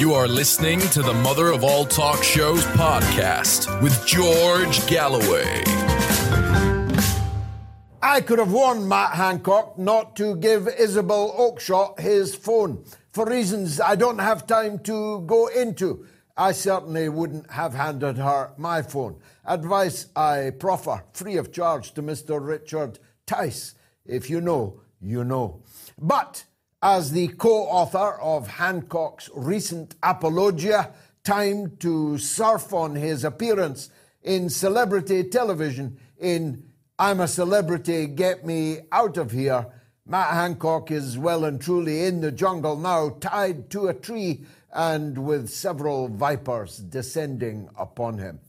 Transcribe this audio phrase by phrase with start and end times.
[0.00, 5.62] You are listening to the Mother of All Talk Shows podcast with George Galloway.
[8.00, 12.82] I could have warned Matt Hancock not to give Isabel Oakeshott his phone
[13.12, 16.06] for reasons I don't have time to go into.
[16.34, 19.20] I certainly wouldn't have handed her my phone.
[19.44, 22.42] Advice I proffer free of charge to Mr.
[22.42, 23.74] Richard Tice.
[24.06, 25.62] If you know, you know.
[25.98, 26.44] But
[26.82, 30.92] as the co author of Hancock's recent apologia,
[31.24, 33.90] time to surf on his appearance
[34.22, 36.64] in celebrity television in
[36.98, 39.66] I'm a Celebrity, Get Me Out of Here.
[40.04, 45.16] Matt Hancock is well and truly in the jungle now, tied to a tree and
[45.16, 48.40] with several vipers descending upon him.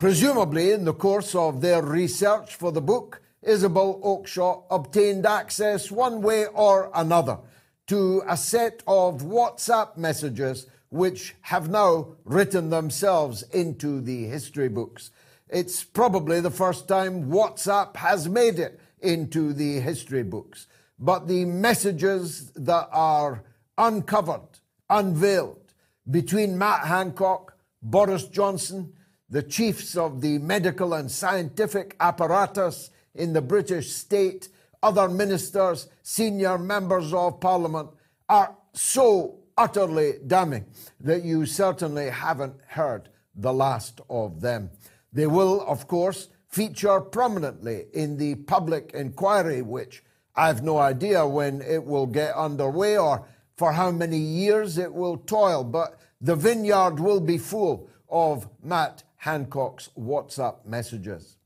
[0.00, 6.20] Presumably, in the course of their research for the book, Isabel Oakeshott obtained access one
[6.20, 7.38] way or another
[7.86, 15.10] to a set of WhatsApp messages which have now written themselves into the history books.
[15.48, 20.66] It's probably the first time WhatsApp has made it into the history books.
[20.98, 23.44] But the messages that are
[23.78, 25.72] uncovered, unveiled
[26.10, 28.92] between Matt Hancock, Boris Johnson,
[29.30, 34.48] the chiefs of the medical and scientific apparatus in the British state,
[34.82, 37.90] other ministers, senior members of parliament
[38.28, 40.64] are so utterly damning
[41.00, 44.70] that you certainly haven't heard the last of them.
[45.12, 50.02] They will, of course, feature prominently in the public inquiry, which
[50.34, 55.18] I've no idea when it will get underway or for how many years it will
[55.18, 61.36] toil, but the vineyard will be full of Matt Hancock's WhatsApp messages.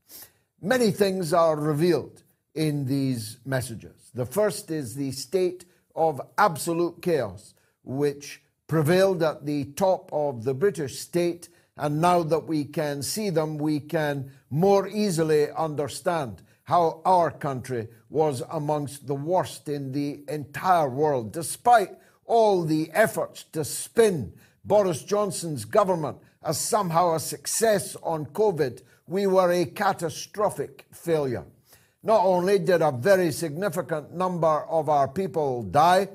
[0.64, 2.22] Many things are revealed
[2.54, 4.10] in these messages.
[4.14, 7.52] The first is the state of absolute chaos
[7.82, 13.28] which prevailed at the top of the British state, and now that we can see
[13.28, 20.24] them, we can more easily understand how our country was amongst the worst in the
[20.28, 21.90] entire world, despite
[22.24, 24.32] all the efforts to spin
[24.64, 31.44] Boris Johnson's government as somehow a success on COVID, we were a catastrophic failure.
[32.02, 36.08] Not only did a very significant number of our people die,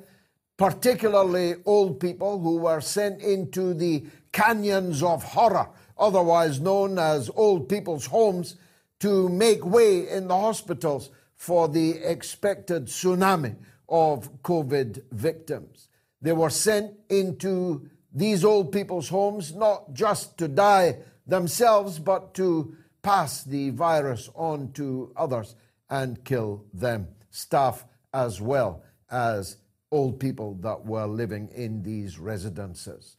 [0.57, 7.69] particularly old people who were sent into the canyons of horror, otherwise known as old
[7.69, 8.55] people's homes,
[8.99, 13.55] to make way in the hospitals for the expected tsunami
[13.87, 15.87] of COVID victims.
[16.21, 20.97] They were sent into these old people's homes not just to die
[21.29, 25.55] themselves, but to pass the virus on to others
[25.89, 29.57] and kill them, staff as well as
[29.91, 33.17] old people that were living in these residences.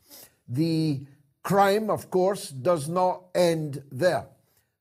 [0.49, 1.07] The
[1.43, 4.27] crime, of course, does not end there.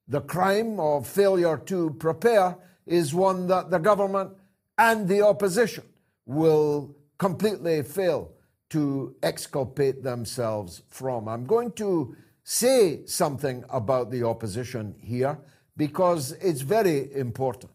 [0.08, 4.32] The crime of failure to prepare is one that the government
[4.78, 5.84] and the opposition
[6.26, 8.32] will completely fail
[8.70, 11.28] to exculpate themselves from.
[11.28, 12.16] I'm going to
[12.50, 15.38] say something about the opposition here
[15.78, 17.72] because it's very important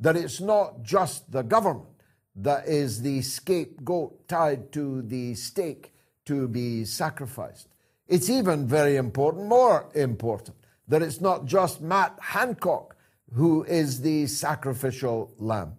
[0.00, 1.90] that it's not just the government
[2.34, 5.92] that is the scapegoat tied to the stake
[6.24, 7.68] to be sacrificed.
[8.08, 10.56] It's even very important, more important,
[10.88, 12.96] that it's not just Matt Hancock
[13.34, 15.76] who is the sacrificial lamb.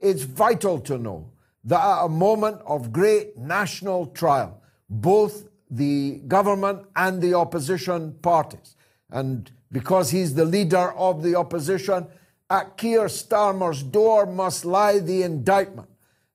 [0.00, 1.30] It's vital to know
[1.64, 8.76] that at a moment of great national trial, both the government and the opposition parties,
[9.10, 12.06] and because he's the leader of the opposition,
[12.50, 15.88] at Keir Starmer's door must lie the indictment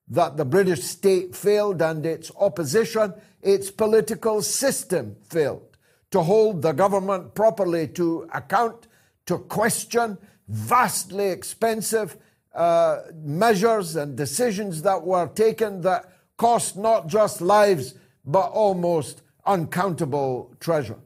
[0.08, 3.14] that the British state failed and its opposition,
[3.44, 5.78] its political system failed
[6.10, 8.88] to hold the government properly to account,
[9.28, 10.18] to question
[10.48, 12.18] vastly expensive
[12.56, 17.94] uh, measures and decisions that were taken that cost not just lives
[18.26, 21.00] but almost uncountable treasure.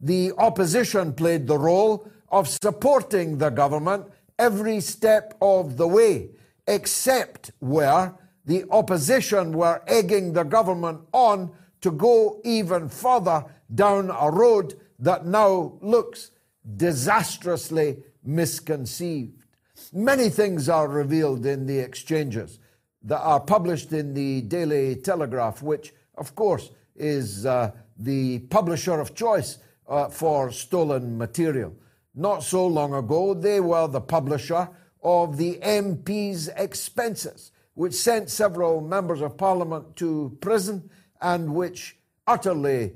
[0.00, 4.06] The opposition played the role of supporting the government
[4.38, 6.30] every step of the way,
[6.66, 13.44] except where the opposition were egging the government on to go even further
[13.74, 16.30] down a road that now looks
[16.76, 19.44] disastrously misconceived.
[19.92, 22.58] Many things are revealed in the exchanges
[23.02, 29.14] that are published in the Daily Telegraph, which, of course, is uh, the publisher of
[29.14, 29.58] choice
[29.88, 31.74] uh, for stolen material.
[32.14, 34.68] Not so long ago, they were the publisher
[35.02, 40.90] of the MP's expenses, which sent several members of parliament to prison
[41.20, 41.96] and which
[42.26, 42.92] utterly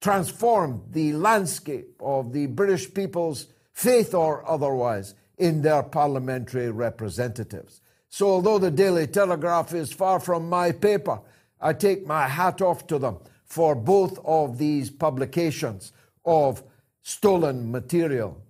[0.00, 7.80] transformed the landscape of the British people's faith or otherwise in their parliamentary representatives.
[8.08, 11.20] So, although the Daily Telegraph is far from my paper,
[11.60, 15.92] I take my hat off to them for both of these publications
[16.24, 16.62] of
[17.02, 18.40] stolen material.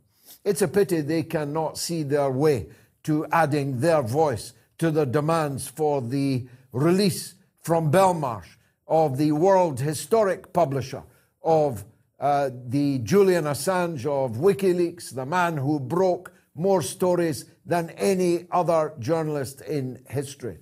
[0.45, 2.67] It's a pity they cannot see their way
[3.05, 8.57] to adding their voice to the demands for the release from Belmarsh
[8.87, 11.03] of the world historic publisher
[11.43, 11.85] of
[12.21, 18.95] uh, the Julian Assange of WikiLeaks, the man who broke more stories than any other
[18.99, 20.59] journalist in history.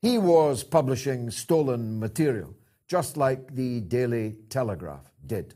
[0.00, 2.54] He was publishing stolen material,
[2.86, 5.54] just like the Daily Telegraph did.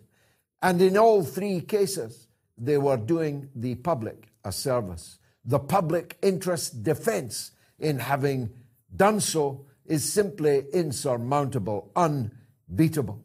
[0.60, 2.26] And in all three cases,
[2.58, 5.18] they were doing the public a service.
[5.44, 8.50] The public interest defense in having
[8.94, 13.24] done so is simply insurmountable, unbeatable.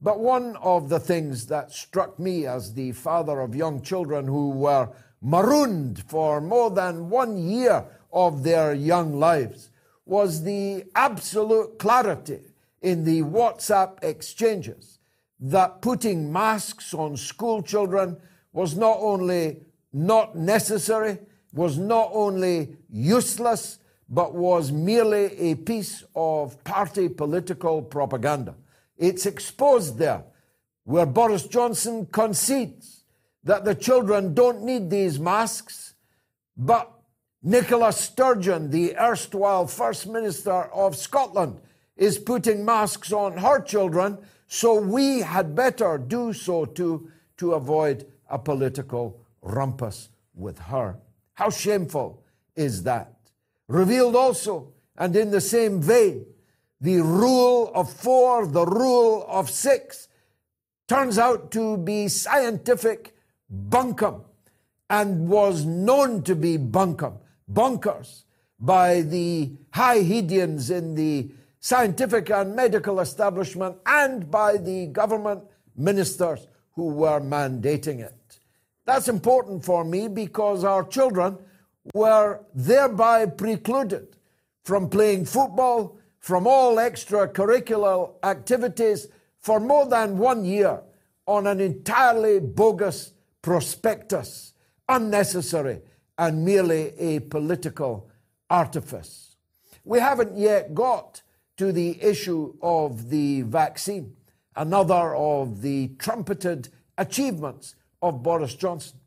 [0.00, 4.50] But one of the things that struck me as the father of young children who
[4.50, 4.90] were
[5.22, 9.70] marooned for more than one year of their young lives
[10.06, 12.40] was the absolute clarity
[12.82, 14.98] in the WhatsApp exchanges
[15.40, 18.16] that putting masks on school children
[18.52, 19.58] was not only
[19.92, 21.18] not necessary,
[21.52, 23.78] was not only useless,
[24.08, 28.54] but was merely a piece of party political propaganda.
[28.98, 30.24] It's exposed there,
[30.84, 33.04] where Boris Johnson concedes
[33.44, 35.94] that the children don't need these masks,
[36.56, 36.93] but
[37.46, 41.60] Nicola Sturgeon, the erstwhile First Minister of Scotland,
[41.94, 48.06] is putting masks on her children, so we had better do so too to avoid
[48.30, 50.96] a political rumpus with her.
[51.34, 52.22] How shameful
[52.56, 53.14] is that?
[53.68, 56.24] Revealed also, and in the same vein,
[56.80, 60.08] the rule of four, the rule of six,
[60.88, 63.14] turns out to be scientific
[63.68, 64.22] bunkum
[64.88, 67.18] and was known to be bunkum,
[67.48, 68.24] bunkers,
[68.58, 71.30] by the high Hedians in the
[71.60, 75.42] scientific and medical establishment and by the government
[75.76, 78.38] ministers who were mandating it.
[78.86, 81.38] That's important for me because our children
[81.94, 84.16] were thereby precluded
[84.64, 89.08] from playing football, from all extracurricular activities
[89.40, 90.80] for more than one year
[91.26, 93.12] on an entirely bogus
[93.42, 94.54] prospectus,
[94.88, 95.80] unnecessary
[96.18, 98.08] and merely a political
[98.48, 99.36] artifice.
[99.84, 101.22] We haven't yet got
[101.56, 104.16] to the issue of the vaccine,
[104.56, 106.68] another of the trumpeted
[106.98, 108.98] achievements of Boris Johnson.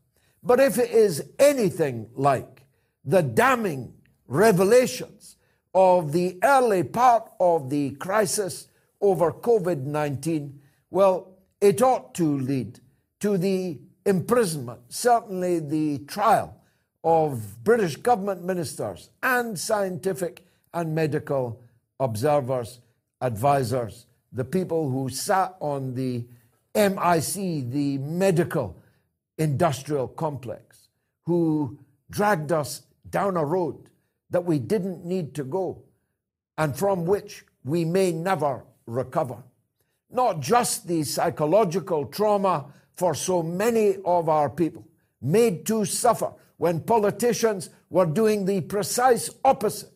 [0.42, 2.64] But if it is anything like
[3.04, 3.94] the damning
[4.26, 5.36] revelations
[5.74, 8.68] of the early part of the crisis
[9.00, 10.60] over COVID 19,
[10.90, 12.80] well, it ought to lead
[13.20, 16.57] to the imprisonment, certainly the trial
[17.04, 21.60] of British government ministers and scientific and medical
[22.00, 22.80] observers,
[23.20, 26.24] advisors, the people who sat on the
[26.74, 28.76] MIC, the medical
[29.38, 30.88] industrial complex,
[31.26, 31.78] who
[32.10, 33.88] dragged us down a road
[34.30, 35.82] that we didn't need to go
[36.58, 39.42] and from which we may never recover.
[40.10, 44.86] Not just the psychological trauma for so many of our people,
[45.20, 49.90] made to suffer when politicians were doing the precise opposite.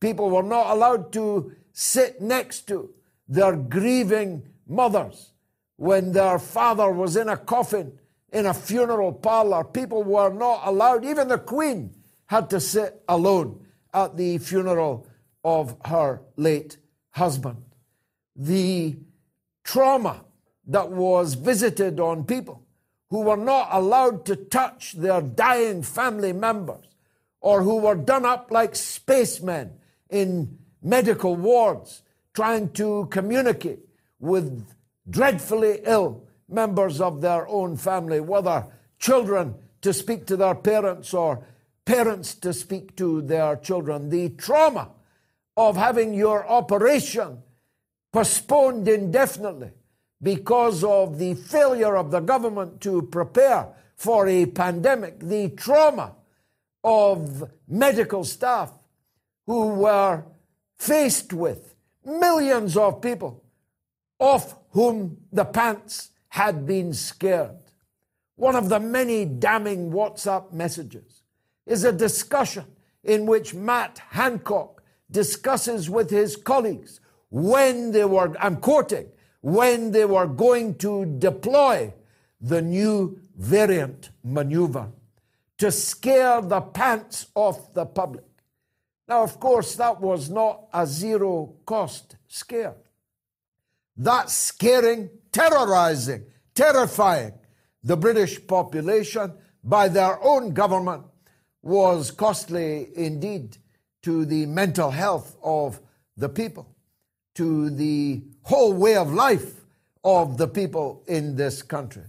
[0.00, 2.90] People were not allowed to sit next to
[3.26, 5.32] their grieving mothers
[5.76, 7.98] when their father was in a coffin
[8.32, 9.64] in a funeral parlor.
[9.64, 11.94] People were not allowed, even the Queen
[12.26, 15.08] had to sit alone at the funeral
[15.44, 16.76] of her late
[17.10, 17.62] husband.
[18.36, 18.98] The
[19.64, 20.24] trauma
[20.66, 22.66] that was visited on people
[23.10, 26.84] who were not allowed to touch their dying family members
[27.40, 29.72] or who were done up like spacemen
[30.10, 32.02] in medical wards
[32.34, 33.80] trying to communicate
[34.20, 34.66] with
[35.08, 38.64] dreadfully ill members of their own family, whether
[38.98, 41.44] children to speak to their parents or
[41.84, 44.90] parents to speak to their children, the trauma
[45.56, 47.42] of having your operation
[48.12, 49.70] postponed indefinitely
[50.22, 56.14] because of the failure of the government to prepare for a pandemic, the trauma
[56.82, 58.72] of medical staff
[59.46, 60.24] who were
[60.78, 63.42] faced with millions of people
[64.20, 67.56] of whom the pants had been scared.
[68.36, 71.22] One of the many damning WhatsApp messages
[71.66, 72.64] is a discussion
[73.02, 79.08] in which Matt Hancock discusses with his colleagues when they were, I'm quoting,
[79.40, 81.92] when they were going to deploy
[82.40, 84.88] the new variant maneuver
[85.58, 88.24] to scare the pants off the public.
[89.08, 92.76] Now, of course, that was not a zero cost scare.
[93.96, 97.32] That scaring, terrorizing, terrifying
[97.82, 99.32] the British population
[99.64, 101.04] by their own government
[101.62, 103.56] was costly indeed
[104.02, 105.80] to the mental health of
[106.16, 106.68] the people,
[107.38, 109.64] to the whole way of life
[110.02, 112.02] of the people in this country.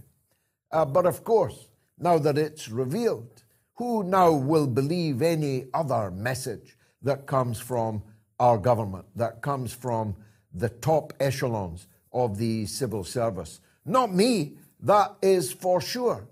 [0.72, 1.68] Uh, but of course,
[1.98, 3.44] now that it's revealed,
[3.76, 8.02] who now will believe any other message that comes from
[8.40, 10.16] our government, that comes from
[10.52, 13.60] the top echelons of the civil service?
[13.84, 16.26] Not me, that is for sure.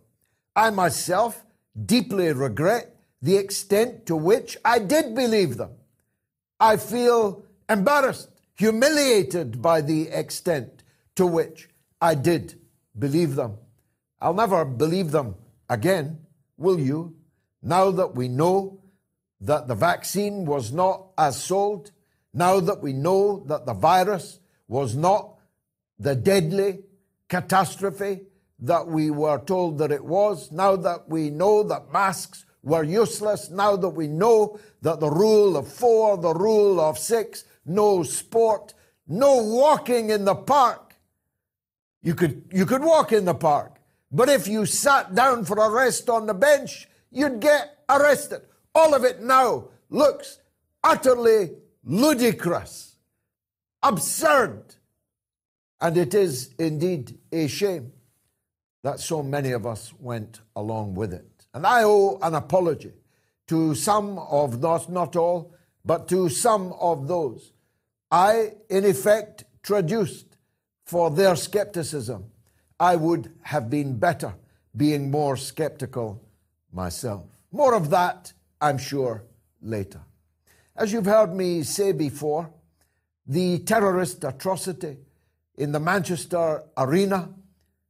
[0.56, 1.46] I myself
[1.86, 5.70] deeply regret the extent to which I did believe them.
[6.58, 10.82] I feel embarrassed, humiliated by the extent
[11.14, 11.68] to which
[12.00, 12.60] I did
[12.98, 13.56] believe them.
[14.20, 15.36] I'll never believe them
[15.70, 16.18] again,
[16.56, 17.14] will you?
[17.62, 18.80] Now that we know
[19.40, 21.92] that the vaccine was not as sold,
[22.34, 25.36] now that we know that the virus was not
[25.98, 26.80] the deadly
[27.28, 28.22] catastrophe
[28.60, 33.50] that we were told that it was, now that we know that masks were useless,
[33.50, 38.74] now that we know that the rule of four, the rule of six, no sport,
[39.06, 40.94] no walking in the park.
[42.02, 45.70] You could, you could walk in the park, but if you sat down for a
[45.70, 48.42] rest on the bench, you'd get arrested.
[48.74, 50.40] All of it now looks
[50.82, 51.50] utterly
[51.84, 52.96] ludicrous,
[53.82, 54.74] absurd,
[55.80, 57.92] and it is indeed a shame
[58.82, 61.46] that so many of us went along with it.
[61.54, 62.92] And I owe an apology
[63.48, 67.52] to some of those, not all, but to some of those
[68.10, 70.36] I, in effect, traduced
[70.86, 72.24] for their skepticism.
[72.80, 74.34] I would have been better
[74.76, 76.22] being more skeptical
[76.72, 77.26] myself.
[77.52, 79.24] More of that, I'm sure,
[79.60, 80.00] later.
[80.76, 82.50] As you've heard me say before,
[83.26, 84.96] the terrorist atrocity
[85.56, 87.28] in the Manchester arena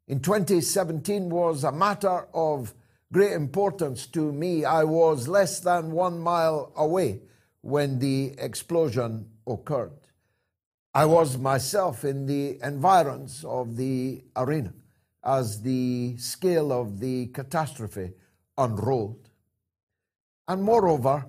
[0.09, 2.75] in 2017 was a matter of
[3.13, 4.65] great importance to me.
[4.65, 7.21] I was less than one mile away
[7.61, 10.08] when the explosion occurred.
[10.95, 14.73] I was myself in the environs of the arena
[15.25, 18.12] as the scale of the catastrophe
[18.57, 19.28] unrolled.
[20.47, 21.26] And moreover,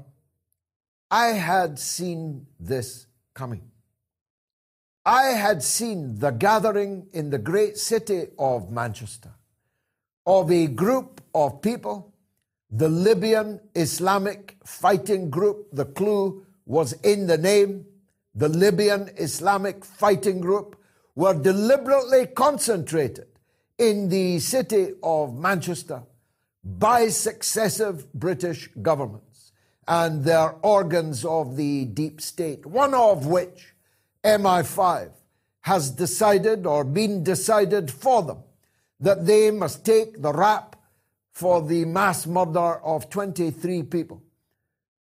[1.11, 3.69] I had seen this coming.
[5.05, 9.33] I had seen the gathering in the great city of Manchester
[10.25, 12.13] of a group of people,
[12.69, 15.69] the Libyan Islamic Fighting Group.
[15.73, 17.85] The clue was in the name.
[18.36, 20.75] The Libyan Islamic Fighting Group
[21.15, 23.27] were deliberately concentrated
[23.77, 26.03] in the city of Manchester
[26.63, 29.51] by successive British governments
[29.88, 33.74] and their organs of the deep state, one of which
[34.24, 35.12] MI5
[35.62, 38.43] has decided or been decided for them
[39.00, 40.75] that they must take the rap
[41.31, 44.21] for the mass murder of 23 people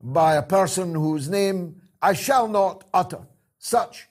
[0.02, 3.22] by a person whose name I shall not utter.
[3.56, 4.08] Such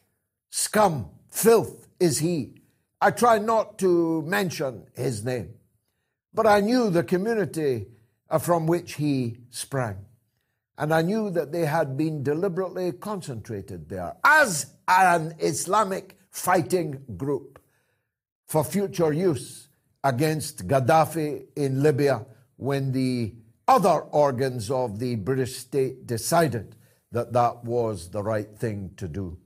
[0.50, 2.56] scum, filth is he.
[3.00, 5.54] I try not to mention his name,
[6.34, 7.86] but I knew the community
[8.32, 9.98] uh, from which he sprang.
[10.76, 17.60] And I knew that they had been deliberately concentrated there as an Islamic fighting group
[18.48, 19.68] for future use
[20.04, 22.26] against Gaddafi in Libya
[22.58, 23.36] when the
[23.68, 26.76] other organs of the British state decided
[27.14, 29.38] that that was the right thing to do.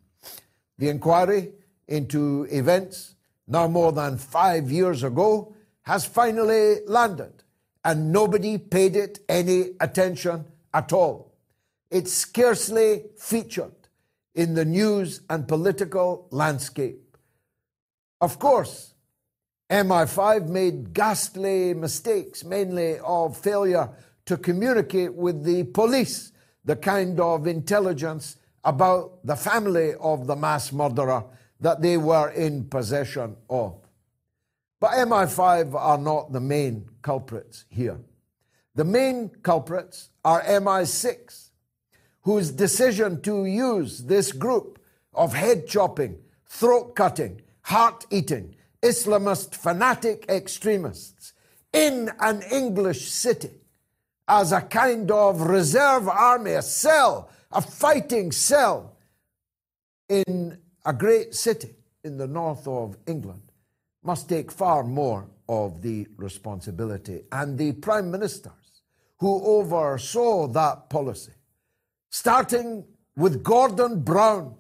[0.78, 1.52] The inquiry
[1.88, 3.16] into events
[3.48, 7.44] now more than five years ago has finally landed,
[7.84, 11.34] and nobody paid it any attention at all.
[11.92, 13.76] It's scarcely featured
[14.34, 17.18] in the news and political landscape.
[18.20, 18.94] Of course,
[19.70, 23.90] MI5 made ghastly mistakes, mainly of failure
[24.26, 26.32] to communicate with the police
[26.68, 31.24] the kind of intelligence about the family of the mass murderer
[31.62, 33.74] that they were in possession of.
[34.82, 37.98] But MI5 are not the main culprits here.
[38.76, 41.52] The main culprits are MI6,
[42.24, 44.78] whose decision to use this group
[45.14, 51.32] of head chopping, throat cutting, heart eating, Islamist fanatic extremists
[51.72, 53.62] in an English city
[54.28, 58.98] as a kind of reserve army, a cell, a fighting cell
[60.10, 63.42] in a great city in the north of England
[64.04, 67.22] must take far more of the responsibility.
[67.32, 68.54] And the prime ministers
[69.20, 71.34] who oversaw that policy,
[72.10, 74.56] starting with Gordon Brown,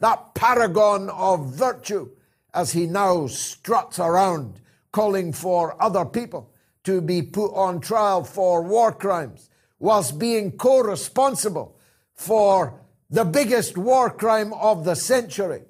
[0.00, 2.10] that paragon of virtue,
[2.52, 4.60] as he now struts around
[4.92, 6.49] calling for other people
[6.90, 11.78] to be put on trial for war crimes, whilst being co responsible
[12.14, 15.62] for the biggest war crime of the century,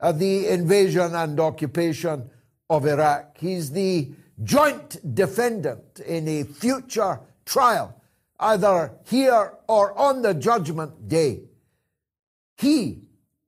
[0.00, 2.28] uh, the invasion and occupation
[2.68, 3.38] of Iraq.
[3.38, 4.10] He's the
[4.42, 7.94] joint defendant in a future trial,
[8.40, 11.42] either here or on the judgment day.
[12.56, 13.02] He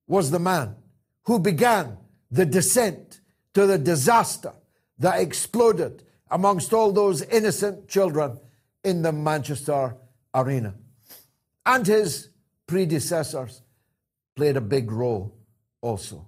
[0.06, 0.76] was the man
[1.25, 1.98] who began
[2.30, 3.20] the descent
[3.54, 4.52] to the disaster
[5.00, 8.38] that exploded amongst all those innocent children
[8.85, 9.97] in the Manchester
[10.35, 10.75] arena.
[11.66, 12.28] And his
[12.66, 13.62] predecessors
[14.37, 15.35] played a big role
[15.80, 16.26] also.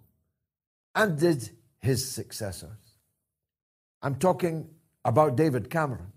[0.94, 2.70] And did his successors.
[4.02, 4.68] I'm talking
[5.04, 6.12] about David Cameron,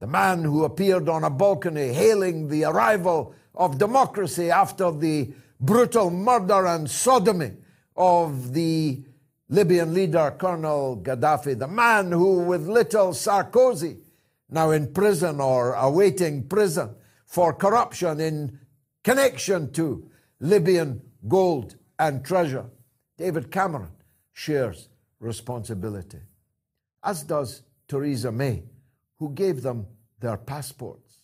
[0.00, 6.10] the man who appeared on a balcony hailing the arrival of democracy after the brutal
[6.10, 7.52] murder and sodomy
[7.96, 9.02] of the
[9.48, 13.98] Libyan leader Colonel Gaddafi, the man who, with little Sarkozy,
[14.50, 16.94] now in prison or awaiting prison
[17.26, 18.58] for corruption in
[19.04, 20.10] connection to
[20.40, 22.66] Libyan gold and treasure,
[23.16, 23.92] David Cameron
[24.32, 24.88] shares
[25.20, 26.18] responsibility,
[27.04, 28.64] as does Theresa May,
[29.18, 29.86] who gave them
[30.20, 31.18] their passports.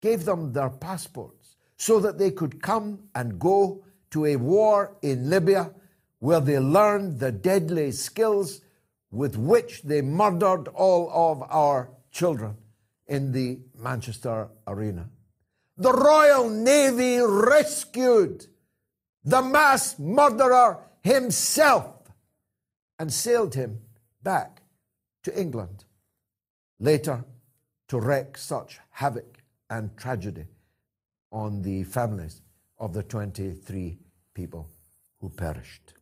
[0.00, 5.28] Gave them their passports so that they could come and go to a war in
[5.28, 5.72] Libya
[6.22, 8.60] where they learned the deadly skills
[9.10, 12.56] with which they murdered all of our children
[13.08, 15.10] in the Manchester arena.
[15.76, 18.46] The Royal Navy rescued
[19.24, 21.92] the mass murderer himself
[23.00, 23.80] and sailed him
[24.22, 24.62] back
[25.24, 25.84] to England,
[26.78, 27.24] later
[27.88, 30.44] to wreak such havoc and tragedy
[31.32, 32.42] on the families
[32.78, 33.98] of the 23
[34.34, 34.68] people
[35.20, 35.94] who perished.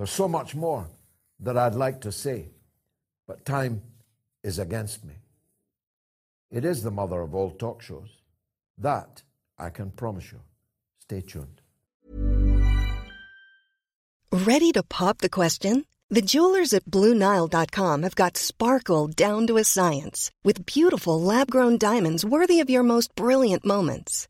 [0.00, 0.88] There's so much more
[1.40, 2.46] that I'd like to say,
[3.28, 3.82] but time
[4.42, 5.12] is against me.
[6.50, 8.08] It is the mother of all talk shows.
[8.78, 9.22] That
[9.58, 10.40] I can promise you.
[11.00, 11.60] Stay tuned.
[14.32, 15.84] Ready to pop the question?
[16.08, 21.76] The jewelers at BlueNile.com have got sparkle down to a science with beautiful lab grown
[21.76, 24.29] diamonds worthy of your most brilliant moments.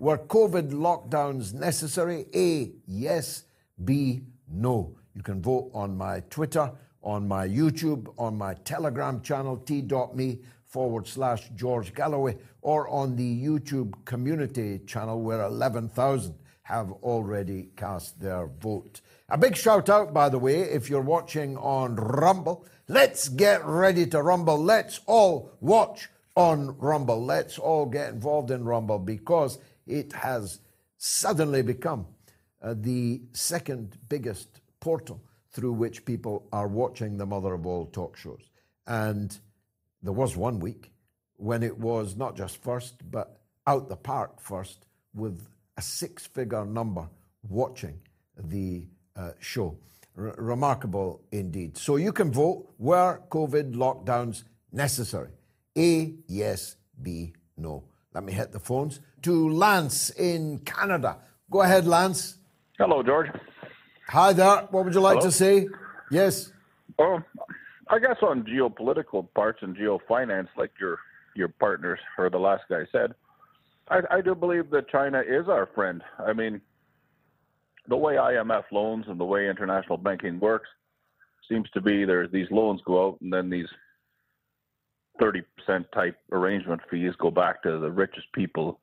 [0.00, 2.26] Were COVID lockdowns necessary?
[2.32, 3.44] A, yes.
[3.84, 4.96] B, no.
[5.14, 6.70] You can vote on my Twitter,
[7.02, 13.44] on my YouTube, on my Telegram channel, t.me forward slash George Galloway, or on the
[13.44, 16.32] YouTube community channel where 11,000
[16.62, 19.00] have already cast their vote.
[19.30, 22.64] A big shout out, by the way, if you're watching on Rumble.
[22.86, 24.62] Let's get ready to rumble.
[24.62, 27.24] Let's all watch on Rumble.
[27.24, 30.60] Let's all get involved in Rumble because it has
[30.98, 32.06] suddenly become
[32.62, 38.16] uh, the second biggest portal through which people are watching the mother of all talk
[38.16, 38.50] shows.
[38.86, 39.36] And
[40.02, 40.92] there was one week
[41.36, 45.46] when it was not just first, but out the park first with
[45.76, 47.08] a six figure number
[47.48, 47.98] watching
[48.36, 49.76] the uh, show.
[50.16, 51.78] R- remarkable indeed.
[51.78, 55.30] So you can vote were COVID lockdowns necessary?
[55.76, 57.84] A, yes, B, no.
[58.14, 61.18] Let me hit the phones to Lance in Canada.
[61.50, 62.38] Go ahead, Lance.
[62.78, 63.28] Hello, George.
[64.08, 64.68] Hi there.
[64.70, 65.26] What would you like Hello?
[65.26, 65.68] to say?
[66.10, 66.52] Yes.
[66.98, 67.20] Oh,
[67.88, 70.98] I guess on geopolitical parts and geofinance, like your
[71.34, 73.14] your partners or the last guy said,
[73.88, 76.02] I, I do believe that China is our friend.
[76.18, 76.60] I mean,
[77.88, 80.68] the way IMF loans and the way international banking works
[81.48, 83.68] seems to be there's these loans go out and then these
[85.20, 85.42] 30%
[85.92, 88.80] type arrangement fees go back to the richest people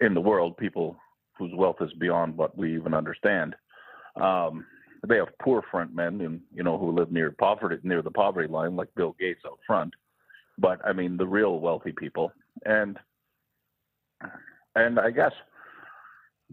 [0.00, 0.96] in the world, people
[1.36, 3.54] whose wealth is beyond what we even understand.
[4.20, 4.66] Um,
[5.06, 8.48] they have poor front men and you know who live near poverty near the poverty
[8.48, 9.94] line like Bill Gates out front.
[10.58, 12.32] But I mean the real wealthy people.
[12.64, 12.98] And
[14.74, 15.32] and I guess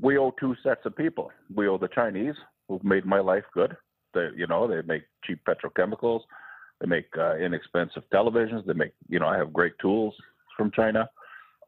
[0.02, 1.32] we owe two sets of people.
[1.54, 2.36] We owe the Chinese
[2.68, 3.76] who've made my life good.
[4.14, 6.22] They you know they make cheap petrochemicals.
[6.80, 8.66] They make uh, inexpensive televisions.
[8.66, 10.14] They make you know I have great tools
[10.56, 11.10] from China.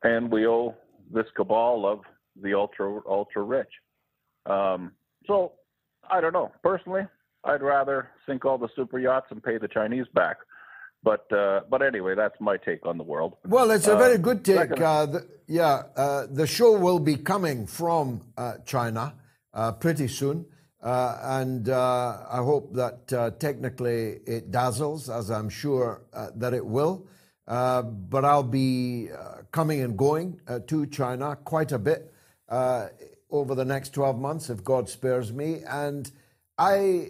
[0.03, 0.75] And we owe
[1.11, 1.99] this cabal of
[2.41, 3.71] the ultra ultra rich
[4.45, 4.91] um,
[5.27, 5.53] so
[6.09, 6.51] I don't know.
[6.63, 7.03] Personally,
[7.43, 10.37] I'd rather sink all the super yachts and pay the Chinese back.
[11.03, 13.35] But uh, but anyway, that's my take on the world.
[13.45, 14.57] Well, it's a very Uh, good take.
[14.57, 19.13] second- Uh, the, yeah, uh, the show will be coming from uh, China
[19.53, 20.45] uh, pretty soon.
[20.81, 26.53] Uh, and uh, I hope that uh, technically it dazzles, as I'm sure uh, that
[26.53, 27.07] it will.
[27.49, 32.13] Uh, but I'll be uh, coming and going uh, to China quite a bit
[33.31, 35.61] over the next 12 months, if God spares me.
[35.67, 36.11] And
[36.57, 37.09] I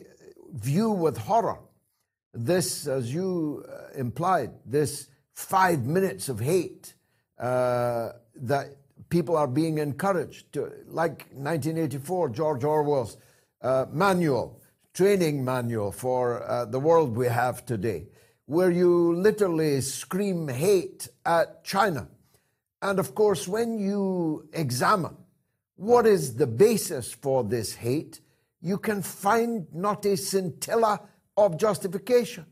[0.53, 1.59] view with horror
[2.33, 6.93] this, as you implied, this five minutes of hate
[7.39, 8.75] uh, that
[9.09, 13.17] people are being encouraged to, like 1984, George Orwell's
[13.61, 14.61] uh, manual,
[14.93, 18.07] training manual for uh, the world we have today,
[18.49, 22.07] where you literally scream hate at China.
[22.81, 25.15] And of course, when you examine
[25.75, 28.21] what is the basis for this hate,
[28.59, 30.99] you can find not a scintilla
[31.37, 32.47] of justification.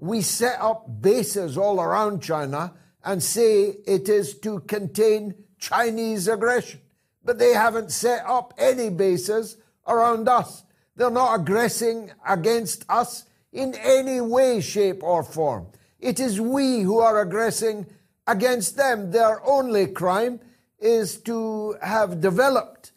[0.00, 6.80] We set up bases all around China and say it is to contain Chinese aggression.
[7.24, 9.56] But they haven't set up any bases
[9.86, 10.64] around us.
[10.96, 15.66] They're not aggressing against us in any way, shape, or form.
[16.00, 17.86] It is we who are aggressing
[18.26, 19.10] against them.
[19.10, 20.40] Their only crime
[20.78, 22.92] is to have developed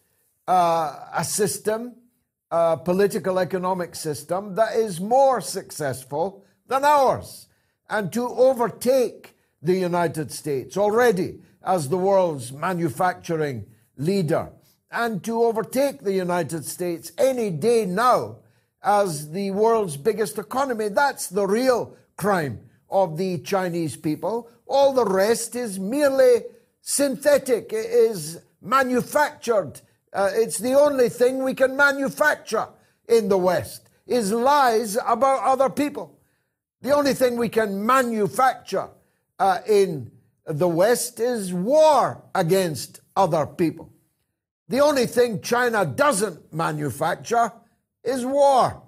[0.48, 1.96] uh, a system,
[2.50, 7.48] a political economic system that is more successful than ours
[7.89, 13.65] and to overtake the United States already as the world's manufacturing
[13.98, 14.52] leader
[14.91, 18.38] and to overtake the United States any day now
[18.86, 20.89] as the world's biggest economy.
[20.89, 24.50] That's the real crime of the Chinese people.
[24.67, 26.43] All the rest is merely
[26.82, 29.82] synthetic, it is manufactured.
[30.13, 32.67] Uh, it's the only thing we can manufacture
[33.10, 36.17] in the West is lies about other people.
[36.82, 38.89] The only thing we can manufacture
[39.39, 40.12] uh, in
[40.45, 43.91] the West is war against other people.
[44.69, 47.52] The only thing China doesn't manufacture
[48.06, 48.82] is war.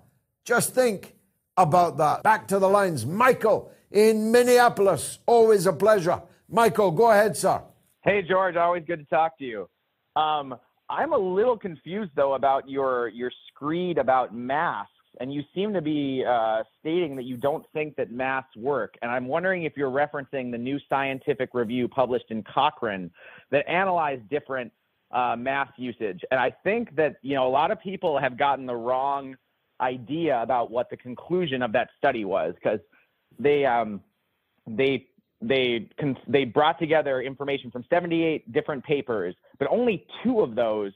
[0.45, 1.15] Just think
[1.57, 2.23] about that.
[2.23, 3.05] Back to the lines.
[3.05, 5.19] Michael in Minneapolis.
[5.25, 6.21] Always a pleasure.
[6.49, 7.61] Michael, go ahead, sir.
[8.03, 8.55] Hey, George.
[8.55, 9.69] Always good to talk to you.
[10.15, 10.55] Um,
[10.89, 15.81] I'm a little confused though about your your screed about masks, and you seem to
[15.81, 18.95] be uh, stating that you don't think that masks work.
[19.01, 23.11] And I'm wondering if you're referencing the new scientific review published in Cochrane
[23.51, 24.71] that analyzed different
[25.11, 26.21] uh, mask usage.
[26.31, 29.35] And I think that you know a lot of people have gotten the wrong
[29.79, 32.79] idea about what the conclusion of that study was because
[33.39, 34.01] they um,
[34.65, 35.07] they
[35.41, 40.91] they con- they brought together information from 78 different papers, but only two of those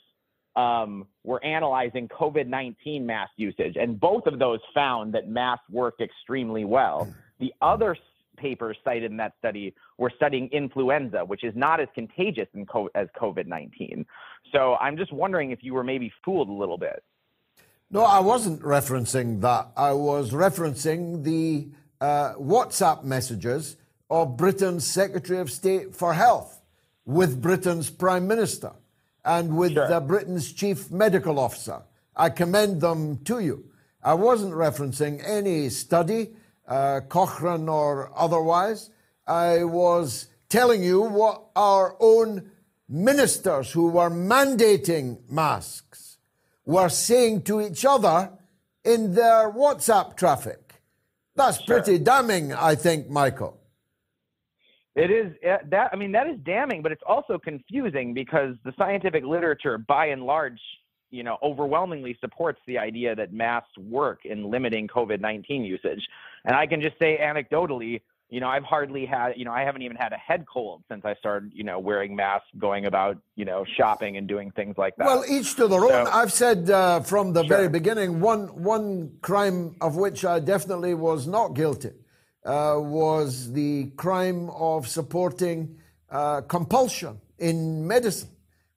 [0.56, 6.66] um, were analyzing COVID-19 mass usage, and both of those found that masks worked extremely
[6.66, 7.08] well.
[7.40, 7.96] The other
[8.42, 12.90] papers cited in that study were studying influenza, which is not as contagious in co-
[12.96, 14.06] as COVID-19.
[14.52, 17.04] So I'm just wondering if you were maybe fooled a little bit.
[17.90, 19.68] No, I wasn't referencing that.
[19.76, 23.78] I was referencing the uh, WhatsApp messages
[24.10, 26.62] of Britain's Secretary of State for Health
[27.06, 28.72] with Britain's Prime Minister
[29.24, 30.00] and with Sure.
[30.02, 31.84] Britain's Chief Medical Officer.
[32.16, 33.66] I commend them to you.
[34.04, 36.32] I wasn't referencing any study,
[36.72, 38.90] uh, Cochrane or otherwise.
[39.28, 42.50] I was telling you what our own
[42.88, 46.18] ministers who were mandating masks
[46.66, 48.32] were saying to each other
[48.86, 50.82] in their WhatsApp traffic.
[51.36, 53.58] That's pretty damning, I think, Michael.
[54.96, 55.34] It is
[55.70, 60.08] that I mean that is damning, but it's also confusing because the scientific literature, by
[60.08, 60.60] and large,
[61.12, 66.06] you know, overwhelmingly supports the idea that masks work in limiting COVID-19 usage.
[66.46, 68.02] And I can just say anecdotally,
[68.32, 71.04] you know, I've hardly had, you know, I haven't even had a head cold since
[71.04, 74.96] I started, you know, wearing masks, going about, you know, shopping and doing things like
[74.96, 75.06] that.
[75.06, 76.08] Well, each to their own.
[76.08, 77.50] I've said uh, from the sure.
[77.50, 81.92] very beginning, one one crime of which I definitely was not guilty
[82.46, 85.78] uh, was the crime of supporting
[86.10, 88.30] uh, compulsion in medicine,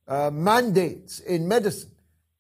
[0.09, 1.93] uh, mandates in medicine,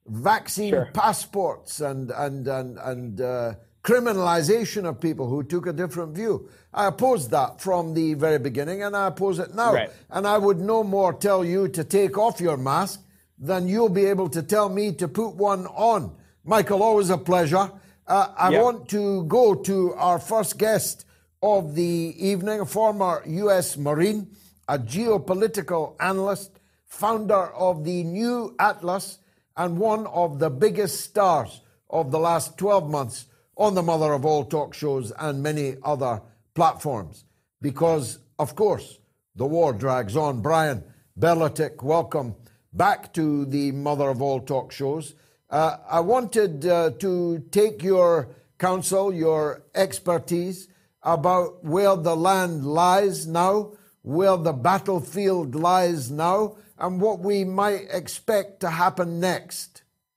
[0.07, 0.91] vaccine sure.
[0.93, 3.55] passports, and and and and uh,
[3.85, 6.49] criminalization of people who took a different view.
[6.73, 9.75] I opposed that from the very beginning, and I oppose it now.
[9.75, 9.91] Right.
[10.11, 13.03] And I would no more tell you to take off your mask
[13.39, 16.17] than you'll be able to tell me to put one on.
[16.45, 17.71] Michael, always a pleasure.
[18.07, 18.63] Uh, I yep.
[18.63, 21.05] want to go to our first guest
[21.43, 23.77] of the evening, a former U.S.
[23.77, 24.29] Marine,
[24.67, 29.19] a geopolitical analyst, founder of the New Atlas,
[29.59, 34.25] and one of the biggest stars of the last 12 months on the mother of
[34.25, 36.21] all talk shows and many other
[36.55, 37.25] platforms.
[37.61, 38.99] Because, of course,
[39.37, 40.41] the war drags on.
[40.41, 40.85] Brian
[41.19, 42.35] Berletic, welcome
[42.73, 45.15] back to the mother of all talk shows.
[45.51, 50.69] Uh, I wanted uh, to take your counsel, your expertise
[51.03, 57.87] about where the land lies now, where the battlefield lies now, and what we might
[57.91, 59.74] expect to happen next.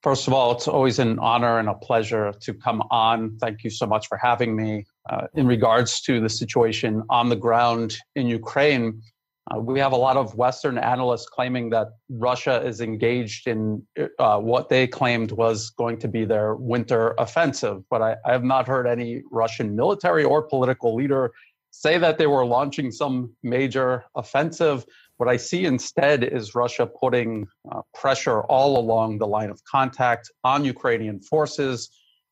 [0.07, 3.37] First of all, it's always an honor and a pleasure to come on.
[3.41, 4.85] Thank you so much for having me.
[5.09, 9.01] Uh, in regards to the situation on the ground in Ukraine,
[9.51, 13.85] uh, we have a lot of Western analysts claiming that Russia is engaged in
[14.17, 17.83] uh, what they claimed was going to be their winter offensive.
[17.89, 21.33] But I, I have not heard any Russian military or political leader
[21.71, 24.85] say that they were launching some major offensive.
[25.17, 30.31] What I see instead is Russia putting uh, pressure all along the line of contact
[30.43, 31.89] on Ukrainian forces,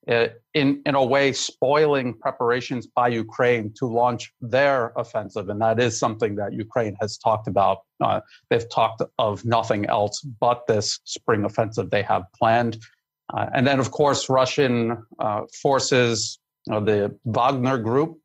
[0.08, 5.50] uh, in, in a way, spoiling preparations by Ukraine to launch their offensive.
[5.50, 7.80] And that is something that Ukraine has talked about.
[8.00, 12.78] Uh, they've talked of nothing else but this spring offensive they have planned.
[13.34, 18.20] Uh, and then, of course, Russian uh, forces, the Wagner group,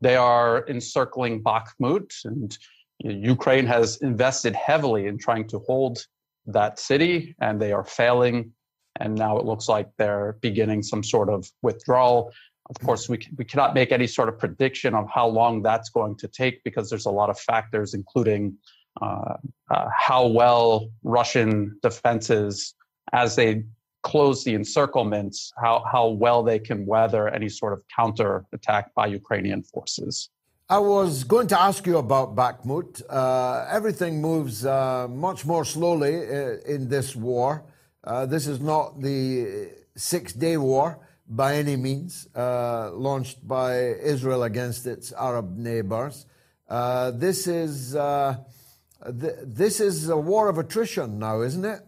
[0.00, 2.56] they are encircling Bakhmut and
[3.00, 6.06] Ukraine has invested heavily in trying to hold
[6.46, 8.52] that city, and they are failing.
[8.98, 12.32] And now it looks like they're beginning some sort of withdrawal.
[12.70, 16.16] Of course, we, we cannot make any sort of prediction of how long that's going
[16.16, 18.56] to take because there's a lot of factors, including
[19.02, 19.34] uh,
[19.70, 22.74] uh, how well Russian defenses,
[23.12, 23.64] as they
[24.02, 29.06] close the encirclements, how, how well they can weather any sort of counter attack by
[29.06, 30.30] Ukrainian forces.
[30.68, 33.00] I was going to ask you about Bakhmut.
[33.08, 37.62] Uh, everything moves uh, much more slowly uh, in this war.
[38.02, 40.98] Uh, this is not the six day war
[41.28, 46.26] by any means, uh, launched by Israel against its Arab neighbors.
[46.68, 51.80] Uh, this, is, th- this is a war of attrition now, isn't it?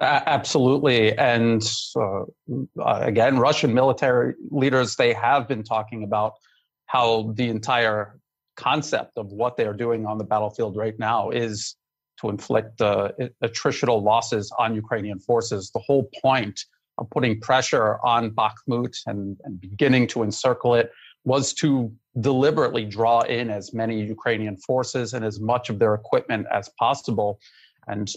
[0.00, 1.16] Absolutely.
[1.18, 1.62] And
[2.82, 6.32] again, Russian military leaders, they have been talking about
[6.86, 8.18] how the entire
[8.56, 11.76] concept of what they're doing on the battlefield right now is
[12.20, 13.10] to inflict uh,
[13.44, 15.70] attritional losses on Ukrainian forces.
[15.70, 16.64] The whole point
[16.98, 20.90] of putting pressure on Bakhmut and, and beginning to encircle it
[21.24, 26.46] was to deliberately draw in as many Ukrainian forces and as much of their equipment
[26.50, 27.38] as possible
[27.86, 28.10] and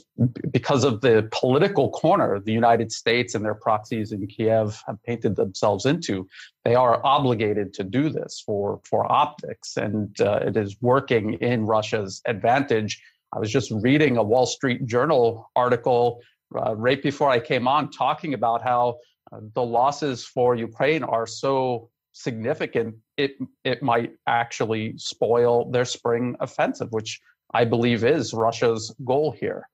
[0.52, 5.36] because of the political corner the United States and their proxies in Kiev have painted
[5.36, 6.28] themselves into,
[6.66, 9.78] they are obligated to do this for, for optics.
[9.78, 13.02] And uh, it is working in Russia's advantage.
[13.32, 16.22] I was just reading a Wall Street Journal article
[16.56, 18.98] uh, right before I came on talking about how
[19.32, 26.36] uh, the losses for Ukraine are so significant, it, it might actually spoil their spring
[26.40, 27.22] offensive, which
[27.54, 29.68] I believe is Russia's goal here.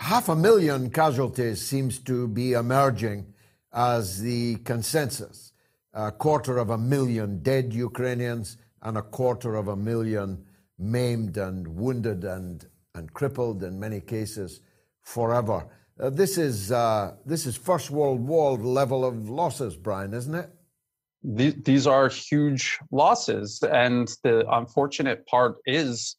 [0.00, 3.32] Half a million casualties seems to be emerging
[3.72, 5.52] as the consensus.
[5.92, 10.44] A quarter of a million dead Ukrainians and a quarter of a million
[10.78, 14.60] maimed and wounded and, and crippled in many cases
[15.02, 15.66] forever.
[16.00, 20.50] Uh, this is uh, this is First World War level of losses, Brian, isn't it?
[21.22, 26.16] These are huge losses, and the unfortunate part is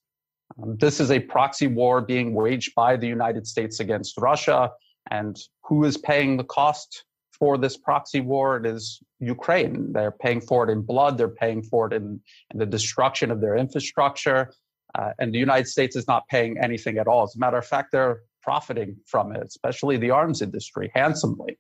[0.62, 4.72] Um, this is a proxy war being waged by the United States against Russia.
[5.12, 8.58] And who is paying the cost for this proxy war?
[8.58, 9.94] It is Ukraine.
[9.94, 12.20] They're paying for it in blood, they're paying for it in,
[12.52, 14.52] in the destruction of their infrastructure.
[14.98, 17.24] Uh, and the United States is not paying anything at all.
[17.24, 21.58] As a matter of fact, they're profiting from it, especially the arms industry, handsomely.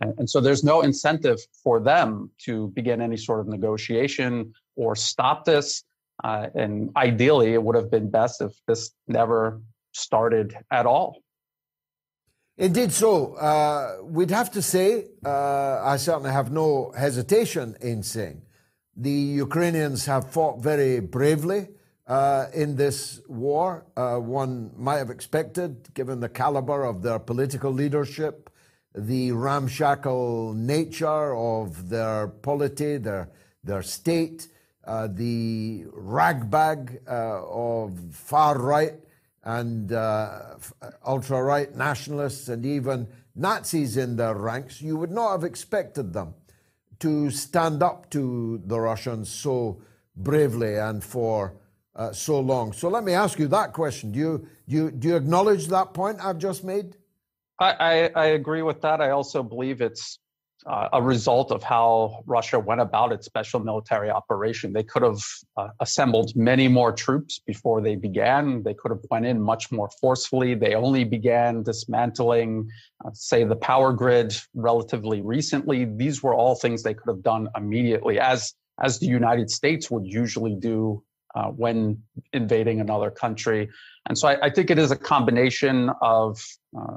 [0.00, 4.96] And, and so there's no incentive for them to begin any sort of negotiation or
[4.96, 5.84] stop this.
[6.22, 9.60] Uh, and ideally, it would have been best if this never
[9.92, 11.22] started at all.
[12.58, 13.34] Indeed, so.
[13.34, 18.42] Uh, we'd have to say, uh, I certainly have no hesitation in saying,
[18.96, 21.68] the Ukrainians have fought very bravely
[22.06, 23.86] uh, in this war.
[23.96, 28.50] Uh, one might have expected, given the caliber of their political leadership,
[28.94, 33.30] the ramshackle nature of their polity, their,
[33.64, 34.48] their state,
[34.84, 38.94] uh, the ragbag uh, of far right
[39.44, 40.56] and uh,
[41.06, 46.34] ultra right nationalists and even Nazis in their ranks, you would not have expected them
[47.00, 49.80] to stand up to the Russians so
[50.16, 51.54] bravely and for
[51.96, 52.72] uh, so long.
[52.72, 54.12] So let me ask you that question.
[54.12, 56.96] Do you, do you, do you acknowledge that point I've just made?
[57.58, 59.00] I, I, I agree with that.
[59.00, 60.18] I also believe it's
[60.66, 64.72] uh, a result of how Russia went about its special military operation.
[64.72, 65.20] They could have
[65.56, 68.62] uh, assembled many more troops before they began.
[68.62, 70.54] They could have went in much more forcefully.
[70.54, 72.68] They only began dismantling,
[73.04, 75.84] uh, say, the power grid relatively recently.
[75.84, 80.06] These were all things they could have done immediately, as as the United States would
[80.06, 81.02] usually do
[81.34, 83.68] uh, when invading another country.
[84.08, 86.44] And so I, I, think it is a combination of,
[86.76, 86.96] uh,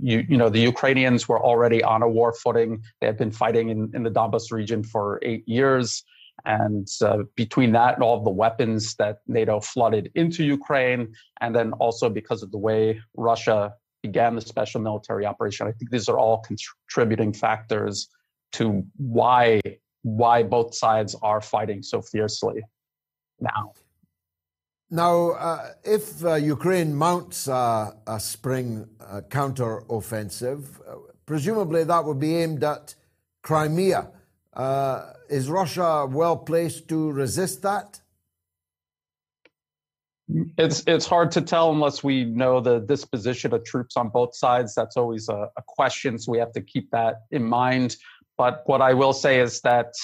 [0.00, 2.82] you, you know, the Ukrainians were already on a war footing.
[3.00, 6.04] They had been fighting in, in the Donbas region for eight years.
[6.44, 11.72] And uh, between that and all the weapons that NATO flooded into Ukraine, and then
[11.74, 16.18] also because of the way Russia began the special military operation, I think these are
[16.18, 18.08] all contributing factors
[18.52, 19.60] to why
[20.02, 22.62] why both sides are fighting so fiercely
[23.40, 23.72] now.
[24.90, 30.94] Now, uh, if uh, Ukraine mounts a spring uh, counter-offensive, uh,
[31.26, 32.94] presumably that would be aimed at
[33.42, 34.10] Crimea.
[34.54, 38.00] Uh, is Russia well placed to resist that?
[40.58, 44.74] It's it's hard to tell unless we know the disposition of troops on both sides.
[44.74, 47.96] That's always a, a question, so we have to keep that in mind.
[48.36, 49.94] But what I will say is that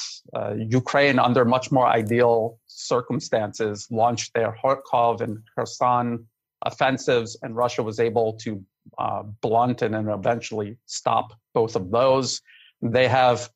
[0.57, 6.27] Ukraine, under much more ideal circumstances, launched their Kharkov and Kherson
[6.65, 8.63] offensives, and Russia was able to
[8.99, 12.41] uh, blunt and then eventually stop both of those.
[12.81, 13.51] They have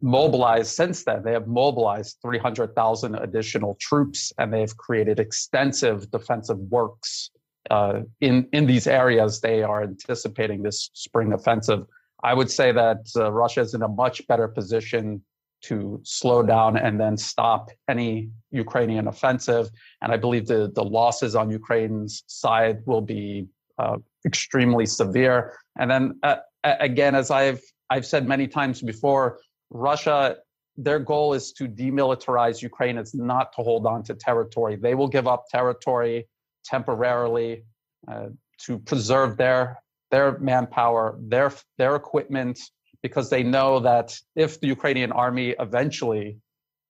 [0.00, 1.22] mobilized since then.
[1.22, 7.30] They have mobilized 300,000 additional troops, and they've created extensive defensive works
[7.70, 9.40] uh, in in these areas.
[9.40, 11.86] They are anticipating this spring offensive.
[12.22, 15.22] I would say that uh, Russia is in a much better position
[15.60, 19.68] to slow down and then stop any Ukrainian offensive.
[20.02, 25.54] And I believe the, the losses on Ukraine's side will be uh, extremely severe.
[25.78, 29.40] And then uh, again, as I've I've said many times before,
[29.70, 30.36] Russia
[30.78, 32.98] their goal is to demilitarize Ukraine.
[32.98, 34.76] It's not to hold on to territory.
[34.76, 36.28] They will give up territory
[36.64, 37.64] temporarily
[38.06, 38.28] uh,
[38.64, 42.60] to preserve their their manpower, their their equipment,
[43.02, 46.38] because they know that if the Ukrainian army eventually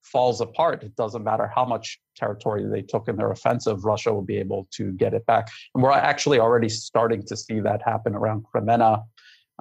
[0.03, 4.23] falls apart, it doesn't matter how much territory they took in their offensive, Russia will
[4.23, 5.49] be able to get it back.
[5.75, 9.03] And we're actually already starting to see that happen around Kreminna.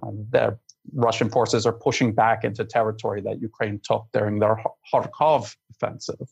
[0.02, 0.58] Um, the
[0.94, 4.56] Russian forces are pushing back into territory that Ukraine took during their
[4.92, 6.28] Kharkov offensive.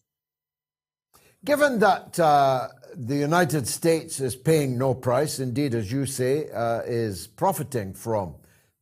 [1.44, 6.80] Given that uh, the United States is paying no price, indeed, as you say, uh,
[6.86, 8.36] is profiting from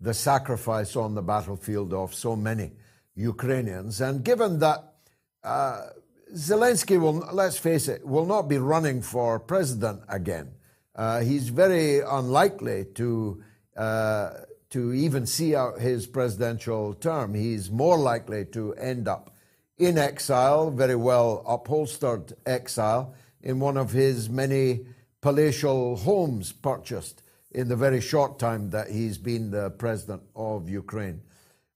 [0.04, 2.72] the sacrifice on the battlefield of so many
[3.14, 4.80] Ukrainians, and given that
[5.42, 5.86] uh,
[6.34, 10.52] Zelensky will, let's face it, will not be running for president again,
[10.94, 13.42] uh, he's very unlikely to
[13.76, 14.30] uh,
[14.70, 17.34] to even see out his presidential term.
[17.34, 19.30] He's more likely to end up
[19.78, 24.86] in exile, very well upholstered exile, in one of his many
[25.20, 27.22] palatial homes purchased
[27.54, 31.22] in the very short time that he's been the president of Ukraine.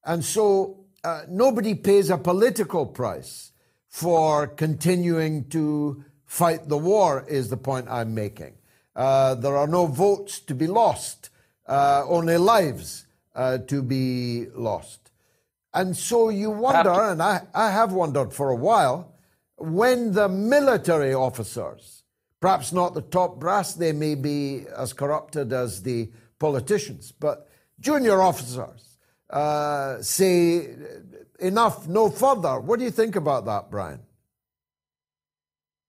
[0.05, 3.53] And so uh, nobody pays a political price
[3.89, 8.55] for continuing to fight the war, is the point I'm making.
[8.95, 11.31] Uh, there are no votes to be lost,
[11.67, 15.11] uh, only lives uh, to be lost.
[15.73, 19.15] And so you wonder, and I, I have wondered for a while,
[19.57, 21.98] when the military officers
[22.41, 27.49] Perhaps not the top brass, they may be as corrupted as the politicians, but
[27.81, 28.97] junior officers
[29.31, 30.69] uh, say
[31.41, 32.61] enough, no further.
[32.61, 34.01] What do you think about that, Brian?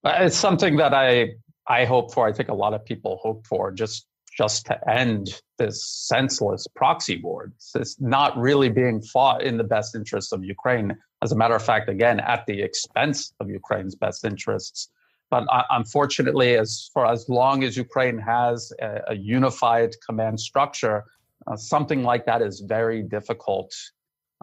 [0.03, 1.35] Uh, it's something that I
[1.67, 2.27] I hope for.
[2.27, 3.71] I think a lot of people hope for.
[3.71, 4.05] Just
[4.37, 7.51] just to end this senseless proxy war.
[7.75, 10.97] It's not really being fought in the best interests of Ukraine.
[11.21, 14.89] As a matter of fact, again, at the expense of Ukraine's best interests.
[15.29, 21.05] But uh, unfortunately, as for as long as Ukraine has a, a unified command structure,
[21.47, 23.73] uh, something like that is very difficult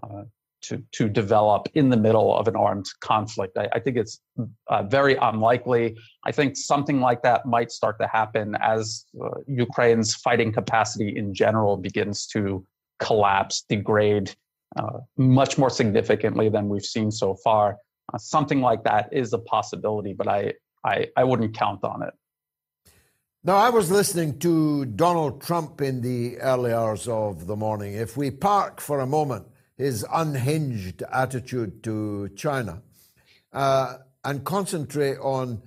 [0.03, 0.23] uh,
[0.63, 3.57] to, to develop in the middle of an armed conflict.
[3.57, 4.21] I, I think it's
[4.69, 5.97] uh, very unlikely.
[6.25, 11.35] I think something like that might start to happen as uh, Ukraine's fighting capacity in
[11.35, 12.65] general begins to
[12.99, 14.35] collapse, degrade
[14.77, 17.77] uh, much more significantly than we've seen so far.
[18.19, 20.55] Something like that is a possibility, but I,
[20.87, 22.15] I, I wouldn't count on it.
[23.45, 27.95] Now, I was listening to Donald Trump in the early hours of the morning.
[27.95, 32.83] If we park for a moment his unhinged attitude to China
[33.53, 35.63] uh, and concentrate on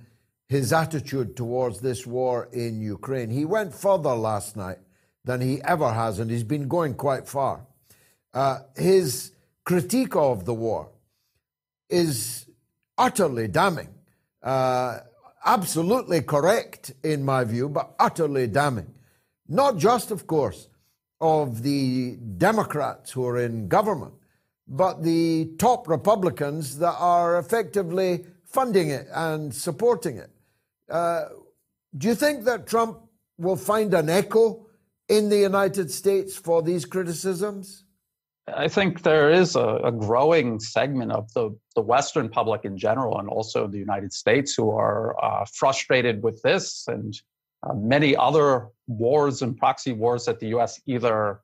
[0.48, 3.30] his attitude towards this war in Ukraine.
[3.30, 4.78] He went further last night
[5.24, 7.66] than he ever has, and he's been going quite far.
[8.34, 9.32] Uh, his
[9.64, 10.90] critique of the war
[11.88, 12.46] is
[12.98, 13.94] utterly damning,
[14.42, 14.98] uh,
[15.44, 18.94] absolutely correct in my view, but utterly damning.
[19.48, 20.68] Not just, of course,
[21.20, 24.14] of the Democrats who are in government,
[24.66, 30.30] but the top Republicans that are effectively funding it and supporting it.
[30.88, 31.26] Uh,
[31.96, 32.98] do you think that Trump
[33.38, 34.66] will find an echo
[35.08, 37.84] in the United States for these criticisms?
[38.56, 43.18] I think there is a, a, growing segment of the, the Western public in general,
[43.18, 47.14] and also the United States, who are uh, frustrated with this and
[47.62, 51.40] uh, many other wars and proxy wars that the US either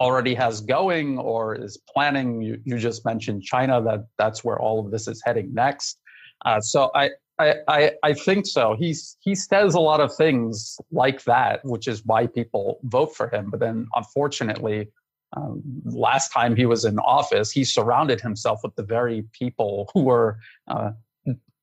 [0.00, 2.40] already has going or is planning.
[2.40, 5.98] You, you just mentioned China, that that's where all of this is heading next.
[6.44, 8.76] Uh, so I, I, I, think so.
[8.78, 13.28] He's, he says a lot of things like that, which is why people vote for
[13.28, 13.50] him.
[13.50, 14.88] But then, unfortunately,
[15.36, 20.02] um, last time he was in office, he surrounded himself with the very people who
[20.04, 20.92] were uh,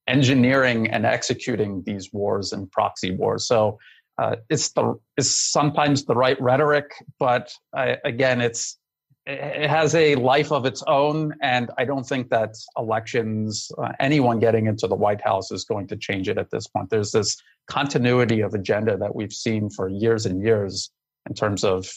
[0.07, 3.47] engineering and executing these wars and proxy wars.
[3.47, 3.79] So
[4.17, 8.77] uh, it's the is sometimes the right rhetoric, but I, again, it's
[9.25, 14.39] it has a life of its own, and I don't think that elections, uh, anyone
[14.39, 16.91] getting into the White House, is going to change it at this point.
[16.91, 17.35] There's this
[17.67, 20.91] continuity of agenda that we've seen for years and years
[21.27, 21.89] in terms of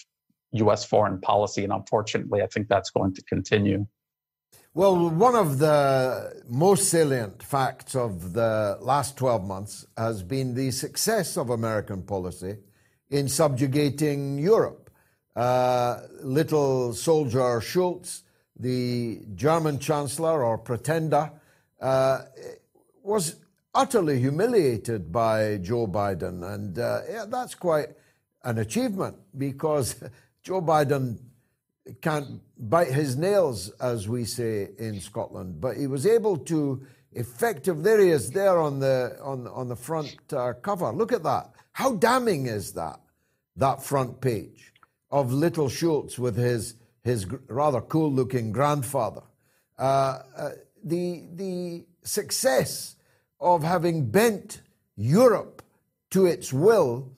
[0.52, 0.84] U.S.
[0.84, 3.86] foreign policy, and unfortunately, I think that's going to continue.
[4.74, 10.70] Well, one of the most salient facts of the last 12 months has been the
[10.70, 12.58] success of American policy
[13.10, 14.90] in subjugating Europe.
[15.34, 18.22] Uh, little soldier Scholz,
[18.58, 21.32] the German chancellor or pretender,
[21.80, 22.22] uh,
[23.02, 23.36] was
[23.74, 26.42] utterly humiliated by Joe Biden.
[26.54, 27.88] And uh, yeah, that's quite
[28.44, 29.96] an achievement because
[30.48, 31.18] Joe Biden
[32.00, 37.82] can't bite his nails, as we say in Scotland, but he was able to effective.
[37.82, 40.90] There he is, there on the on on the front uh, cover.
[40.90, 41.50] Look at that.
[41.72, 42.98] How damning is that?
[43.56, 44.72] That front page
[45.10, 49.24] of little Scholz with his his rather cool-looking grandfather.
[49.78, 50.50] Uh, uh,
[50.82, 52.96] the the success
[53.38, 54.62] of having bent
[54.96, 55.62] Europe
[56.12, 57.12] to its will.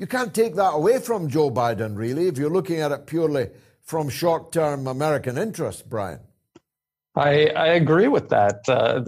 [0.00, 3.50] You can't take that away from Joe Biden, really, if you're looking at it purely
[3.82, 6.20] from short term American interests, Brian.
[7.14, 8.66] I, I agree with that.
[8.66, 9.04] Uh,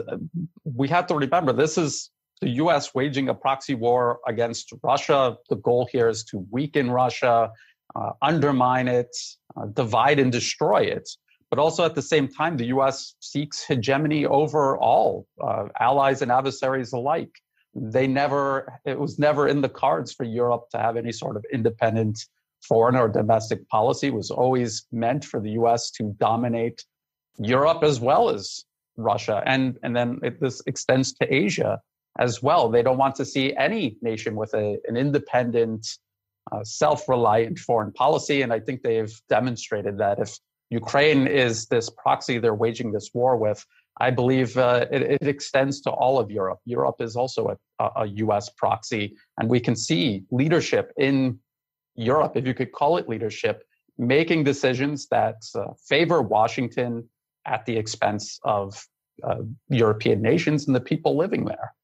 [0.65, 2.11] we have to remember this is
[2.43, 5.39] the US waging a proxy war against Russia.
[5.49, 7.51] The goal here is to weaken Russia,
[7.97, 9.17] uh, undermine it,
[9.57, 11.09] uh, divide and destroy it.
[11.49, 16.31] But also at the same time, the US seeks hegemony over all uh, allies and
[16.31, 17.33] adversaries alike.
[17.75, 21.45] They never, it was never in the cards for Europe to have any sort of
[21.53, 22.27] independent
[22.63, 26.85] foreign or domestic policy it was always meant for the US to dominate
[27.39, 28.65] Europe as well as
[28.97, 29.43] Russia.
[29.47, 31.81] And, and then it, this extends to Asia
[32.19, 32.69] as well.
[32.69, 35.87] They don't want to see any nation with a, an independent,
[36.51, 38.43] uh, self reliant foreign policy.
[38.43, 40.39] And I think they've demonstrated that if
[40.71, 43.65] Ukraine is this proxy they're waging this war with,
[44.01, 46.61] I believe uh, it, it, extends to all of Europe.
[46.65, 51.39] Europe is also a, a, US proxy, and we can see leadership in
[51.95, 53.65] Europe, if you could call it leadership,
[53.99, 57.07] making decisions that uh, favor Washington
[57.47, 58.83] at the expense of
[59.23, 61.75] uh, European nations and the people living there.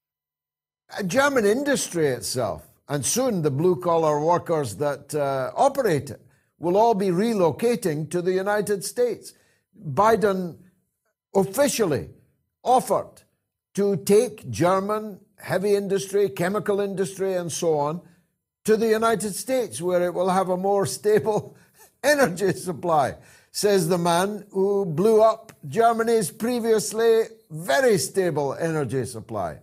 [1.07, 6.23] German industry itself, and soon the blue collar workers that uh, operate it,
[6.59, 9.35] will all be relocating to the United States.
[9.93, 10.57] Biden
[11.39, 12.11] officially
[12.63, 13.23] offered
[13.75, 18.01] to take German heavy industry, chemical industry, and so on
[18.65, 21.57] to the United States, where it will have a more stable
[22.03, 23.17] energy supply,
[23.51, 29.59] says the man who blew up Germany's previously very stable energy supply.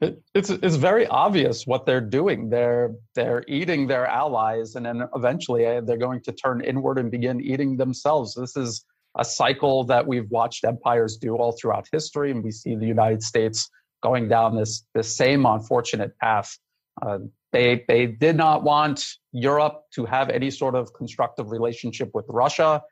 [0.00, 2.50] It, it's it's very obvious what they're doing.
[2.50, 7.10] They're they're eating their allies, and then eventually uh, they're going to turn inward and
[7.10, 8.34] begin eating themselves.
[8.34, 8.84] This is
[9.16, 13.22] a cycle that we've watched empires do all throughout history, and we see the United
[13.22, 13.68] States
[14.02, 16.56] going down this this same unfortunate path.
[17.00, 17.18] Uh,
[17.52, 22.82] they they did not want Europe to have any sort of constructive relationship with Russia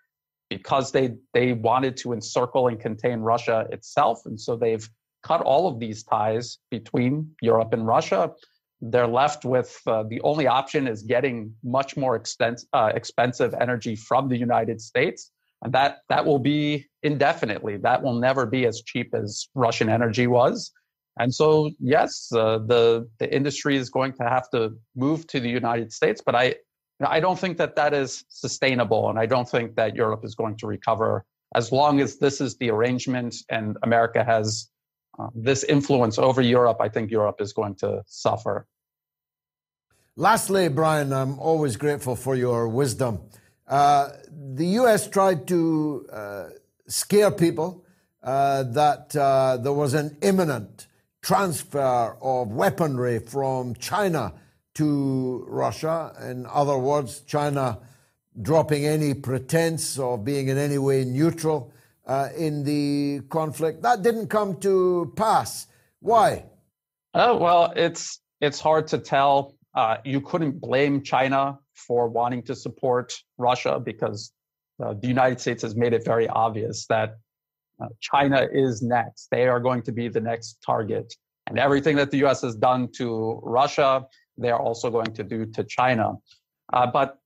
[0.48, 4.88] because they they wanted to encircle and contain Russia itself, and so they've
[5.22, 8.32] cut all of these ties between Europe and Russia.
[8.80, 13.96] They're left with uh, the only option is getting much more expense, uh, expensive energy
[13.96, 15.32] from the United States,
[15.72, 17.76] that that will be indefinitely.
[17.78, 20.72] That will never be as cheap as Russian energy was.
[21.18, 25.48] And so, yes, uh, the the industry is going to have to move to the
[25.48, 26.56] United States, but I
[27.00, 30.56] I don't think that that is sustainable, and I don't think that Europe is going
[30.58, 34.68] to recover as long as this is the arrangement and America has
[35.18, 36.78] uh, this influence over Europe.
[36.80, 38.66] I think Europe is going to suffer.
[40.16, 43.20] Lastly, Brian, I'm always grateful for your wisdom.
[43.68, 44.10] Uh,
[44.54, 45.08] the U.S.
[45.08, 46.48] tried to uh,
[46.86, 47.84] scare people
[48.22, 50.86] uh, that uh, there was an imminent
[51.22, 54.32] transfer of weaponry from China
[54.74, 56.12] to Russia.
[56.22, 57.78] In other words, China
[58.40, 61.72] dropping any pretense of being in any way neutral
[62.06, 63.82] uh, in the conflict.
[63.82, 65.66] That didn't come to pass.
[66.00, 66.44] Why?
[67.14, 69.54] Oh well, it's it's hard to tell.
[69.74, 74.32] Uh, you couldn't blame China for wanting to support Russia because
[74.82, 77.16] uh, the United States has made it very obvious that
[77.80, 79.28] uh, China is next.
[79.30, 81.14] They are going to be the next target.
[81.46, 84.06] And everything that the US has done to Russia,
[84.36, 86.14] they are also going to do to China.
[86.72, 87.18] Uh, but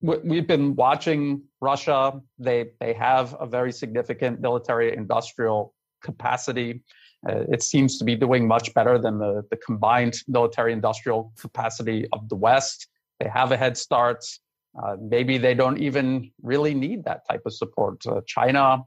[0.00, 2.20] we've been watching Russia.
[2.38, 6.82] They they have a very significant military industrial capacity.
[7.28, 12.06] Uh, it seems to be doing much better than the, the combined military industrial capacity
[12.12, 12.88] of the West.
[13.20, 14.24] They have a head start.
[14.80, 18.04] Uh, maybe they don't even really need that type of support.
[18.06, 18.82] Uh, China,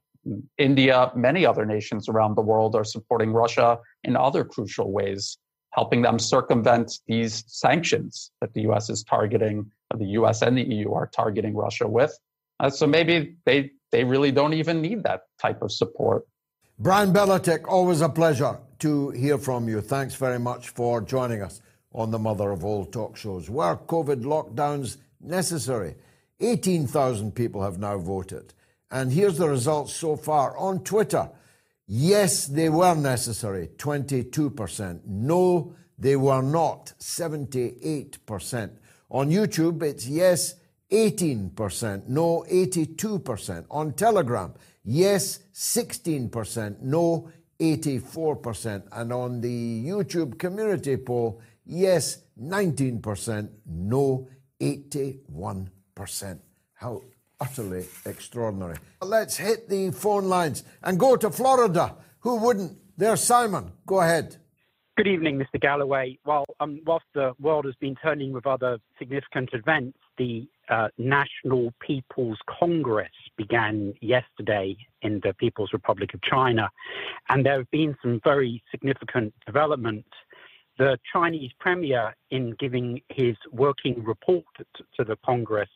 [0.58, 5.38] India, many other nations around the world are supporting Russia in other crucial ways,
[5.72, 10.92] helping them circumvent these sanctions that the US is targeting, the US and the EU
[10.94, 12.18] are targeting Russia with.
[12.60, 16.26] Uh, so maybe they, they really don't even need that type of support.
[16.80, 19.82] Brian Berletic, always a pleasure to hear from you.
[19.82, 21.62] Thanks very much for joining us
[21.98, 23.50] on the Mother of All talk shows.
[23.50, 25.96] Were COVID lockdowns necessary?
[26.40, 28.54] 18,000 people have now voted.
[28.92, 30.56] And here's the results so far.
[30.58, 31.28] On Twitter,
[31.88, 35.02] yes, they were necessary, 22%.
[35.06, 38.70] No, they were not, 78%.
[39.10, 40.54] On YouTube, it's yes,
[40.92, 42.08] 18%.
[42.08, 43.66] No, 82%.
[43.72, 46.82] On Telegram, yes, 16%.
[46.82, 48.84] No, 84%.
[48.92, 53.50] And on the YouTube community poll, yes, 19%.
[53.66, 54.28] No,
[54.62, 56.40] 81%.
[56.74, 57.02] How
[57.40, 58.78] utterly extraordinary.
[59.02, 61.96] Let's hit the phone lines and go to Florida.
[62.20, 62.78] Who wouldn't?
[62.98, 63.72] There's Simon.
[63.86, 64.38] Go ahead.
[64.98, 65.62] Good evening, Mr.
[65.62, 66.18] Galloway.
[66.26, 71.72] Well, um, whilst the world has been turning with other significant events, the uh, National
[71.80, 76.72] People's Congress began yesterday in the People's Republic of China,
[77.30, 80.10] and there have been some very significant developments.
[80.78, 84.46] The Chinese premier, in giving his working report
[84.96, 85.70] to the Congress,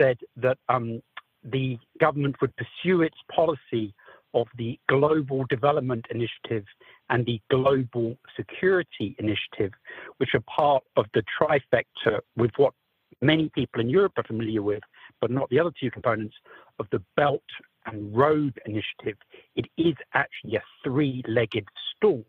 [0.00, 1.02] said that um,
[1.42, 3.94] the government would pursue its policy
[4.34, 6.64] of the Global Development Initiative
[7.10, 9.72] and the Global Security Initiative,
[10.18, 12.72] which are part of the trifecta with what
[13.20, 14.82] many people in Europe are familiar with,
[15.20, 16.34] but not the other two components
[16.78, 17.42] of the Belt
[17.86, 19.18] and Road Initiative.
[19.56, 21.66] It is actually a three legged
[21.96, 22.24] stool.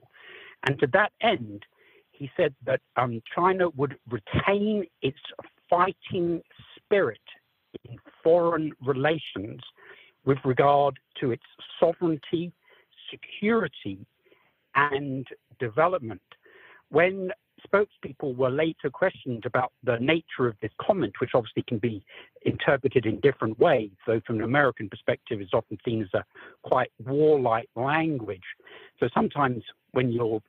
[0.66, 1.66] And to that end,
[2.14, 5.18] he said that um, China would retain its
[5.70, 6.42] fighting
[6.78, 7.20] spirit
[7.90, 9.60] in foreign relations
[10.24, 11.44] with regard to its
[11.80, 12.54] sovereignty,
[13.10, 14.06] security,
[14.76, 15.28] and
[15.60, 16.22] development.
[16.90, 17.32] When
[17.68, 22.04] spokespeople were later questioned about the nature of this comment, which obviously can be
[22.46, 26.24] interpreted in different ways, though from an American perspective is often seen as a
[26.64, 28.44] quite warlike language.
[29.00, 30.42] So sometimes when you're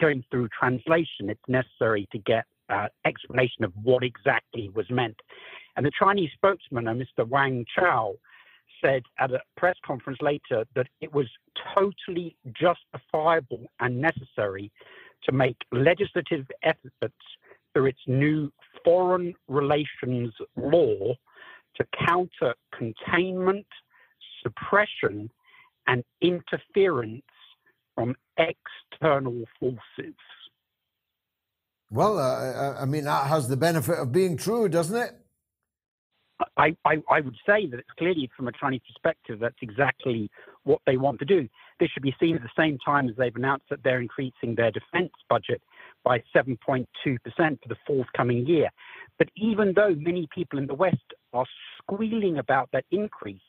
[0.00, 5.16] going through translation, it's necessary to get uh, explanation of what exactly was meant.
[5.76, 7.28] And the Chinese spokesman, uh, Mr.
[7.28, 8.14] Wang Chao,
[8.82, 11.26] said at a press conference later that it was
[11.74, 14.70] totally justifiable and necessary
[15.24, 17.14] to make legislative efforts
[17.72, 18.50] through its new
[18.84, 21.14] foreign relations law
[21.76, 23.66] to counter containment,
[24.42, 25.30] suppression,
[25.86, 27.22] and interference
[28.00, 30.14] from external forces.
[31.90, 35.10] Well, uh, I mean, that has the benefit of being true, doesn't it?
[36.56, 40.30] I, I, I, would say that it's clearly from a Chinese perspective, that's exactly
[40.64, 41.46] what they want to do.
[41.78, 44.70] This should be seen at the same time as they've announced that they're increasing their
[44.70, 45.60] defense budget
[46.02, 48.70] by 7.2% for the forthcoming year.
[49.18, 50.96] But even though many people in the West
[51.34, 51.44] are
[51.82, 53.40] squealing about that increase,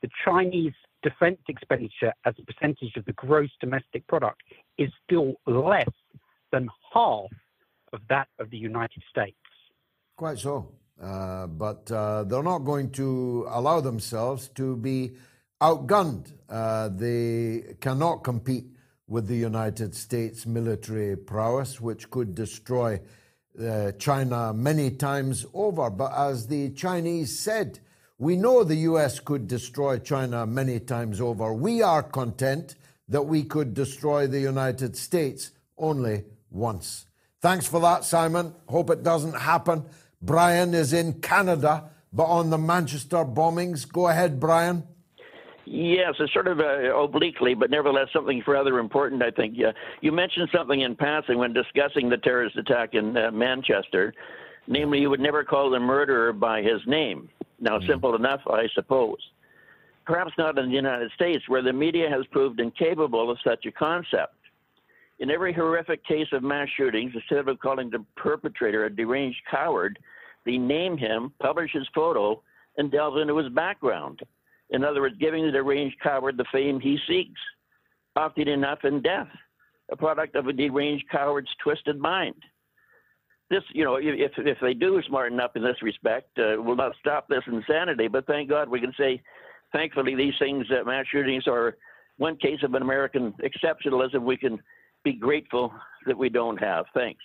[0.00, 4.42] the Chinese defense expenditure as a percentage of the gross domestic product
[4.78, 5.88] is still less
[6.52, 7.30] than half
[7.92, 9.36] of that of the United States.
[10.16, 10.72] Quite so.
[11.00, 15.12] Uh, but uh, they're not going to allow themselves to be
[15.60, 16.32] outgunned.
[16.48, 18.66] Uh, they cannot compete
[19.06, 23.00] with the United States military prowess, which could destroy
[23.60, 25.88] uh, China many times over.
[25.88, 27.80] But as the Chinese said,
[28.18, 31.54] we know the US could destroy China many times over.
[31.54, 32.74] We are content
[33.08, 37.06] that we could destroy the United States only once.
[37.40, 38.54] Thanks for that, Simon.
[38.68, 39.84] Hope it doesn't happen.
[40.20, 43.90] Brian is in Canada, but on the Manchester bombings.
[43.90, 44.82] Go ahead, Brian.
[45.64, 49.54] Yes, it's sort of uh, obliquely, but nevertheless something rather important, I think.
[49.56, 49.72] Yeah.
[50.00, 54.14] You mentioned something in passing when discussing the terrorist attack in uh, Manchester.
[54.66, 57.28] Namely, you would never call the murderer by his name.
[57.60, 57.86] Now, mm.
[57.86, 59.18] simple enough, I suppose.
[60.06, 63.72] Perhaps not in the United States, where the media has proved incapable of such a
[63.72, 64.34] concept.
[65.18, 69.98] In every horrific case of mass shootings, instead of calling the perpetrator a deranged coward,
[70.46, 72.40] they name him, publish his photo,
[72.76, 74.20] and delve into his background.
[74.70, 77.40] In other words, giving the deranged coward the fame he seeks,
[78.16, 79.28] often enough in death,
[79.90, 82.36] a product of a deranged coward's twisted mind.
[83.50, 86.92] This, you know, if if they do smarten up in this respect, uh, will not
[87.00, 88.08] stop this insanity.
[88.08, 89.22] But thank God we can say,
[89.72, 91.76] thankfully, these things, uh, mass shootings, are
[92.18, 94.58] one case of an American exceptionalism we can
[95.02, 95.72] be grateful
[96.06, 96.84] that we don't have.
[96.92, 97.22] Thanks.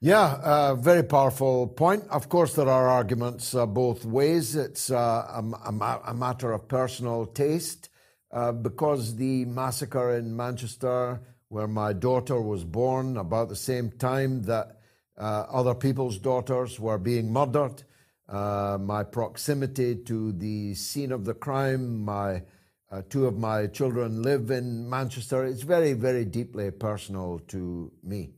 [0.00, 2.04] Yeah, uh, very powerful point.
[2.10, 4.54] Of course, there are arguments uh, both ways.
[4.54, 7.88] It's uh, a, a, a, matter of personal taste
[8.30, 14.42] uh, because the massacre in Manchester, where my daughter was born, about the same time
[14.42, 14.75] that
[15.18, 17.82] uh, other people's daughters were being murdered,
[18.28, 22.42] uh, my proximity to the scene of the crime, my
[22.90, 25.44] uh, two of my children live in Manchester.
[25.44, 28.30] It's very, very deeply personal to me.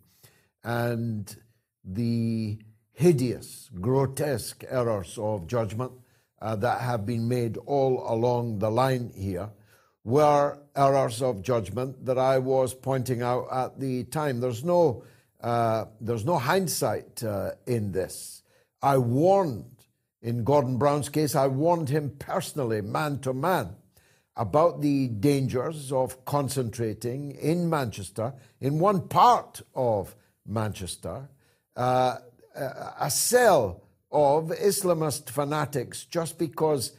[0.64, 1.34] And
[1.84, 2.58] the
[2.92, 5.92] hideous, grotesque errors of judgment
[6.40, 9.50] uh, that have been made all along the line here
[10.04, 14.40] were errors of judgment that I was pointing out at the time.
[14.40, 15.04] There's no,
[15.40, 18.42] uh, there's no hindsight uh, in this.
[18.82, 19.84] I warned,
[20.22, 23.76] in Gordon Brown's case, I warned him personally, man to man
[24.36, 30.14] about the dangers of concentrating in Manchester, in one part of
[30.46, 31.28] Manchester,
[31.76, 32.16] uh,
[33.00, 36.92] a cell of Islamist fanatics just because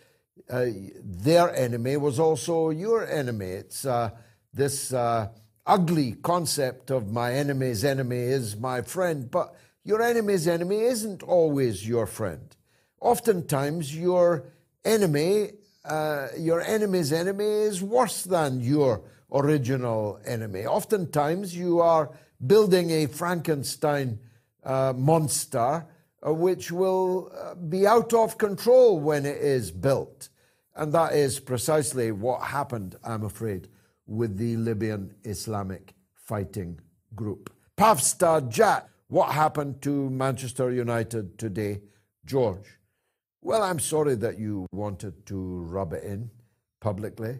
[0.50, 0.66] uh,
[1.02, 3.48] their enemy was also your enemy.
[3.48, 4.12] It's uh,
[4.54, 5.30] this uh,
[5.70, 11.88] ugly concept of my enemy's enemy is my friend, but your enemy's enemy isn't always
[11.88, 12.56] your friend.
[13.00, 14.46] Oftentimes, your
[14.84, 15.52] enemy
[15.86, 19.02] uh, your enemy's enemy is worse than your
[19.32, 20.66] original enemy.
[20.66, 22.12] Oftentimes, you are
[22.46, 24.20] building a Frankenstein
[24.64, 25.86] uh, monster
[26.26, 30.30] uh, which will uh, be out of control when it is built.
[30.76, 33.68] And that is precisely what happened, I'm afraid,
[34.10, 36.80] with the Libyan Islamic Fighting
[37.16, 37.54] Group.
[37.78, 41.82] Pavstad Jat, what happened to Manchester United today,
[42.26, 42.80] George?
[43.42, 46.30] Well, I'm sorry that you wanted to rub it in
[46.82, 47.38] publicly,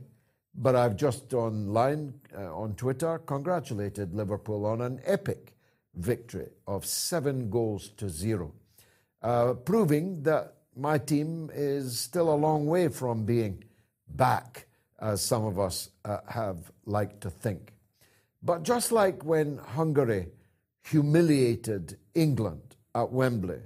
[0.56, 5.56] but I've just online uh, on Twitter congratulated Liverpool on an epic
[5.96, 8.54] victory of seven goals to zero,
[9.22, 13.64] uh, proving that my team is still a long way from being
[14.08, 14.68] back,
[15.02, 17.74] as some of us uh, have liked to think.
[18.42, 20.28] But just like when Hungary
[20.84, 23.60] humiliated England at Wembley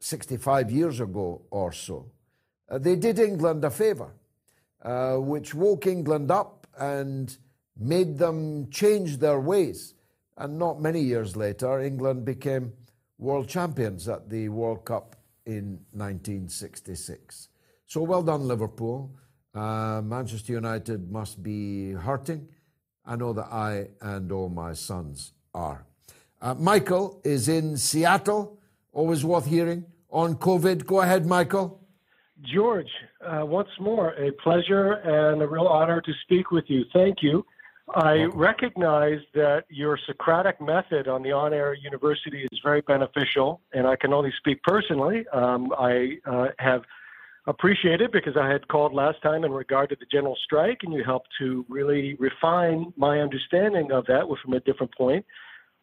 [0.00, 2.10] 65 years ago or so,
[2.68, 4.12] uh, they did England a favour,
[4.82, 7.36] uh, which woke England up and
[7.78, 9.94] made them change their ways.
[10.36, 12.72] And not many years later, England became
[13.18, 15.16] world champions at the World Cup
[15.46, 17.48] in 1966.
[17.86, 19.14] So well done, Liverpool.
[19.54, 22.48] Uh, Manchester United must be hurting.
[23.06, 25.86] I know that I and all my sons are.
[26.40, 28.58] Uh, Michael is in Seattle,
[28.92, 30.86] always worth hearing, on COVID.
[30.86, 31.80] Go ahead, Michael.
[32.42, 32.90] George,
[33.24, 36.84] uh, once more, a pleasure and a real honor to speak with you.
[36.92, 37.46] Thank you.
[37.94, 43.86] I recognize that your Socratic method on the on air university is very beneficial, and
[43.86, 45.26] I can only speak personally.
[45.28, 46.82] Um, I uh, have
[47.46, 51.04] appreciated because I had called last time in regard to the general strike, and you
[51.04, 55.24] helped to really refine my understanding of that from a different point.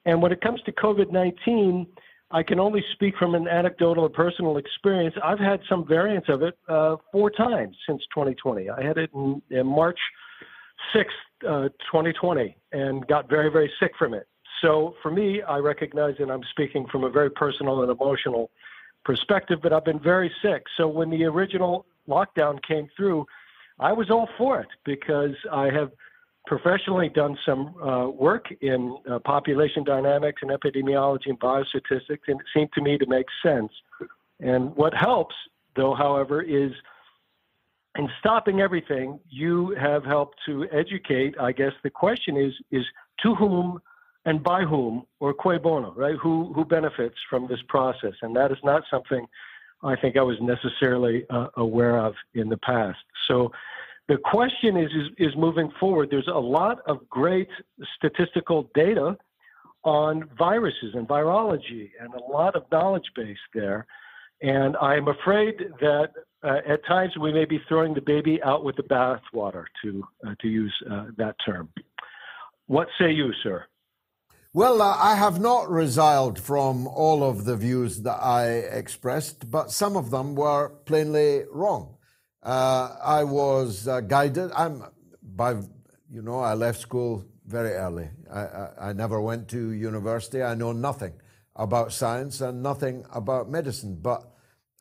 [0.05, 1.85] And when it comes to COVID 19,
[2.31, 5.15] I can only speak from an anecdotal or personal experience.
[5.23, 8.69] I've had some variants of it uh, four times since 2020.
[8.69, 9.99] I had it in, in March
[10.95, 11.05] 6th,
[11.47, 14.27] uh, 2020, and got very, very sick from it.
[14.61, 18.51] So for me, I recognize that I'm speaking from a very personal and emotional
[19.03, 20.63] perspective, but I've been very sick.
[20.77, 23.25] So when the original lockdown came through,
[23.79, 25.91] I was all for it because I have
[26.45, 32.45] professionally done some uh, work in uh, population dynamics and epidemiology and biostatistics, and it
[32.53, 33.71] seemed to me to make sense.
[34.39, 35.35] And what helps,
[35.75, 36.71] though, however, is
[37.97, 41.35] in stopping everything, you have helped to educate.
[41.39, 42.85] I guess the question is is
[43.23, 43.81] to whom
[44.25, 46.15] and by whom or cui bono, right?
[46.21, 48.13] Who who benefits from this process?
[48.21, 49.25] And that is not something
[49.83, 52.99] I think I was necessarily uh, aware of in the past.
[53.27, 53.51] So
[54.07, 56.09] the question is, is is moving forward.
[56.11, 57.49] There's a lot of great
[57.95, 59.17] statistical data
[59.83, 63.87] on viruses and virology, and a lot of knowledge base there.
[64.43, 66.09] And I'm afraid that
[66.43, 70.35] uh, at times we may be throwing the baby out with the bathwater, to uh,
[70.41, 71.69] to use uh, that term.
[72.67, 73.65] What say you, sir?
[74.53, 79.71] Well, uh, I have not resiled from all of the views that I expressed, but
[79.71, 81.95] some of them were plainly wrong.
[82.43, 84.51] Uh, I was uh, guided.
[84.51, 84.83] I'm
[85.23, 85.51] by,
[86.11, 88.09] you know, I left school very early.
[88.29, 90.43] I, I, I, never went to university.
[90.43, 91.13] I know nothing
[91.55, 94.33] about science and nothing about medicine, but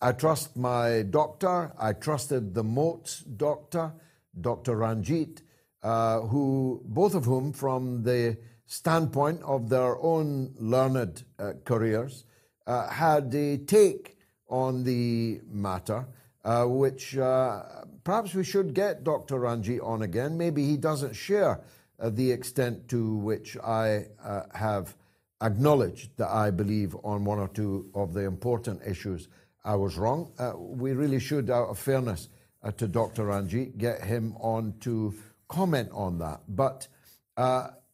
[0.03, 1.73] I trust my doctor.
[1.79, 3.93] I trusted the Moats doctor,
[4.41, 4.77] Dr.
[4.77, 5.43] Ranjit,
[5.85, 8.37] uh, who both of whom, from the
[8.71, 12.25] standpoint of their own learned uh, careers,
[12.68, 14.16] uh, had a take
[14.49, 16.07] on the matter,
[16.45, 17.62] uh, which uh,
[18.05, 19.41] perhaps we should get Dr.
[19.41, 20.39] Ranji on again.
[20.39, 21.61] Maybe he doesn't share
[21.99, 24.95] uh, the extent to which I uh, have
[25.43, 29.27] acknowledged that I believe on one or two of the important issues
[29.64, 30.31] I was wrong.
[30.57, 32.29] we really should, out of fairness
[32.77, 33.27] to Dr.
[33.27, 35.12] Ranji, get him on to
[35.49, 36.43] comment on that.
[36.49, 36.87] But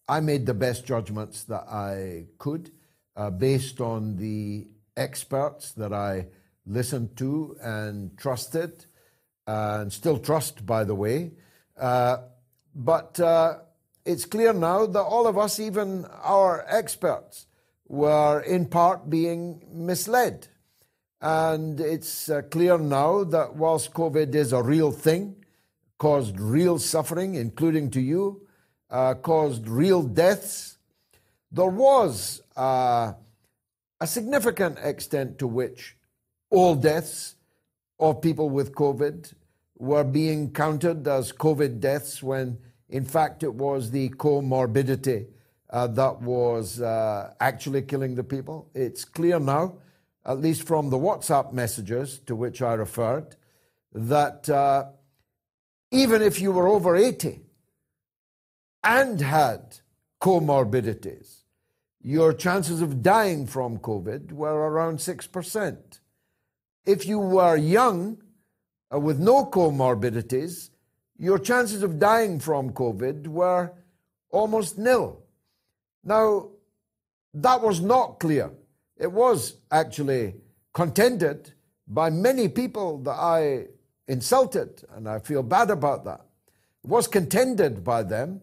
[0.08, 2.70] I made the best judgments that I could
[3.16, 6.28] uh, based on the experts that I
[6.64, 8.86] listened to and trusted,
[9.46, 11.32] and still trust, by the way.
[11.76, 12.18] Uh,
[12.74, 13.58] but uh,
[14.04, 17.46] it's clear now that all of us, even our experts,
[17.88, 20.48] were in part being misled.
[21.20, 25.44] And it's uh, clear now that whilst COVID is a real thing,
[25.98, 28.45] caused real suffering, including to you,
[28.90, 30.78] uh, caused real deaths.
[31.50, 33.12] There was uh,
[34.00, 35.96] a significant extent to which
[36.50, 37.34] all deaths
[37.98, 39.32] of people with COVID
[39.78, 42.58] were being counted as COVID deaths when,
[42.88, 45.26] in fact, it was the comorbidity
[45.70, 48.70] uh, that was uh, actually killing the people.
[48.74, 49.78] It's clear now,
[50.24, 53.36] at least from the WhatsApp messages to which I referred,
[53.92, 54.86] that uh,
[55.90, 57.40] even if you were over 80,
[58.86, 59.78] and had
[60.22, 61.42] comorbidities,
[62.00, 65.98] your chances of dying from COVID were around 6%.
[66.86, 68.22] If you were young
[68.94, 70.70] uh, with no comorbidities,
[71.18, 73.72] your chances of dying from COVID were
[74.30, 75.20] almost nil.
[76.04, 76.50] Now,
[77.34, 78.52] that was not clear.
[78.96, 80.36] It was actually
[80.72, 81.52] contended
[81.88, 83.66] by many people that I
[84.06, 86.20] insulted, and I feel bad about that.
[86.84, 88.42] It was contended by them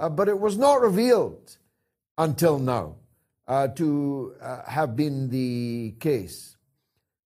[0.00, 1.58] uh, but it was not revealed
[2.16, 2.96] until now
[3.46, 6.56] uh, to uh, have been the case.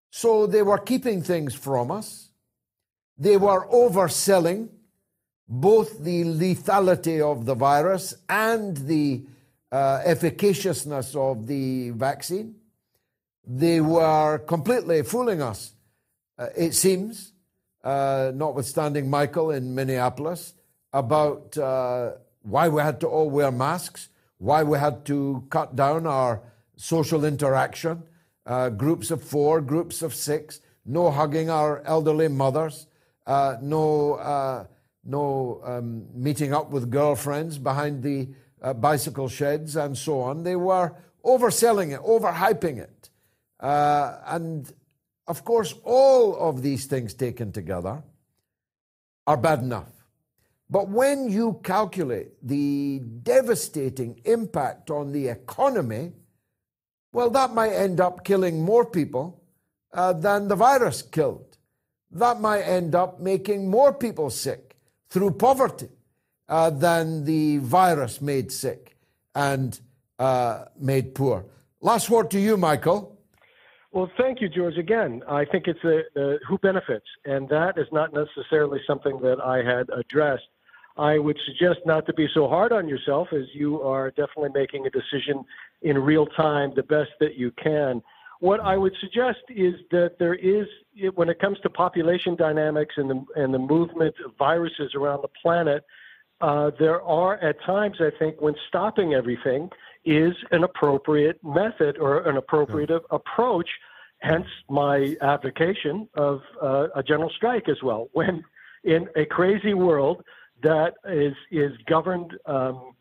[0.09, 2.29] So they were keeping things from us.
[3.17, 4.69] They were overselling
[5.47, 9.23] both the lethality of the virus and the
[9.71, 12.55] uh, efficaciousness of the vaccine.
[13.47, 15.71] They were completely fooling us,
[16.37, 17.31] uh, it seems,
[17.83, 20.53] uh, notwithstanding Michael in Minneapolis,
[20.91, 21.55] about
[22.45, 26.41] why we had to all wear masks, why we had to cut down our
[26.75, 28.03] social interaction,
[28.45, 32.87] uh, groups of four, groups of six, no hugging our elderly mothers,
[33.25, 34.65] uh, no, uh,
[35.03, 38.29] no um, meeting up with girlfriends behind the
[38.61, 40.43] uh, bicycle sheds, and so on.
[40.43, 40.93] They were
[41.23, 43.09] overselling it, overhyping it.
[43.59, 44.71] Uh, and
[45.27, 48.03] of course, all of these things taken together
[49.25, 49.94] are bad enough.
[50.69, 56.13] But when you calculate the devastating impact on the economy,
[57.13, 59.41] well, that might end up killing more people
[59.93, 61.57] uh, than the virus killed.
[62.11, 64.75] That might end up making more people sick
[65.09, 65.89] through poverty
[66.49, 68.97] uh, than the virus made sick
[69.33, 69.79] and
[70.19, 71.45] uh, made poor.
[71.81, 73.15] Last word to you, Michael.
[73.91, 74.77] Well, thank you, George.
[74.77, 79.39] Again, I think it's a, uh, who benefits, and that is not necessarily something that
[79.39, 80.43] I had addressed.
[80.97, 84.87] I would suggest not to be so hard on yourself as you are definitely making
[84.87, 85.43] a decision
[85.81, 88.01] in real time, the best that you can.
[88.39, 90.67] What I would suggest is that there is,
[91.15, 95.29] when it comes to population dynamics and the, and the movement of viruses around the
[95.41, 95.83] planet,
[96.41, 99.69] uh, there are at times, I think, when stopping everything
[100.03, 103.69] is an appropriate method or an appropriate approach.
[104.19, 108.09] Hence, my advocation of uh, a general strike as well.
[108.13, 108.43] When
[108.83, 110.23] in a crazy world
[110.63, 112.93] that is is governed um,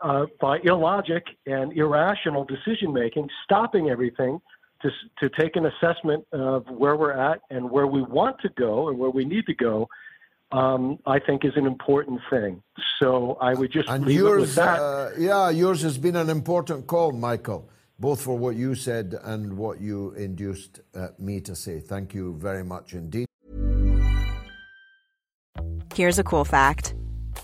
[0.00, 4.40] uh, by illogic and irrational decision making, stopping everything
[4.82, 8.88] to to take an assessment of where we're at and where we want to go
[8.88, 9.88] and where we need to go
[10.52, 12.62] um, I think is an important thing.
[12.98, 14.80] So I would just and leave yours, it with that.
[14.80, 19.56] Uh, yeah, yours has been an important call, Michael, both for what you said and
[19.56, 21.80] what you induced uh, me to say.
[21.80, 23.26] Thank you very much indeed.
[25.94, 26.94] Here's a cool fact: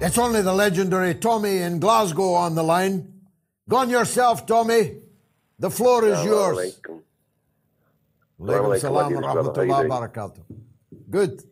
[0.00, 3.12] It's only the legendary Tommy in Glasgow on the line.
[3.68, 4.98] Gone yourself, Tommy.
[5.58, 6.80] The floor is yours.
[8.40, 10.44] Alaikum salam wa rahmatullahi wa barakatuh.
[11.10, 11.42] Good.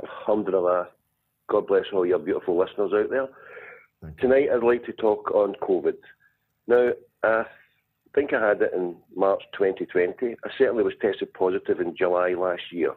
[0.00, 0.88] Alhamdulillah.
[1.48, 3.28] God bless all your beautiful listeners out there.
[4.20, 5.96] Tonight I'd like to talk on COVID.
[6.68, 6.92] Now,
[7.24, 7.44] I
[8.14, 10.36] think I had it in March 2020.
[10.44, 12.94] I certainly was tested positive in July last year.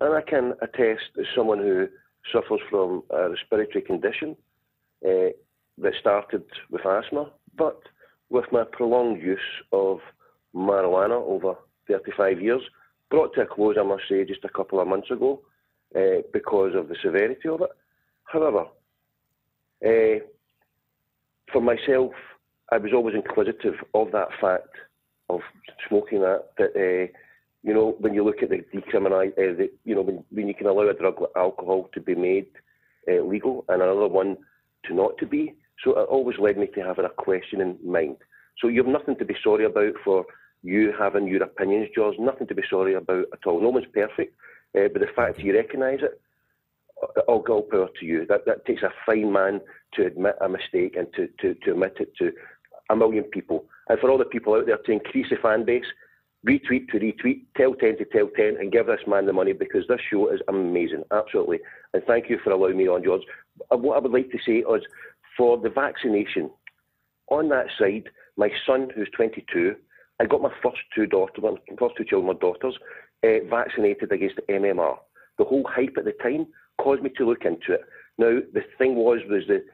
[0.00, 1.88] And I can attest as someone who
[2.32, 4.36] suffers from a respiratory condition
[5.06, 5.30] uh,
[5.78, 7.82] that started with asthma, but
[8.28, 9.38] with my prolonged use
[9.72, 9.98] of
[10.54, 11.54] marijuana over
[11.88, 12.62] 35 years,
[13.10, 15.40] brought to a close, I must say, just a couple of months ago
[15.96, 17.70] uh, because of the severity of it.
[18.24, 18.66] However,
[19.84, 20.24] uh,
[21.52, 22.12] for myself,
[22.70, 24.68] I was always inquisitive of that fact
[25.28, 25.40] of
[25.88, 27.18] smoking that, that uh,
[27.62, 30.66] you know, when you look at the decriminalise, uh, you know, when, when you can
[30.66, 32.46] allow a drug like alcohol to be made
[33.10, 34.36] uh, legal and another one
[34.86, 35.54] to not to be,
[35.84, 38.16] so it always led me to having a question in mind.
[38.60, 40.24] So you have nothing to be sorry about for
[40.62, 42.16] you having your opinions, George.
[42.18, 43.60] Nothing to be sorry about at all.
[43.60, 44.34] No one's perfect,
[44.76, 46.20] uh, but the fact that you recognise it,
[47.02, 48.26] uh, all go power to you.
[48.26, 49.60] That that takes a fine man
[49.94, 52.32] to admit a mistake and to, to, to admit it to
[52.90, 53.64] a million people.
[53.88, 55.86] And for all the people out there to increase the fan base,
[56.46, 59.86] retweet to retweet, tell 10 to tell 10, and give this man the money because
[59.88, 61.58] this show is amazing, absolutely.
[61.92, 63.22] And thank you for allowing me on, George.
[63.70, 64.82] Uh, what I would like to say is
[65.36, 66.50] for the vaccination.
[67.30, 69.76] On that side, my son, who's 22,
[70.18, 72.76] I got my first two daughters, my first two children, my daughters,
[73.24, 74.96] uh, vaccinated against MMR.
[75.38, 76.46] The whole hype at the time
[76.78, 77.82] caused me to look into it.
[78.18, 79.64] Now, the thing was, was the,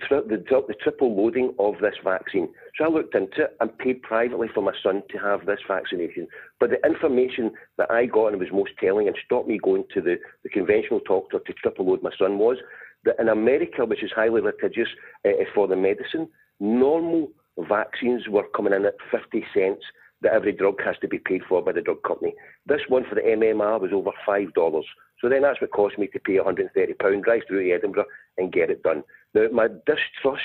[0.00, 2.48] tri- the, the triple loading of this vaccine.
[2.76, 6.28] So I looked into it and paid privately for my son to have this vaccination.
[6.60, 10.00] But the information that I got and was most telling and stopped me going to
[10.00, 12.58] the, the conventional doctor to triple load my son was
[13.04, 14.88] that in America, which is highly litigious
[15.24, 16.28] uh, for the medicine,
[16.60, 17.28] normal
[17.68, 19.84] vaccines were coming in at 50 cents
[20.20, 22.34] that every drug has to be paid for by the drug company.
[22.66, 24.82] This one for the MMR was over $5.
[25.20, 28.04] So then that's what cost me to pay £130, drive through to Edinburgh
[28.36, 29.04] and get it done.
[29.34, 30.42] My distrust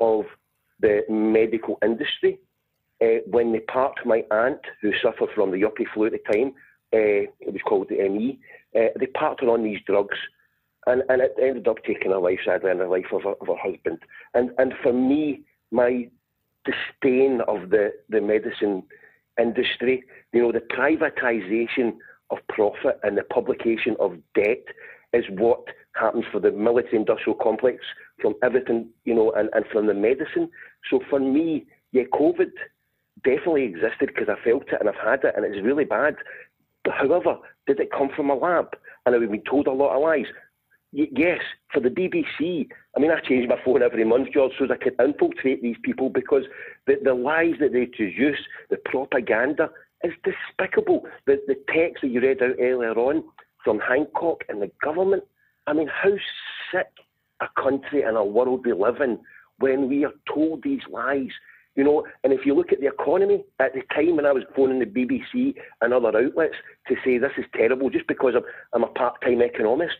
[0.00, 0.24] of
[0.80, 2.38] the medical industry,
[3.02, 6.54] uh, when they parked my aunt, who suffered from the yuppie flu at the time,
[6.94, 8.38] uh, it was called the ME,
[8.74, 10.16] Uh, they partnered on these drugs,
[10.86, 13.46] and, and it ended up taking her life, sadly, and the life of her, of
[13.46, 13.98] her husband.
[14.34, 16.08] And and for me, my
[16.64, 18.82] disdain of the, the medicine
[19.40, 21.96] industry, you know, the privatisation
[22.30, 24.64] of profit and the publication of debt
[25.12, 25.62] is what
[25.94, 27.78] happens for the military industrial complex
[28.22, 30.48] from everything, you know, and, and from the medicine.
[30.88, 32.52] So for me, yeah, COVID
[33.24, 36.16] definitely existed because I felt it and I've had it and it's really bad.
[36.84, 38.68] But however, did it come from a lab?
[39.04, 40.26] And we been told a lot of lies?
[40.92, 41.40] Y- yes,
[41.72, 42.68] for the BBC.
[42.96, 46.08] I mean, I change my phone every month, George, so I can infiltrate these people
[46.08, 46.44] because
[46.86, 48.38] the, the lies that they produce,
[48.70, 49.70] the propaganda,
[50.04, 51.06] is despicable.
[51.26, 53.24] The, the text that you read out earlier on
[53.64, 55.24] from Hancock and the government,
[55.66, 56.10] I mean, how
[56.72, 56.88] sick
[57.42, 59.18] a country and a world we live in
[59.58, 61.30] when we are told these lies.
[61.74, 64.44] You know, and if you look at the economy at the time when I was
[64.54, 66.54] phoning the BBC and other outlets
[66.88, 68.42] to say this is terrible, just because I'm,
[68.74, 69.94] I'm a part-time economist,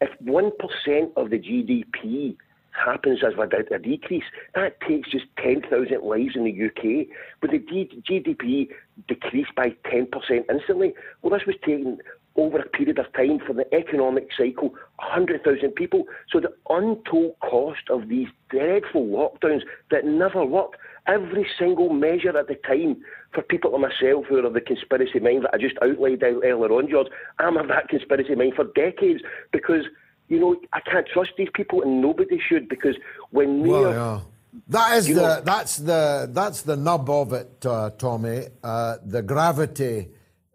[0.00, 2.36] if one percent of the GDP
[2.72, 4.24] happens as a, decrease,
[4.54, 7.08] that takes just 10,000 lives in the UK.
[7.40, 8.68] But the GDP
[9.08, 10.06] decreased by 10%
[10.50, 10.94] instantly.
[11.22, 11.98] Well, this was taking
[12.38, 14.68] over a period of time for the economic cycle,
[15.00, 16.04] 100,000 people.
[16.30, 20.76] So the untold cost of these dreadful lockdowns that never worked,
[21.08, 23.02] every single measure at the time
[23.34, 26.72] for people like myself who are of the conspiracy mind that I just outlined earlier
[26.72, 27.08] on, George,
[27.40, 29.20] I'm of that conspiracy mind for decades
[29.52, 29.84] because,
[30.28, 32.96] you know, I can't trust these people and nobody should because
[33.30, 34.20] when we well, are, yeah.
[34.68, 38.46] That is the know, that's the that's the nub of it, uh, Tommy.
[38.64, 40.08] Uh, the gravity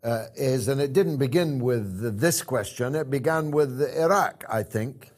[0.03, 2.95] uh, is, and it didn't begin with this question.
[2.95, 5.11] It began with Iraq, I think.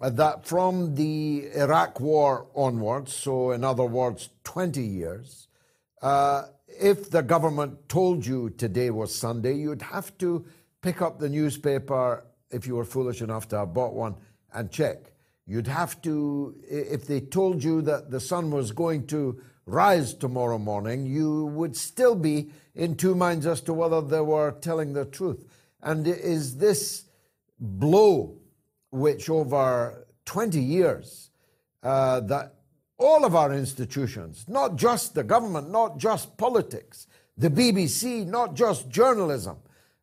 [0.00, 5.48] Uh, that from the Iraq War onwards, so in other words, 20 years,
[6.02, 10.44] uh, if the government told you today was Sunday, you'd have to
[10.82, 14.14] pick up the newspaper if you were foolish enough to have bought one
[14.54, 15.12] and check.
[15.46, 20.58] You'd have to, if they told you that the sun was going to rise tomorrow
[20.58, 25.04] morning, you would still be in two minds as to whether they were telling the
[25.04, 25.44] truth.
[25.82, 27.04] And is this
[27.60, 28.36] blow,
[28.90, 31.30] which over 20 years,
[31.82, 32.54] uh, that
[32.98, 37.06] all of our institutions, not just the government, not just politics,
[37.36, 39.58] the BBC, not just journalism,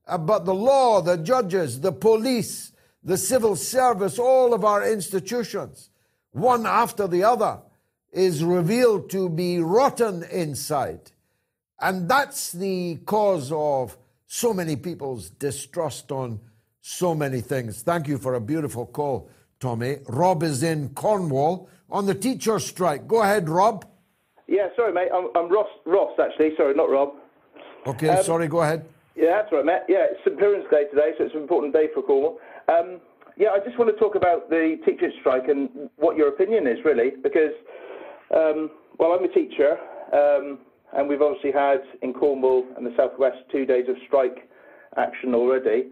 [0.07, 2.71] uh, but the law, the judges, the police,
[3.03, 5.89] the civil service, all of our institutions,
[6.31, 7.59] one after the other,
[8.15, 11.11] is revealed to be rotten inside.
[11.79, 16.39] And that's the cause of so many people's distrust on
[16.81, 17.81] so many things.
[17.81, 19.97] Thank you for a beautiful call, Tommy.
[20.07, 23.07] Rob is in Cornwall on the teacher strike.
[23.07, 23.85] Go ahead, Rob.
[24.47, 25.09] Yeah, sorry, mate.
[25.13, 26.55] I'm, I'm Ross, Ross, actually.
[26.55, 27.13] Sorry, not Rob.
[27.87, 28.85] Okay, um, sorry, go ahead.
[29.15, 29.85] Yeah, that's right, Matt.
[29.89, 30.37] Yeah, it's St.
[30.37, 32.39] Piran's Day today, so it's an important day for Cornwall.
[32.69, 32.99] Um,
[33.37, 36.77] yeah, I just want to talk about the teachers' strike and what your opinion is,
[36.85, 37.51] really, because,
[38.33, 39.77] um, well, I'm a teacher,
[40.13, 40.59] um,
[40.95, 44.49] and we've obviously had in Cornwall and the southwest two days of strike
[44.97, 45.87] action already,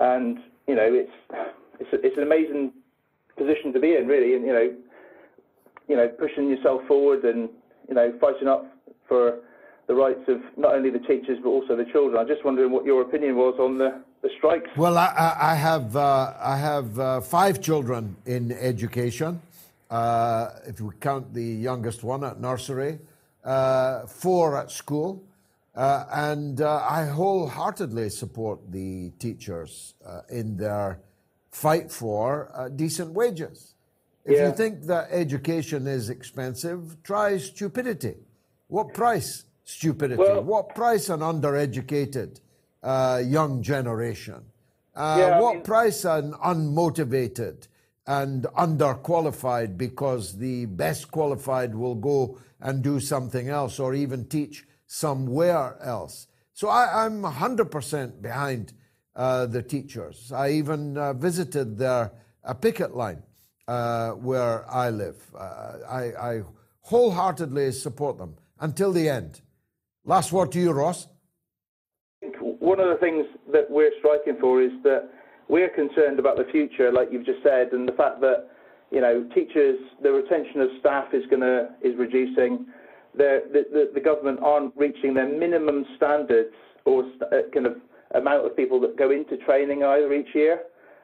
[0.00, 1.12] and you know it's
[1.80, 2.72] it's, a, it's an amazing
[3.36, 4.74] position to be in, really, and you know,
[5.88, 7.48] you know, pushing yourself forward and
[7.88, 8.66] you know, fighting up
[9.06, 9.38] for
[9.86, 12.20] the rights of not only the teachers but also the children.
[12.20, 14.68] I'm just wondering what your opinion was on the, the strikes.
[14.76, 19.40] Well, I, I have uh, I have uh, five children in education.
[19.90, 22.98] Uh, if we count the youngest one at nursery,
[23.44, 25.24] uh, four at school,
[25.74, 29.94] uh, and uh, I wholeheartedly support the teachers
[30.28, 31.00] in their
[31.50, 33.74] fight for decent wages.
[34.24, 34.48] If yeah.
[34.48, 38.16] you think that education is expensive, try stupidity.
[38.66, 39.44] What price?
[39.64, 40.20] Stupidity.
[40.20, 42.40] Well, what price an undereducated
[42.82, 44.42] uh, young generation?
[44.94, 47.68] Uh, yeah, what I mean, price an unmotivated
[48.08, 54.64] and underqualified because the best qualified will go and do something else or even teach
[54.86, 56.26] somewhere else?
[56.54, 58.72] So I, am 100% behind
[59.14, 60.32] uh, the teachers.
[60.32, 62.10] I even uh, visited their
[62.62, 63.22] picket line
[63.68, 65.22] uh, where I live.
[65.38, 66.42] Uh, I, I,
[66.80, 69.42] wholeheartedly support them until the end.
[70.06, 71.06] Last word to you, Ross.
[72.40, 75.10] One of the things that we're striking for is that
[75.48, 78.48] we're concerned about the future, like you've just said, and the fact that
[78.90, 82.66] you know teachers, the retention of staff is going to is reducing.
[83.16, 87.76] The, the, the government aren't reaching their minimum standards or st- uh, kind of
[88.14, 90.60] amount of people that go into training either each year.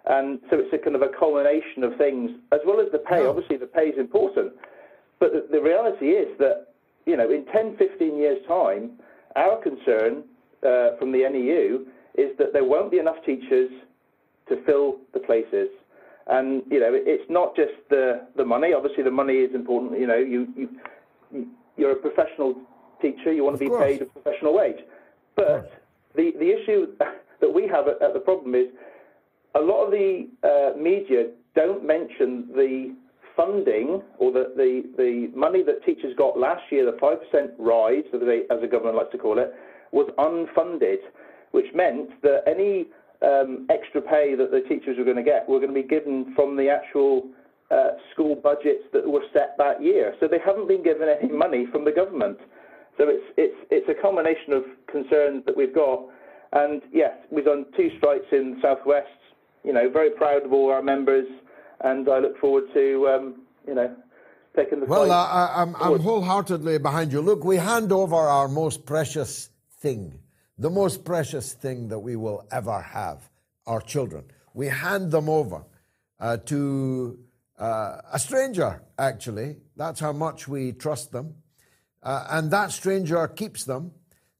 [0.06, 3.24] And so it's a kind of a culmination of things, as well as the pay.
[3.24, 4.52] Obviously, the pay is important.
[5.18, 6.68] But the, the, reality is that,
[7.06, 8.92] you know, in 10, 15 years' time,
[9.34, 10.24] our concern
[10.62, 11.86] uh, from the NEU
[12.16, 13.70] is that there won't be enough teachers
[14.48, 15.68] to fill the places.
[16.26, 18.72] And you know, it's not just the the money.
[18.72, 19.98] Obviously, the money is important.
[20.00, 22.56] You know, you you you're a professional
[23.02, 23.32] teacher.
[23.32, 24.78] You want to be paid a professional wage.
[25.36, 25.72] But
[26.14, 26.86] the the issue
[27.40, 28.68] that we have at, at the problem is
[29.54, 32.94] a lot of the uh, media don't mention the
[33.36, 37.18] funding or the, the, the money that teachers got last year, the 5%
[37.58, 39.52] rise, as, they, as the government likes to call it,
[39.92, 40.98] was unfunded,
[41.52, 42.86] which meant that any
[43.24, 46.32] um, extra pay that the teachers were going to get were going to be given
[46.34, 47.26] from the actual
[47.70, 50.14] uh, school budgets that were set that year.
[50.20, 52.38] So they haven't been given any money from the government.
[52.98, 56.04] So it's, it's, it's a combination of concerns that we've got.
[56.52, 59.08] And yes, we've done two strikes in the Southwest.
[59.64, 61.26] You know, very proud of all our members
[61.84, 63.94] and I look forward to um, you know
[64.56, 64.86] taking the.
[64.86, 67.20] Well, uh, I'm I'm wholeheartedly behind you.
[67.20, 69.50] Look, we hand over our most precious
[69.80, 70.18] thing,
[70.58, 73.28] the most precious thing that we will ever have,
[73.66, 74.24] our children.
[74.52, 75.64] We hand them over
[76.20, 77.18] uh, to
[77.58, 78.82] uh, a stranger.
[78.98, 81.34] Actually, that's how much we trust them,
[82.02, 83.92] uh, and that stranger keeps them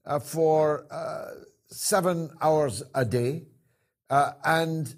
[0.07, 1.31] uh, for uh,
[1.69, 3.45] seven hours a day
[4.45, 4.95] and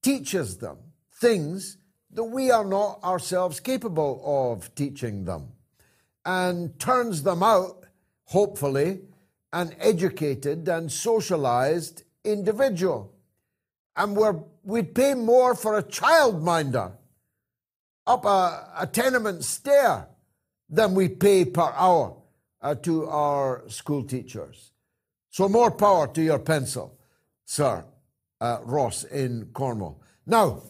[0.00, 0.76] teaches them
[1.12, 1.76] things
[2.12, 5.48] that we are not ourselves capable of teaching them
[6.24, 7.86] and turns them out,
[8.24, 9.00] hopefully,
[9.52, 13.12] an educated and socialized individual.
[13.96, 16.92] And we're, we'd pay more for a childminder
[18.06, 20.08] up a, a tenement stair
[20.68, 22.16] than we pay per hour
[22.62, 24.72] uh, to our school teachers.
[25.30, 26.98] So more power to your pencil,
[27.44, 27.84] sir,
[28.40, 30.02] uh, Ross in Cornwall.
[30.26, 30.62] Now,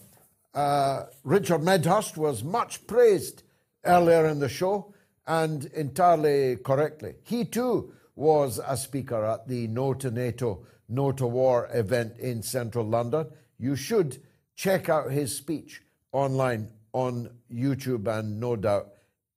[0.54, 3.42] uh, Richard Medhurst was much praised
[3.84, 4.94] earlier in the show
[5.26, 7.14] and entirely correctly.
[7.22, 12.42] He too was a speaker at the No to NATO, No to War event in
[12.42, 13.26] central London.
[13.58, 14.22] You should
[14.54, 18.88] check out his speech online on YouTube and no doubt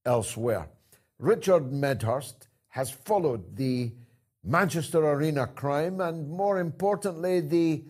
[0.06, 0.68] elsewhere.
[1.18, 3.94] Richard Medhurst has followed the
[4.44, 7.86] Manchester Arena crime and, more importantly, the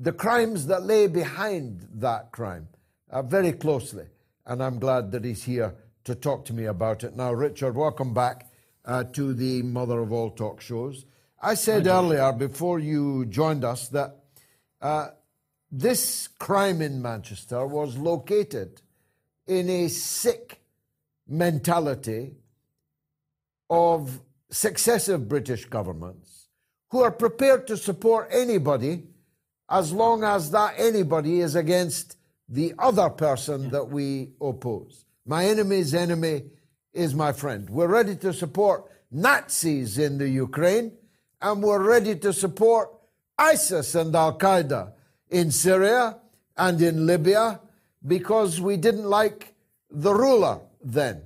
[0.00, 2.68] the crimes that lay behind that crime
[3.10, 4.06] uh, very closely.
[4.46, 7.16] And I'm glad that he's here to talk to me about it.
[7.16, 8.47] Now, Richard, welcome back
[8.88, 11.04] uh, to the Mother of All Talk shows.
[11.40, 14.16] I said earlier, before you joined us, that
[14.80, 15.08] uh,
[15.70, 18.80] this crime in Manchester was located
[19.46, 20.60] in a sick
[21.28, 22.34] mentality
[23.68, 24.20] of
[24.50, 26.48] successive British governments
[26.90, 29.04] who are prepared to support anybody
[29.70, 32.16] as long as that anybody is against
[32.48, 35.04] the other person that we oppose.
[35.26, 36.44] My enemy's enemy
[36.92, 37.68] is my friend.
[37.70, 40.92] We're ready to support Nazis in the Ukraine,
[41.40, 42.90] and we're ready to support
[43.38, 44.92] ISIS and Al Qaeda
[45.30, 46.18] in Syria
[46.56, 47.60] and in Libya
[48.06, 49.54] because we didn't like
[49.90, 51.22] the ruler then.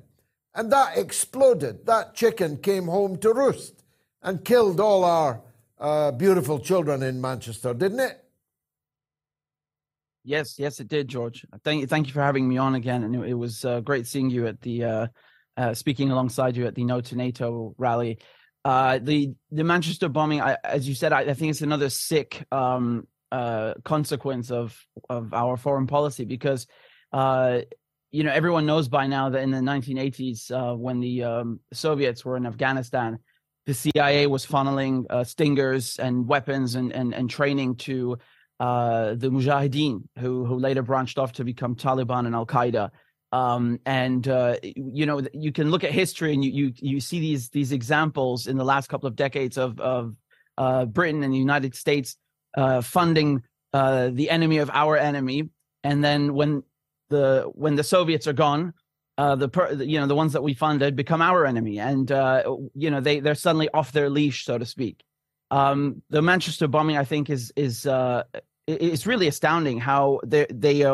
[0.55, 1.87] And that exploded.
[1.87, 3.85] That chicken came home to roost
[4.23, 5.41] and killed all our
[5.79, 8.19] uh, beautiful children in Manchester, didn't it?
[10.25, 11.45] Yes, yes, it did, George.
[11.65, 14.07] Thank you, thank you for having me on again, and it, it was uh, great
[14.07, 15.07] seeing you at the uh,
[15.57, 18.19] uh, speaking alongside you at the No to NATO rally.
[18.65, 22.45] Uh, the the Manchester bombing, I, as you said, I, I, think it's another sick
[22.53, 24.79] um, uh, consequence of
[25.11, 26.69] of our foreign policy because
[27.13, 27.61] uh,
[28.13, 32.37] you know everyone knows by now that in the 1980s, when the um, Soviets were
[32.37, 33.19] in Afghanistan,
[33.67, 38.17] the CIA was funneling stingers and weapons and and, and training to
[38.63, 42.91] uh, the Mujahideen, who who later branched off to become Taliban and Al Qaeda.
[43.33, 47.19] Um, and uh, you know, you can look at history and you you you see
[47.19, 50.15] these these examples in the last couple of decades of of
[50.59, 52.17] uh, Britain and the United States
[52.57, 53.43] uh, funding
[53.73, 55.49] uh, the enemy of our enemy,
[55.83, 56.63] and then when
[57.09, 58.75] the when the Soviets are gone,
[59.17, 62.43] uh, the you know the ones that we funded become our enemy, and uh,
[62.75, 65.03] you know they they're suddenly off their leash, so to speak.
[65.51, 67.89] Um, the Manchester bombing, I think, is is
[68.67, 70.85] it's really astounding how they they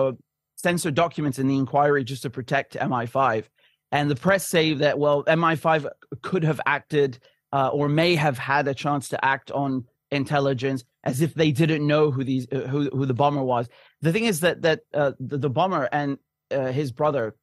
[0.58, 3.44] censor documents in the inquiry just to protect MI5,
[3.92, 5.88] and the press say that well MI5
[6.22, 7.18] could have acted
[7.52, 11.86] uh, or may have had a chance to act on intelligence as if they didn't
[11.86, 13.68] know who these uh, who who the bomber was.
[14.02, 16.18] The thing is that that uh, the, the, bomber and
[16.50, 17.36] uh, his brother,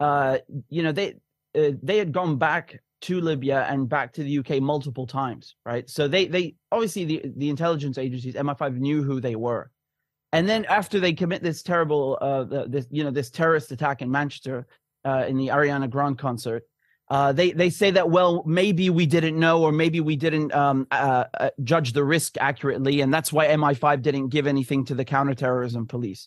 [0.00, 0.38] uh,
[0.68, 1.16] you know they
[1.52, 5.88] they had gone back to Libya and back to the UK multiple times, right?
[5.88, 9.70] So they they obviously the the intelligence agencies MI5 knew who they were,
[10.34, 14.10] and then after they commit this terrible uh this you know this terrorist attack in
[14.10, 14.66] Manchester
[15.04, 16.62] uh, in the Ariana Grande concert,
[17.16, 20.86] Uh, they they say that well maybe we didn't know or maybe we didn't um,
[20.90, 25.04] uh, uh, judge the risk accurately and that's why MI5 didn't give anything to the
[25.04, 26.22] counterterrorism police.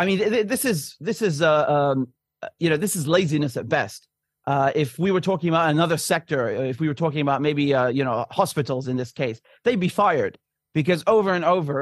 [0.00, 1.98] I mean th- this is this is uh, um,
[2.62, 4.00] you know this is laziness at best.
[4.52, 7.88] Uh, if we were talking about another sector, if we were talking about maybe uh,
[7.98, 10.34] you know hospitals in this case, they'd be fired
[10.72, 11.78] because over and over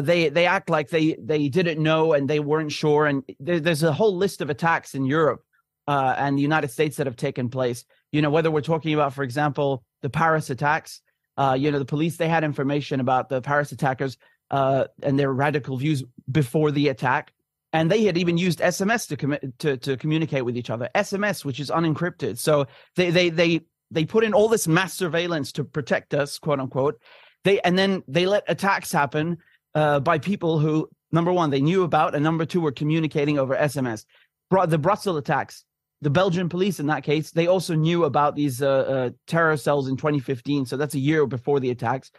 [0.00, 3.06] they they act like they they didn't know and they weren't sure.
[3.06, 5.42] And there, there's a whole list of attacks in Europe
[5.88, 7.84] uh, and the United States that have taken place.
[8.12, 11.00] You know, whether we're talking about, for example, the Paris attacks.
[11.36, 14.18] Uh, you know, the police they had information about the Paris attackers
[14.50, 17.32] uh, and their radical views before the attack,
[17.72, 20.90] and they had even used SMS to to to communicate with each other.
[20.94, 25.52] SMS, which is unencrypted, so they they they they put in all this mass surveillance
[25.52, 27.00] to protect us, quote unquote.
[27.44, 29.38] They and then they let attacks happen
[29.74, 33.54] uh, by people who number one they knew about, and number two were communicating over
[33.54, 34.04] SMS.
[34.50, 35.64] The Brussels attacks
[36.02, 39.88] the Belgian police, in that case, they also knew about these uh, uh, terror cells
[39.88, 40.66] in 2015.
[40.66, 42.10] So that's a year before the attacks.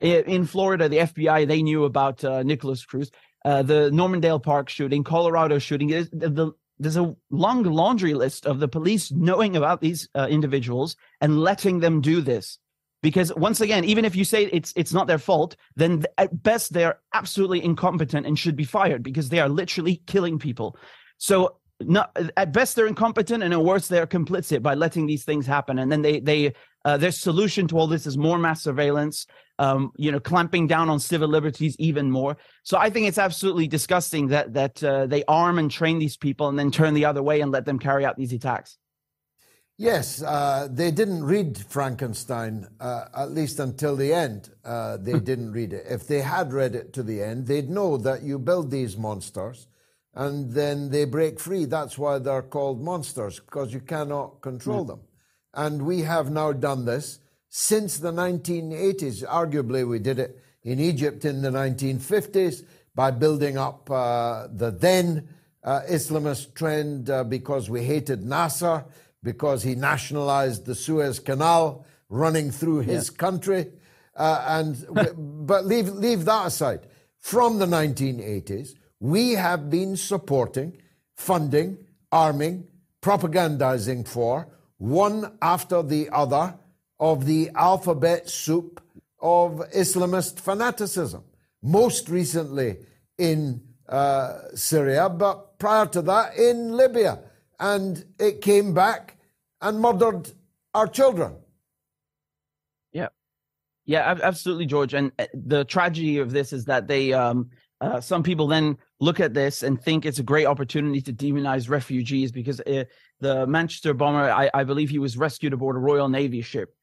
[0.00, 3.10] In Florida, the FBI they knew about uh, Nikolas Cruz.
[3.44, 5.88] Uh, the Normandale Park shooting, Colorado shooting.
[5.88, 10.94] There's, the, there's a long laundry list of the police knowing about these uh, individuals
[11.20, 12.58] and letting them do this.
[13.02, 16.72] Because once again, even if you say it's it's not their fault, then at best
[16.72, 20.76] they are absolutely incompetent and should be fired because they are literally killing people.
[21.18, 25.46] So not at best they're incompetent and at worst they're complicit by letting these things
[25.46, 25.80] happen.
[25.80, 26.54] And then they they
[26.84, 29.26] uh, their solution to all this is more mass surveillance
[29.58, 32.36] um, you know clamping down on civil liberties even more.
[32.62, 36.48] So i think it's absolutely disgusting that that uh, they arm and train these people
[36.48, 38.78] and then turn the other way and let them carry out these attacks
[39.78, 45.52] yes uh, they didn't read frankenstein uh, at least until the end uh, they didn't
[45.52, 48.70] read it if they had read it to the end they'd know that you build
[48.70, 49.66] these monsters
[50.14, 51.64] and then they break free.
[51.64, 54.88] That's why they're called monsters, because you cannot control mm.
[54.88, 55.00] them.
[55.54, 57.18] And we have now done this
[57.48, 59.26] since the 1980s.
[59.26, 65.28] Arguably, we did it in Egypt in the 1950s by building up uh, the then
[65.64, 68.84] uh, Islamist trend uh, because we hated Nasser,
[69.22, 73.16] because he nationalized the Suez Canal running through his yeah.
[73.16, 73.72] country.
[74.14, 74.86] Uh, and
[75.46, 76.86] but leave leave that aside.
[77.18, 80.76] From the 1980s, we have been supporting,
[81.14, 81.78] funding,
[82.10, 82.66] arming,
[83.00, 86.58] propagandizing for one after the other
[86.98, 88.82] of the alphabet soup
[89.20, 91.22] of Islamist fanaticism.
[91.62, 92.78] Most recently
[93.18, 97.20] in uh, Syria, but prior to that in Libya.
[97.62, 99.16] And it came back
[99.60, 100.28] and murdered
[100.74, 101.36] our children.
[102.92, 103.08] Yeah.
[103.86, 104.94] Yeah, absolutely, George.
[104.94, 109.20] And uh, the tragedy of this is that they, um, uh, some people then look
[109.20, 112.82] at this and think it's a great opportunity to demonize refugees because uh,
[113.20, 116.74] the Manchester bomber, I, I, believe he was rescued aboard a Royal Navy ship.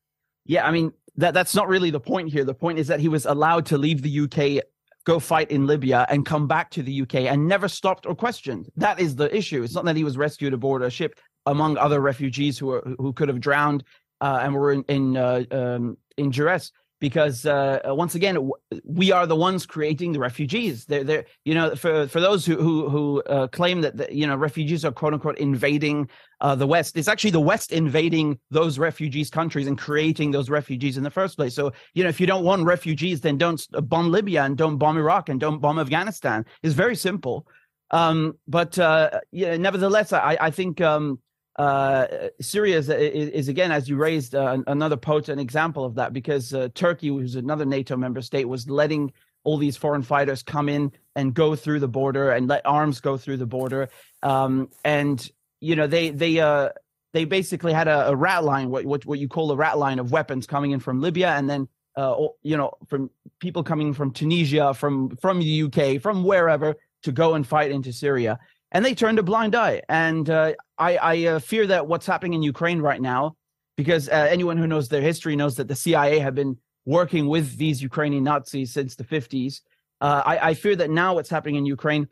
[0.45, 2.45] Yeah, I mean that that's not really the point here.
[2.45, 4.63] The point is that he was allowed to leave the UK,
[5.05, 8.69] go fight in Libya, and come back to the UK and never stopped or questioned.
[8.75, 9.63] That is the issue.
[9.63, 13.13] It's not that he was rescued aboard a ship among other refugees who were who
[13.13, 13.83] could have drowned
[14.21, 18.51] uh, and were in in, uh, um, in duress because uh, uh once again
[18.83, 20.85] we are the ones creating the refugees.
[20.85, 24.27] They're, they're you know for for those who who, who uh, claim that the, you
[24.27, 26.09] know refugees are quote unquote invading
[26.41, 30.97] uh, the west it's actually the west invading those refugees countries and creating those refugees
[30.97, 31.55] in the first place.
[31.55, 34.97] So you know if you don't want refugees then don't bomb libya and don't bomb
[34.97, 36.45] iraq and don't bomb afghanistan.
[36.63, 37.47] It's very simple.
[37.91, 41.19] Um, but uh, yeah, nevertheless i i think um,
[41.59, 46.13] uh, Syria is, is, is, again, as you raised, uh, another potent example of that
[46.13, 49.11] because uh, Turkey, who's another NATO member state, was letting
[49.43, 53.17] all these foreign fighters come in and go through the border and let arms go
[53.17, 53.89] through the border.
[54.23, 55.29] Um, and
[55.59, 56.69] you know, they they uh,
[57.11, 59.99] they basically had a, a rat line, what, what what you call a rat line
[59.99, 61.67] of weapons coming in from Libya, and then
[61.97, 63.09] uh, you know, from
[63.39, 67.91] people coming from Tunisia, from from the UK, from wherever to go and fight into
[67.91, 68.39] Syria
[68.71, 69.81] and they turned a blind eye.
[69.89, 73.35] And uh, I, I uh, fear that what's happening in Ukraine right now,
[73.77, 77.57] because uh, anyone who knows their history knows that the CIA have been working with
[77.57, 79.61] these Ukrainian Nazis since the 50s.
[80.01, 82.07] Uh, I, I, fear that now what's happening in Ukraine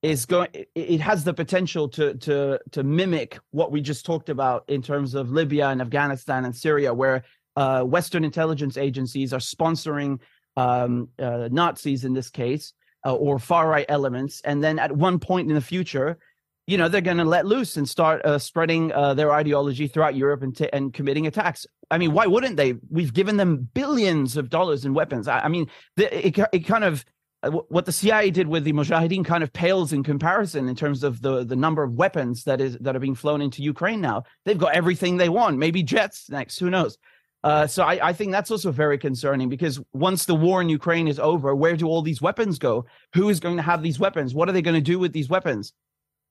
[0.00, 0.48] is going.
[0.74, 5.14] It has the potential to to to mimic what we just talked about in terms
[5.14, 7.24] of Libya and Afghanistan and Syria, where
[7.56, 10.20] uh, Western intelligence agencies are sponsoring
[10.56, 15.18] um, uh, Nazis in this case uh, or far right elements, and then at one
[15.18, 16.18] point in the future,
[16.66, 20.14] you know, they're going to let loose and start uh, spreading uh, their ideology throughout
[20.14, 21.66] Europe and, t- and committing attacks.
[21.90, 22.74] I mean, why wouldn't they?
[22.88, 25.26] We've given them billions of dollars in weapons.
[25.28, 25.66] I, I mean,
[25.96, 27.04] the, it, it kind of
[27.50, 31.20] what the CIA did with the Mujahideen kind of pales in comparison in terms of
[31.22, 34.22] the the number of weapons that is that are being flown into Ukraine now.
[34.44, 36.98] They've got everything they want, maybe jets next, who knows?
[37.44, 41.08] Uh, so I, I, think that's also very concerning because once the war in Ukraine
[41.08, 42.84] is over, where do all these weapons go?
[43.14, 44.32] Who is going to have these weapons?
[44.32, 45.72] What are they going to do with these weapons?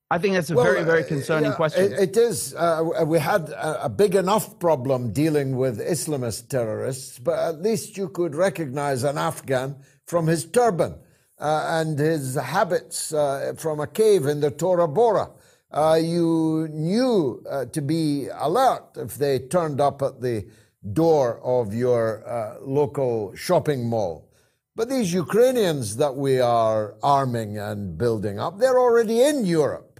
[0.09, 1.93] I think that's a well, very, very uh, concerning yeah, question.
[1.93, 2.53] it, it is.
[2.53, 7.97] Uh, we had a, a, big enough problem dealing with Islamist terrorists, but at least
[7.97, 10.95] you could recognize an Afghan from his turban
[11.39, 15.29] uh, and his habits uh, from a cave in the Tora Bora.
[15.71, 20.45] Uh, you knew uh, to be alert if they turned up at the
[20.93, 22.23] door of your
[22.61, 24.31] local shopping mall.
[24.75, 29.99] But these Ukrainians that we are arming and building up, they're already in Europe.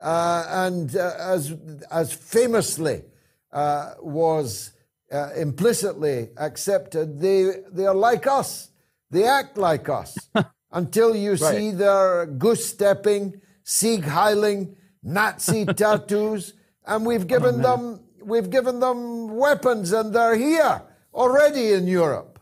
[0.00, 1.54] Uh, and uh, as,
[1.90, 3.04] as famously
[3.52, 4.72] uh, was
[5.12, 8.70] uh, implicitly accepted, they, they are like us.
[9.10, 10.16] They act like us
[10.72, 11.38] until you right.
[11.38, 16.54] see their goose stepping, Sieg Heiling, Nazi tattoos,
[16.86, 20.82] and we've given oh, them we've given them weapons, and they're here
[21.14, 22.38] already in Europe.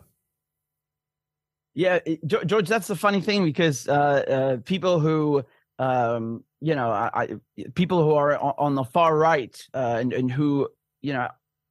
[1.75, 5.45] Yeah, George, that's the funny thing because uh, uh, people who
[5.79, 7.29] um, you know, I, I,
[7.75, 10.69] people who are on the far right uh, and, and who,
[11.03, 11.29] you know,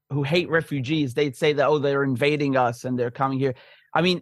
[0.10, 3.56] who hate refugees, they'd say that, oh, they're invading us and they're coming here.
[3.94, 4.22] I mean,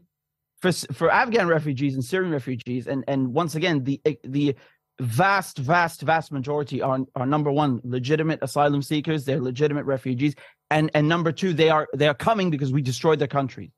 [0.61, 4.55] for for Afghan refugees and Syrian refugees, and and once again, the the
[4.99, 9.25] vast, vast, vast majority are are number one legitimate asylum seekers.
[9.25, 10.35] They're legitimate refugees,
[10.69, 13.71] and and number two, they are they are coming because we destroyed their country.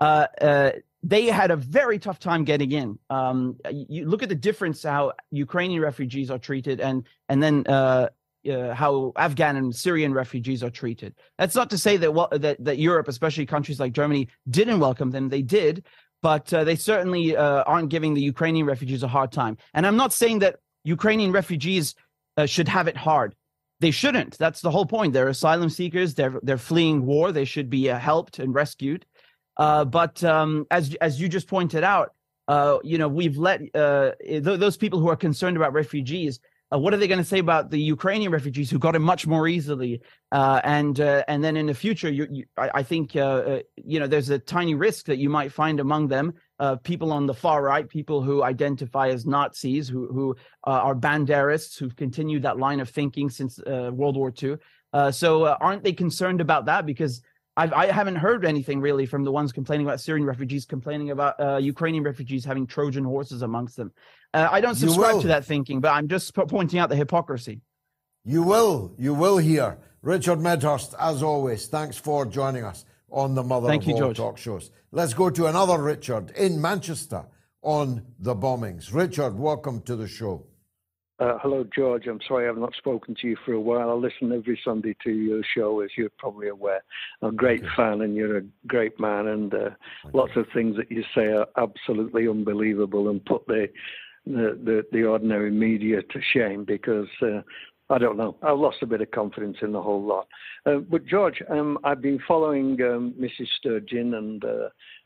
[0.00, 0.70] Uh, uh,
[1.02, 2.98] they had a very tough time getting in.
[3.10, 8.08] Um, you look at the difference how Ukrainian refugees are treated, and and then uh,
[8.48, 11.14] uh, how Afghan and Syrian refugees are treated.
[11.38, 15.10] That's not to say that well, that that Europe, especially countries like Germany, didn't welcome
[15.10, 15.28] them.
[15.28, 15.84] They did,
[16.22, 19.56] but uh, they certainly uh, aren't giving the Ukrainian refugees a hard time.
[19.74, 21.94] And I'm not saying that Ukrainian refugees
[22.36, 23.34] uh, should have it hard.
[23.80, 24.36] They shouldn't.
[24.38, 25.12] That's the whole point.
[25.12, 26.14] They're asylum seekers.
[26.14, 27.30] They're they're fleeing war.
[27.30, 29.06] They should be uh, helped and rescued.
[29.56, 32.12] Uh, but um, as as you just pointed out,
[32.48, 36.40] uh, you know, we've let th- those people who are concerned about refugees.
[36.72, 39.26] Uh, what are they going to say about the Ukrainian refugees who got it much
[39.26, 40.02] more easily?
[40.30, 43.60] Uh, and uh, and then in the future, you, you, I, I, think uh, uh,
[43.76, 46.34] you know there's a tiny risk that you might find among them
[46.82, 51.96] people on the far right, people who identify as Nazis, who who are Banderists, who've
[51.96, 54.56] continued that line of thinking since World War II.
[55.12, 56.84] so aren't they concerned about that?
[56.84, 57.22] Because
[57.58, 61.40] I've, I haven't heard anything really from the ones complaining about Syrian refugees, complaining about
[61.40, 63.92] uh, Ukrainian refugees having Trojan horses amongst them.
[64.32, 67.62] Uh, I don't subscribe to that thinking, but I'm just pointing out the hypocrisy.
[68.24, 69.76] You will, you will hear.
[70.02, 74.00] Richard Medhurst, as always, thanks for joining us on the Mother Thank of you, All
[74.00, 74.16] George.
[74.16, 74.70] Talk shows.
[74.92, 77.26] Let's go to another Richard in Manchester
[77.62, 78.94] on the bombings.
[78.94, 80.46] Richard, welcome to the show.
[81.20, 82.06] Uh, hello, George.
[82.06, 83.90] I'm sorry I've not spoken to you for a while.
[83.90, 86.82] I listen every Sunday to your show, as you're probably aware.
[87.22, 89.70] I'm a great fan, and you're a great man, and uh,
[90.12, 93.68] lots of things that you say are absolutely unbelievable and put the
[94.26, 97.40] the, the, the ordinary media to shame because uh,
[97.90, 98.36] I don't know.
[98.42, 100.28] I've lost a bit of confidence in the whole lot.
[100.66, 103.46] Uh, but George, um, I've been following um, Mrs.
[103.58, 104.44] Sturgeon and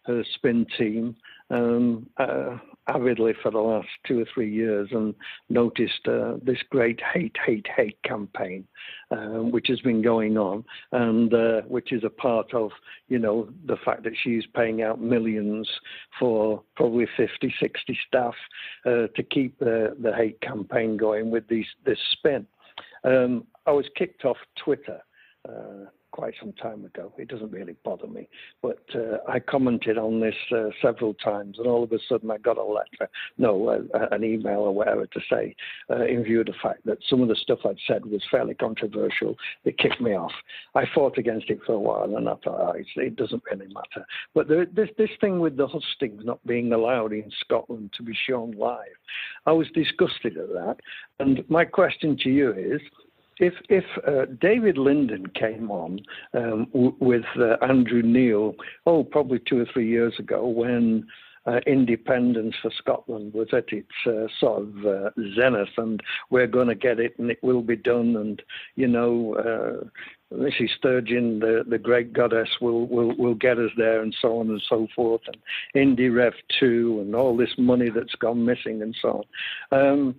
[0.09, 1.17] uh, spin team
[1.51, 2.57] um, uh,
[2.89, 5.15] avidly for the last two or three years and
[5.49, 8.67] noticed uh, this great hate, hate, hate campaign,
[9.11, 12.71] um, which has been going on, and uh, which is a part of,
[13.09, 15.69] you know, the fact that she's paying out millions
[16.19, 18.35] for probably 50, 60 staff
[18.87, 22.47] uh, to keep the, the hate campaign going with these, this spin.
[23.05, 25.01] Um, I was kicked off Twitter.
[26.13, 27.11] Quite some time ago.
[27.17, 28.29] It doesn't really bother me.
[28.61, 32.37] But uh, I commented on this uh, several times, and all of a sudden I
[32.37, 33.09] got a letter,
[33.39, 35.57] no, uh, an email or whatever to say,
[35.89, 38.53] uh, in view of the fact that some of the stuff I'd said was fairly
[38.55, 39.37] controversial.
[39.65, 40.33] It kicked me off.
[40.75, 44.07] I fought against it for a while, and I thought, oh, it doesn't really matter.
[44.35, 48.15] But there, this, this thing with the hustings not being allowed in Scotland to be
[48.29, 48.99] shown live,
[49.47, 50.77] I was disgusted at that.
[51.21, 52.83] And my question to you is,
[53.43, 56.01] if if uh, David Linden came on
[56.33, 58.55] um, w- with uh, Andrew Neil,
[58.87, 61.07] oh, probably two or three years ago, when
[61.47, 66.01] uh, independence for Scotland was at its uh, sort of uh, zenith, and
[66.31, 68.41] we're going to get it, and it will be done, and
[68.77, 69.83] you know,
[70.33, 70.71] Mrs.
[70.77, 74.63] Sturgeon, the, the great goddess, will, will, will get us there, and so on and
[74.69, 75.37] so forth, and
[75.75, 79.25] Indy Ref 2, and all this money that's gone missing, and so
[79.71, 79.81] on.
[79.81, 80.15] Um,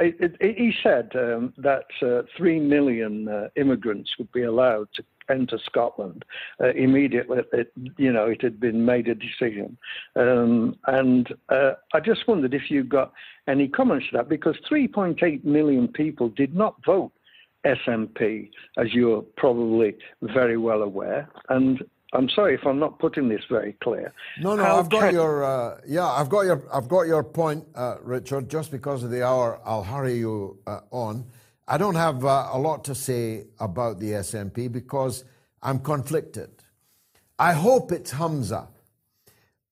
[0.00, 5.04] it, it, he said um, that uh, 3 million uh, immigrants would be allowed to
[5.28, 6.24] enter Scotland
[6.60, 7.40] uh, immediately.
[7.52, 9.76] It, you know, it had been made a decision,
[10.14, 13.12] um, and uh, I just wondered if you got
[13.48, 17.12] any comments to that because 3.8 million people did not vote
[17.66, 21.28] SNP, as you're probably very well aware.
[21.48, 21.82] And
[22.12, 24.12] I'm sorry if I'm not putting this very clear.
[24.40, 27.64] No, no, How I've got your uh, yeah, I've got your I've got your point,
[27.74, 28.48] uh, Richard.
[28.48, 31.26] Just because of the hour, I'll hurry you uh, on.
[31.68, 35.24] I don't have uh, a lot to say about the SNP because
[35.62, 36.50] I'm conflicted.
[37.38, 38.68] I hope it's Hamza,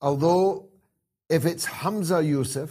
[0.02, 0.68] although
[1.30, 2.70] if it's Hamza Yousaf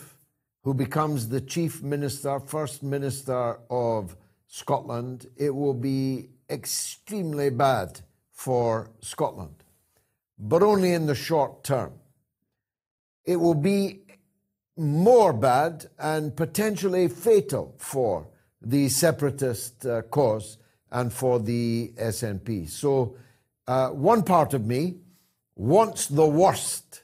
[0.64, 4.16] who becomes the chief minister, first minister of
[4.54, 8.02] Scotland, it will be extremely bad
[8.32, 9.64] for Scotland,
[10.38, 11.94] but only in the short term.
[13.26, 14.02] It will be
[14.78, 18.28] more bad and potentially fatal for
[18.62, 20.60] the separatist uh, cause
[20.92, 22.70] and for the SNP.
[22.70, 23.18] So,
[23.68, 24.98] uh, one part of me
[25.56, 27.02] wants the worst.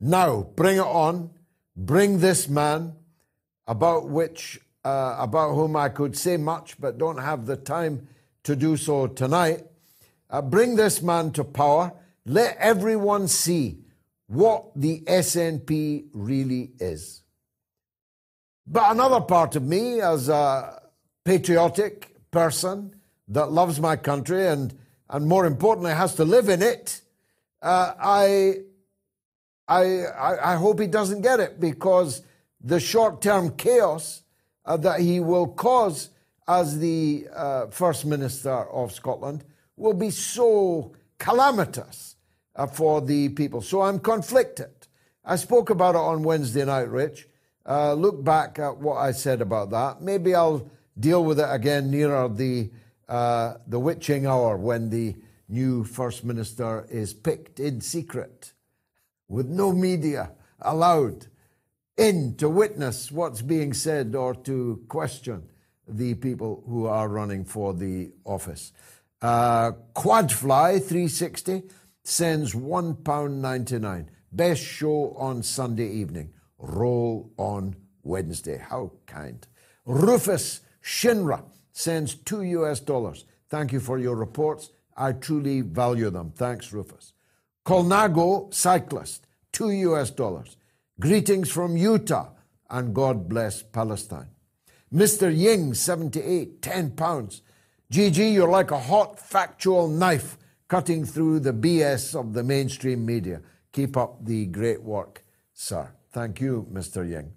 [0.00, 1.30] Now, bring it on.
[1.76, 2.96] Bring this man,
[3.68, 8.08] about which uh, about whom I could say much but don't have the time
[8.44, 9.64] to do so tonight.
[10.28, 11.92] Uh, bring this man to power.
[12.24, 13.78] Let everyone see
[14.26, 17.22] what the SNP really is.
[18.66, 20.80] But another part of me, as a
[21.24, 22.94] patriotic person
[23.26, 24.78] that loves my country and,
[25.08, 27.00] and more importantly has to live in it,
[27.62, 28.60] uh, I,
[29.66, 30.06] I,
[30.52, 32.22] I hope he doesn't get it because
[32.62, 34.22] the short term chaos
[34.70, 36.10] uh, that he will cause
[36.46, 39.42] as the uh, First Minister of Scotland
[39.76, 42.14] will be so calamitous
[42.54, 43.62] uh, for the people.
[43.62, 44.70] So I'm conflicted.
[45.24, 47.26] I spoke about it on Wednesday night, Rich.
[47.66, 50.02] Uh, look back at what I said about that.
[50.02, 52.70] Maybe I'll deal with it again nearer the
[53.08, 55.16] uh, the witching hour when the
[55.48, 58.52] new First Minister is picked in secret
[59.26, 60.30] with no media
[60.60, 61.26] allowed
[61.96, 65.48] in to witness what's being said or to question
[65.86, 68.72] the people who are running for the office.
[69.20, 71.62] Uh, Quadfly 360
[72.04, 74.06] sends £1.99.
[74.32, 76.32] Best show on Sunday evening.
[76.58, 78.58] Roll on Wednesday.
[78.58, 79.46] How kind.
[79.84, 81.42] Rufus Shinra
[81.72, 83.24] sends two US dollars.
[83.48, 84.70] Thank you for your reports.
[84.96, 86.32] I truly value them.
[86.34, 87.12] Thanks, Rufus.
[87.66, 90.56] Colnago Cyclist, two US dollars.
[91.00, 92.28] Greetings from Utah
[92.68, 94.28] and God bless Palestine.
[94.92, 95.34] Mr.
[95.34, 97.40] Ying, 78, 10 pounds.
[97.90, 100.36] GG, you're like a hot factual knife
[100.68, 103.40] cutting through the BS of the mainstream media.
[103.72, 105.24] Keep up the great work,
[105.54, 105.90] sir.
[106.12, 107.08] Thank you, Mr.
[107.08, 107.32] Ying.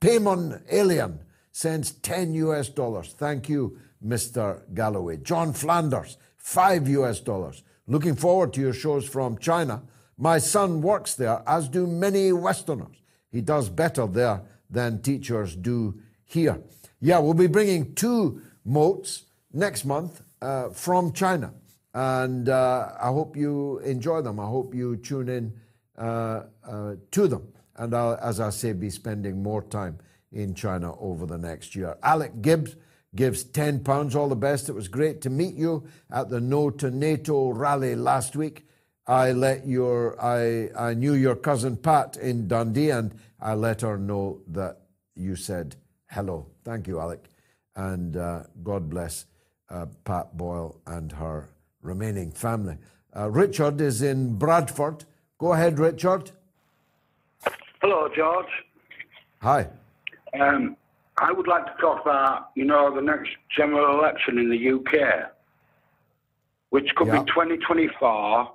[0.00, 1.18] Paymon Alien
[1.50, 3.14] sends 10 US dollars.
[3.18, 4.62] Thank you, Mr.
[4.74, 5.16] Galloway.
[5.16, 7.64] John Flanders, 5 US dollars.
[7.88, 9.82] Looking forward to your shows from China.
[10.16, 12.98] My son works there, as do many Westerners.
[13.30, 16.60] He does better there than teachers do here.
[17.00, 21.52] Yeah, we'll be bringing two moats next month uh, from China.
[21.94, 24.38] And uh, I hope you enjoy them.
[24.38, 25.52] I hope you tune in
[25.96, 27.48] uh, uh to them.
[27.76, 29.98] And I'll, as I say, be spending more time
[30.32, 31.96] in China over the next year.
[32.02, 32.76] Alec Gibbs
[33.14, 34.14] gives £10.
[34.14, 34.68] All the best.
[34.68, 38.67] It was great to meet you at the No to NATO rally last week.
[39.08, 43.96] I let your I I knew your cousin Pat in Dundee, and I let her
[43.96, 44.82] know that
[45.16, 45.76] you said
[46.10, 46.46] hello.
[46.62, 47.24] Thank you, Alec,
[47.74, 49.24] and uh, God bless
[49.70, 51.48] uh, Pat Boyle and her
[51.80, 52.76] remaining family.
[53.16, 55.06] Uh, Richard is in Bradford.
[55.38, 56.30] Go ahead, Richard.
[57.80, 58.46] Hello, George.
[59.40, 59.68] Hi.
[60.38, 60.76] Um,
[61.16, 65.30] I would like to talk about, you know, the next general election in the UK,
[66.70, 68.50] which could be 2024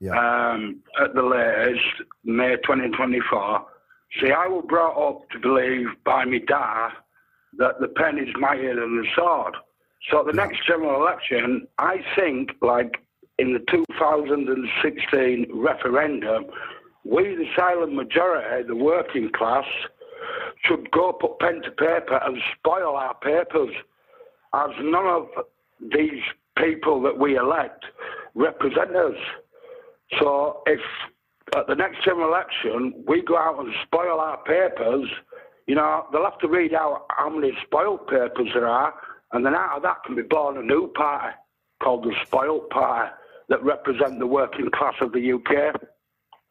[0.00, 0.12] yeah.
[0.12, 1.84] um, at the latest,
[2.24, 3.66] May 2024.
[4.20, 6.90] See, I was brought up to believe by my dad
[7.58, 9.54] that the pen is mightier than the sword.
[10.10, 13.02] So the next general election, I think, like
[13.38, 16.46] in the 2016 referendum,
[17.04, 19.64] we, the silent majority, the working class,
[20.64, 23.74] should go put pen to paper and spoil our papers,
[24.54, 25.28] as none of
[25.92, 26.22] these
[26.56, 27.84] people that we elect
[28.34, 29.16] represent us.
[30.18, 30.80] So if
[31.56, 35.08] at the next general election we go out and spoil our papers,
[35.66, 38.94] you know, they'll have to read out how many spoiled papers there are,
[39.32, 41.34] and then out of that can be born a new party.
[41.82, 43.10] called the Spoilt Party
[43.48, 45.80] that represent the working class of the UK.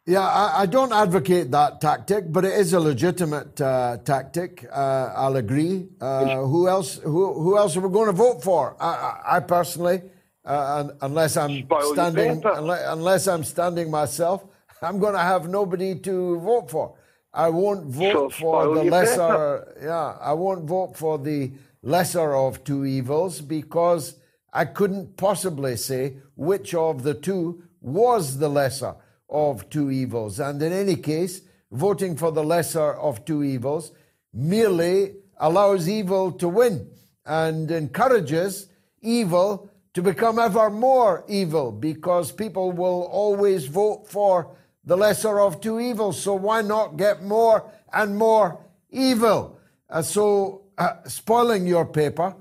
[0.06, 4.66] Yeah, I, I, don't advocate that tactic, but it is a legitimate uh, tactic.
[4.72, 5.88] Uh, I'll agree.
[6.02, 6.96] Uh, who else?
[6.98, 8.76] Who, who else are we going to vote for?
[8.82, 10.02] I, I personally,
[10.46, 14.46] uh, unless I'm Spoil standing, unless, unless, I'm standing myself,
[14.82, 16.96] I'm going to have nobody to vote for.
[17.34, 19.16] I won't vote so for the lesser.
[19.18, 19.78] Paper.
[19.84, 21.52] Yeah, I won't vote for the
[21.84, 24.16] lesser of two evils because
[24.52, 28.96] I couldn't possibly say which of the two was the lesser
[29.30, 30.40] of two evils.
[30.40, 31.42] And in any case,
[31.72, 33.92] voting for the lesser of two evils
[34.34, 36.90] merely allows evil to win
[37.26, 38.68] and encourages
[39.02, 44.56] evil to become ever more evil because people will always vote for
[44.86, 46.22] the lesser of two evils.
[46.22, 49.60] So why not get more and more evil?
[49.90, 52.34] Uh, so uh, spoiling your paper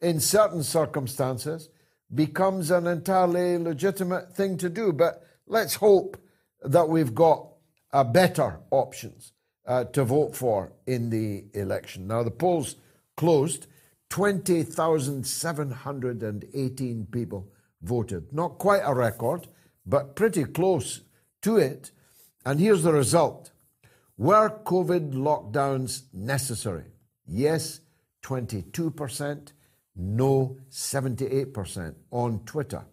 [0.00, 1.68] in certain circumstances
[2.12, 4.92] becomes an entirely legitimate thing to do.
[4.92, 6.20] But let's hope
[6.62, 7.46] that we've got
[7.92, 9.34] uh, better options
[9.66, 12.08] uh, to vote for in the election.
[12.08, 12.74] Now, the polls
[13.16, 13.68] closed.
[14.14, 17.50] 20,718 people
[17.82, 18.32] voted.
[18.32, 19.48] Not quite a record,
[19.84, 21.00] but pretty close
[21.42, 21.90] to it.
[22.46, 23.50] And here's the result
[24.16, 26.84] Were COVID lockdowns necessary?
[27.26, 27.80] Yes,
[28.22, 29.52] 22%,
[29.96, 32.84] no, 78% on Twitter,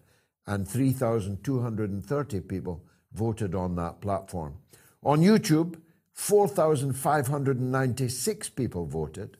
[0.48, 2.84] and 3,230 people
[3.14, 4.56] voted on that platform.
[5.04, 5.80] On YouTube,
[6.14, 9.38] 4,596 people voted,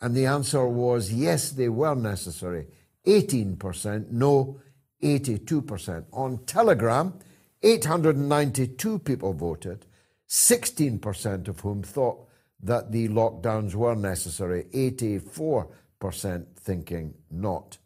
[0.00, 2.66] and the answer was yes, they were necessary.
[3.06, 4.60] 18%, no,
[5.02, 6.04] 82%.
[6.12, 7.14] On Telegram,
[7.62, 9.86] 892 people voted,
[10.28, 12.26] 16% of whom thought
[12.62, 17.78] that the lockdowns were necessary, 84% thinking not.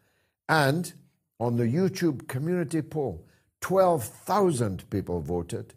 [0.48, 0.92] And
[1.40, 3.26] on the YouTube community poll,
[3.60, 5.74] 12,000 people voted.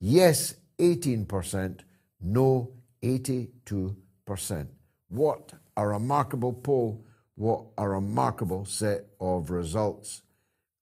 [0.00, 1.80] Yes, 18%.
[2.20, 2.72] No,
[3.02, 4.66] 82%.
[5.08, 7.04] What a remarkable poll.
[7.34, 10.22] What a remarkable set of results.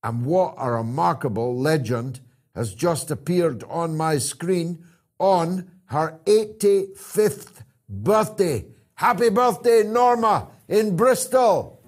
[0.02, 2.20] And what a remarkable legend
[2.54, 4.84] has just appeared on my screen
[5.18, 8.66] on her 85th birthday.
[8.94, 11.80] Happy birthday, Norma, in Bristol.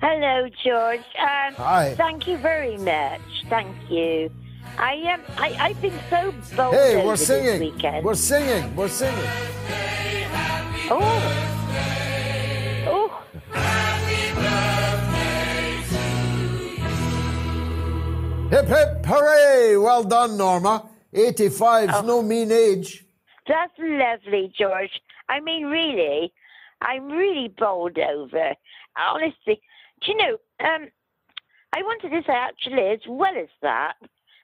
[0.00, 1.00] Hello, George.
[1.18, 1.94] Um, Hi.
[1.96, 3.20] Thank you very much.
[3.48, 4.30] Thank you.
[4.76, 5.20] I am.
[5.20, 7.60] Um, I, I've been so bold Hey, we're this singing.
[7.72, 8.04] weekend.
[8.04, 8.74] We're singing.
[8.76, 9.30] We're singing.
[10.90, 11.50] Oh.
[18.54, 19.76] Hip hip hooray!
[19.76, 20.88] Well done, Norma.
[21.12, 23.04] 85's no mean age.
[23.48, 24.92] That's lovely, George.
[25.28, 26.32] I mean, really,
[26.80, 28.54] I'm really bowled over.
[28.96, 29.60] Honestly,
[30.04, 30.36] do you know?
[30.60, 30.86] Um,
[31.74, 33.94] I wanted to say actually, as well as that,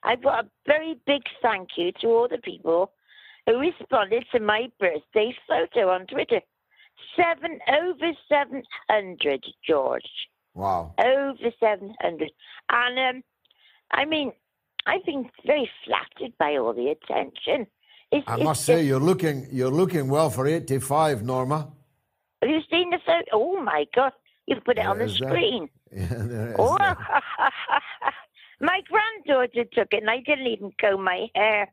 [0.03, 2.91] I've got a very big thank you to all the people
[3.47, 6.41] who responded to my birthday photo on Twitter.
[7.15, 10.03] Seven over seven hundred, George.
[10.55, 10.97] Wow.
[10.99, 12.33] Over seven hundred,
[12.71, 13.23] and um,
[13.91, 14.33] I mean,
[14.87, 17.67] I've been very flattered by all the attention.
[18.13, 21.71] It's, I it's must say you're looking you're looking well for 85, Norma.
[22.43, 23.25] Have you seen the photo?
[23.33, 24.13] Oh my God!
[24.47, 25.69] You've put it on the screen.
[25.93, 26.77] Yeah, there is Oh,
[28.61, 31.69] my granddaughter took it, and I didn't even comb my hair.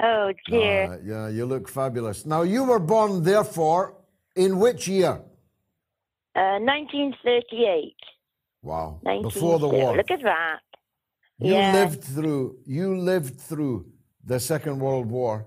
[0.00, 0.92] Oh dear.
[0.92, 2.24] Uh, yeah, you look fabulous.
[2.26, 3.96] Now you were born, therefore,
[4.36, 5.20] in which year?
[6.36, 7.96] Uh, 1938.
[8.62, 9.00] Wow.
[9.22, 9.96] Before the war.
[9.96, 10.60] Look at that.
[11.38, 13.86] You lived through you lived through
[14.24, 15.46] the Second World War,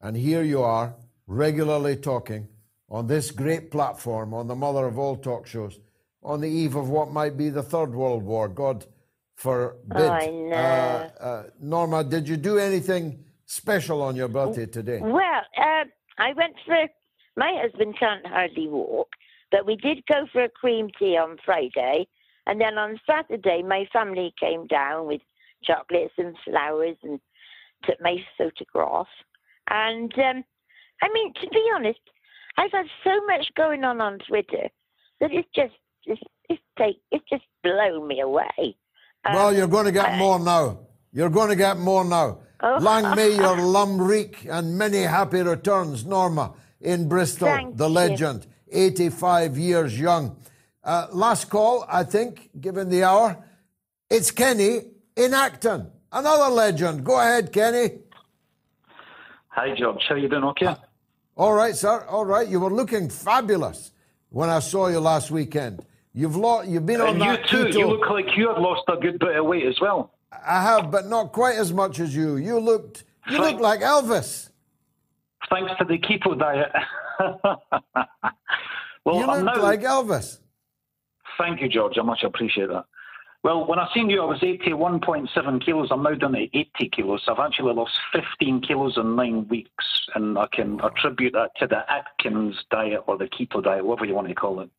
[0.00, 0.96] and here you are
[1.26, 2.48] regularly talking
[2.88, 5.78] on this great platform, on the mother of all talk shows,
[6.22, 8.48] on the eve of what might be the Third World War.
[8.48, 8.86] God
[9.34, 10.00] forbid.
[10.00, 10.56] Oh, I know.
[10.56, 15.00] Uh, uh, Norma, did you do anything special on your birthday today?
[15.02, 15.84] Well, uh,
[16.18, 16.76] I went for.
[17.36, 19.08] My husband can't hardly walk,
[19.50, 22.08] but we did go for a cream tea on Friday,
[22.46, 25.20] and then on Saturday my family came down with
[25.64, 27.20] chocolates and flowers and
[27.84, 29.08] took my photograph.
[29.68, 30.44] And um,
[31.02, 32.00] I mean, to be honest,
[32.56, 34.68] I've had so much going on on Twitter
[35.20, 35.74] that it's just
[36.04, 38.76] it's it's, take, it's just blown me away.
[39.24, 40.80] well, Um, you're going to get I- more now.
[41.12, 42.38] You're going to get more now.
[42.62, 42.76] Oh.
[42.80, 43.98] Lang may your lum
[44.50, 47.94] and many happy returns, Norma, in Bristol, Thank the you.
[47.94, 50.36] legend, 85 years young.
[50.86, 53.36] Uh, last call, I think, given the hour.
[54.08, 54.82] It's Kenny
[55.16, 57.02] in Acton, another legend.
[57.04, 57.98] Go ahead, Kenny.
[59.48, 60.04] Hi, George.
[60.08, 60.44] How you doing?
[60.44, 60.76] Okay.
[61.36, 62.04] All right, sir.
[62.08, 62.46] All right.
[62.46, 63.90] You were looking fabulous
[64.28, 65.84] when I saw you last weekend.
[66.14, 66.68] You've lost.
[66.68, 67.64] You've been and on you that too.
[67.64, 67.78] keto.
[67.78, 70.14] You look like you have lost a good bit of weight as well.
[70.30, 72.36] I have, but not quite as much as you.
[72.36, 73.02] You looked.
[73.28, 74.50] You look like Elvis.
[75.50, 76.70] Thanks to the keto diet.
[79.04, 80.38] well, you look now, like Elvis.
[81.38, 81.98] Thank you, George.
[81.98, 82.84] I much appreciate that.
[83.42, 85.88] Well, when I seen you, I was 81.7 kilos.
[85.92, 87.22] I'm now down to 80 kilos.
[87.28, 91.88] I've actually lost 15 kilos in nine weeks, and I can attribute that to the
[91.90, 94.70] Atkins diet or the keto diet, whatever you want to call it.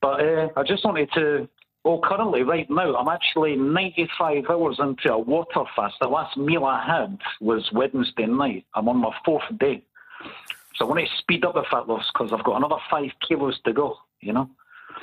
[0.00, 1.48] But uh, I just wanted to.
[1.84, 5.94] Well, currently, right now, I'm actually 95 hours into a water fast.
[6.00, 8.64] The last meal I had was Wednesday night.
[8.74, 9.84] I'm on my fourth day.
[10.76, 13.60] So I want to speed up the fat loss because I've got another five kilos
[13.64, 14.48] to go, you know?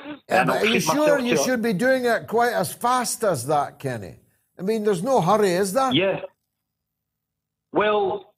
[0.06, 3.24] Yeah, And but are you sure you to- should be doing it quite as fast
[3.24, 4.16] as that, Kenny?
[4.58, 5.92] I mean, there's no hurry, is there?
[5.92, 6.20] Yeah.
[7.72, 8.34] Well,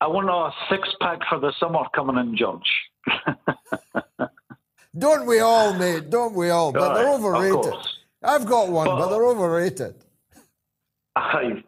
[0.00, 2.70] I want a six pack for the summer coming in, George.
[4.98, 6.10] Don't we all, mate?
[6.10, 6.72] Don't we all?
[6.72, 7.74] But they're overrated.
[8.22, 9.94] I've got one, but, they're overrated.
[11.16, 11.62] Aye.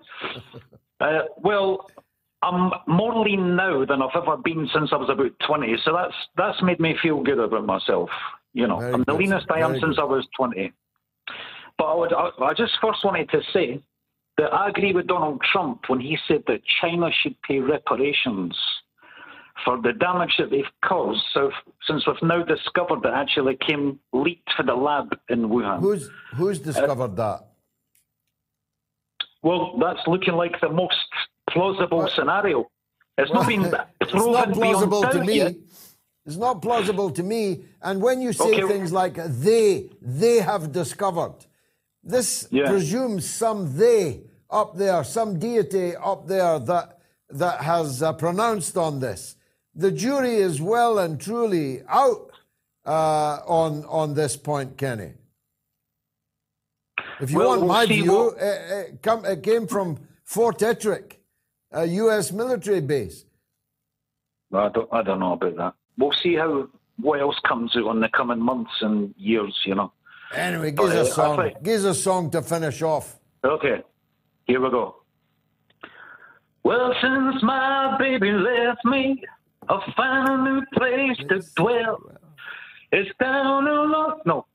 [1.00, 1.88] uh, well,
[2.42, 6.14] I'm more lean now than I've ever been since I was about 20, so that's
[6.36, 8.08] that's made me feel good about myself.
[8.52, 10.72] You know, I'm the good, leanest I am very since I was 20.
[11.78, 13.82] But I, would, I, I just first wanted to say
[14.38, 18.58] that I agree with Donald Trump when he said that China should pay reparations
[19.64, 21.22] for the damage that they've caused.
[21.32, 21.50] So,
[21.86, 25.80] since we've now discovered that actually came leaked for the lab in Wuhan.
[25.80, 27.46] Who's who's uh, discovered that?
[29.42, 30.96] Well, that's looking like the most
[31.50, 32.70] plausible scenario.
[33.18, 33.64] It's not been
[34.00, 35.36] it's proven not plausible beyond to me.
[35.36, 35.54] yet.
[36.26, 37.64] It's not plausible to me.
[37.82, 38.68] And when you say Okay.
[38.68, 41.34] things like they, they have discovered,
[42.02, 42.66] this Yeah.
[42.66, 46.96] presumes some they up there, some deity up there that
[47.32, 49.36] that has uh, pronounced on this.
[49.76, 52.32] The jury is well and truly out
[52.84, 55.12] uh, on on this point, Kenny.
[57.20, 60.58] If you Well, want we'll my view, what- it, it, come, it came from Fort
[60.58, 61.18] Detrick,
[61.70, 62.32] a U.S.
[62.32, 63.24] military base.
[64.52, 65.74] I don't, I don't know about that.
[66.00, 66.68] We'll see how
[66.98, 69.56] what else comes out in the coming months and years.
[69.64, 69.92] You know.
[70.34, 71.36] Anyway, give us a uh, song.
[71.42, 73.18] think- Give us a song to finish off.
[73.44, 73.82] Okay,
[74.46, 74.96] here we go.
[76.62, 79.22] Well, since my baby left me,
[79.68, 82.12] I found a new place to dwell.
[82.92, 84.46] It's down along, no,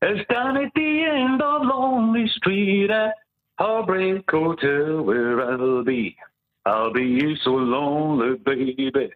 [0.00, 3.14] it's down at the end of Lonely Street at
[3.58, 6.16] Heartbreak Hotel where I'll be.
[6.64, 9.10] I'll be so lonely, baby.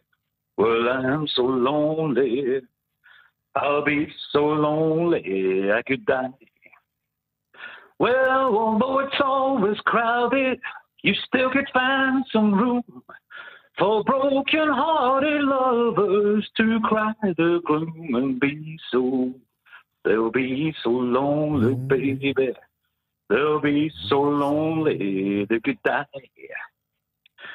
[0.60, 2.60] Well, I'm so lonely.
[3.56, 6.28] I'll be so lonely I could die.
[7.98, 10.60] Well, although it's always crowded,
[11.02, 12.82] you still could find some room
[13.78, 19.32] for broken-hearted lovers to cry the gloom and be so.
[20.04, 22.52] They'll be so lonely, baby.
[23.30, 26.04] They'll be so lonely they could die.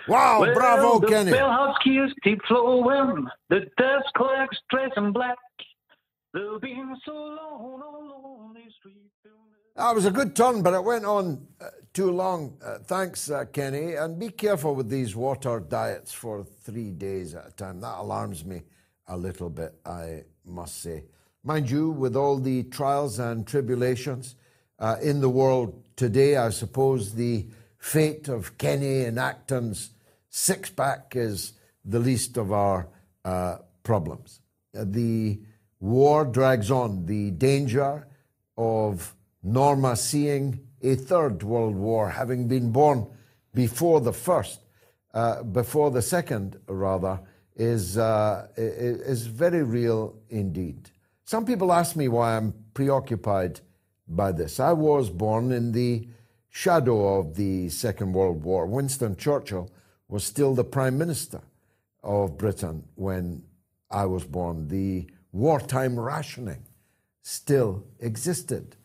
[0.07, 1.31] Wow, well, bravo, the Kenny.
[1.31, 3.27] bellhop's keys keep flowing.
[3.49, 5.37] The desk clerk's dressed in black.
[6.33, 6.75] They'll be
[7.05, 9.05] so alone on lonely street.
[9.75, 12.57] That was a good turn, but it went on uh, too long.
[12.65, 13.95] Uh, thanks, uh, Kenny.
[13.95, 17.81] And be careful with these water diets for three days at a time.
[17.81, 18.61] That alarms me
[19.07, 21.03] a little bit, I must say.
[21.43, 24.35] Mind you, with all the trials and tribulations
[24.79, 27.45] uh, in the world today, I suppose the
[27.77, 29.91] fate of Kenny and Acton's
[30.35, 31.53] six pack is
[31.85, 32.89] the least of our
[33.23, 34.41] uh, problems.
[34.77, 35.39] Uh, the
[35.79, 37.05] war drags on.
[37.05, 38.05] The danger
[38.57, 43.07] of Norma seeing a third world war, having been born
[43.53, 44.59] before the first,
[45.13, 47.21] uh, before the second, rather,
[47.55, 50.91] is, uh, is very real indeed.
[51.23, 53.61] Some people ask me why I'm preoccupied
[54.05, 54.59] by this.
[54.59, 56.09] I was born in the
[56.49, 58.65] shadow of the Second World War.
[58.65, 59.71] Winston Churchill
[60.07, 61.41] was still the Prime Minister
[62.03, 63.43] of Britain when
[63.89, 64.67] I was born.
[64.67, 66.63] The wartime rationing
[67.21, 68.75] still existed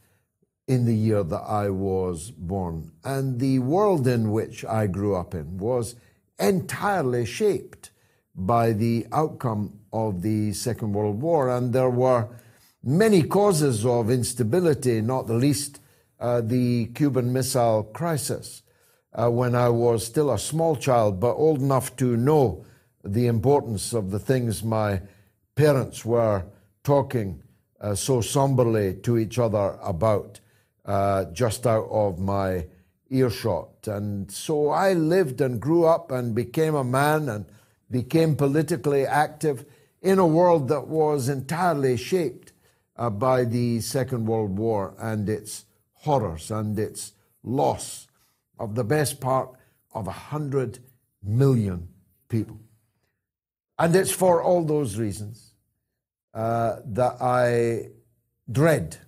[0.66, 2.92] in the year that I was born.
[3.04, 5.96] And the world in which I grew up in was
[6.38, 7.90] entirely shaped
[8.34, 11.50] by the outcome of the Second World War.
[11.50, 12.28] And there were
[12.82, 15.80] many causes of instability, not the least
[16.20, 18.62] uh, the Cuban Missile Crisis.
[19.12, 22.64] Uh, when I was still a small child, but old enough to know
[23.02, 25.02] the importance of the things my
[25.56, 26.44] parents were
[26.84, 27.42] talking
[27.80, 30.38] uh, so somberly to each other about
[30.84, 32.66] uh, just out of my
[33.08, 33.86] earshot.
[33.86, 37.46] And so I lived and grew up and became a man and
[37.90, 39.64] became politically active
[40.00, 42.52] in a world that was entirely shaped
[42.96, 45.64] uh, by the Second World War and its
[45.94, 47.12] horrors and its
[47.42, 48.06] loss
[48.60, 49.48] of the best part
[49.94, 50.78] of a hundred
[51.22, 51.88] million
[52.28, 52.60] people.
[53.78, 55.54] And it's for all those reasons
[56.34, 57.88] uh, that I
[58.50, 58.98] dread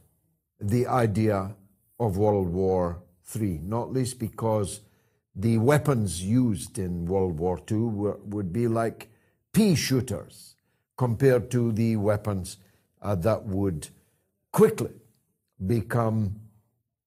[0.58, 1.54] the idea
[2.00, 3.02] of World War
[3.36, 4.80] III, not least because
[5.36, 9.08] the weapons used in World War II were, would be like
[9.52, 10.56] pea shooters
[10.96, 12.56] compared to the weapons
[13.02, 13.88] uh, that would
[14.52, 14.92] quickly
[15.66, 16.40] become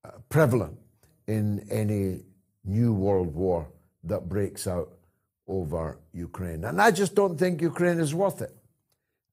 [0.04, 0.78] uh, prevalent
[1.26, 2.20] in any
[2.66, 3.68] new world war
[4.04, 4.92] that breaks out
[5.48, 6.64] over Ukraine.
[6.64, 8.54] And I just don't think Ukraine is worth it.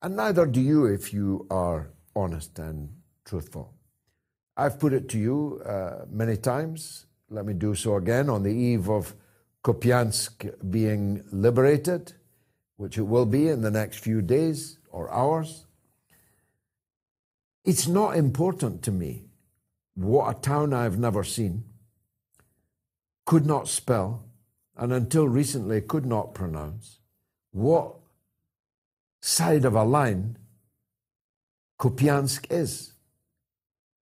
[0.02, 2.90] And neither do you if you are honest and
[3.26, 3.74] truthful.
[4.56, 7.06] I've put it to you uh, many times.
[7.30, 9.16] Let me do so again on the eve of
[9.64, 12.14] Kupiansk being liberated,
[12.78, 15.66] which it will be in the next few days or hours.
[17.66, 19.26] It's not important to me
[19.96, 21.64] what a town I've never seen,
[23.26, 24.26] could not spell,
[24.76, 27.00] and until recently could not pronounce,
[27.52, 27.96] what
[29.22, 30.38] side of a line
[31.80, 32.94] Kupiansk is.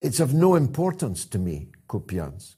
[0.01, 2.55] It's of no importance to me, Kupiansk.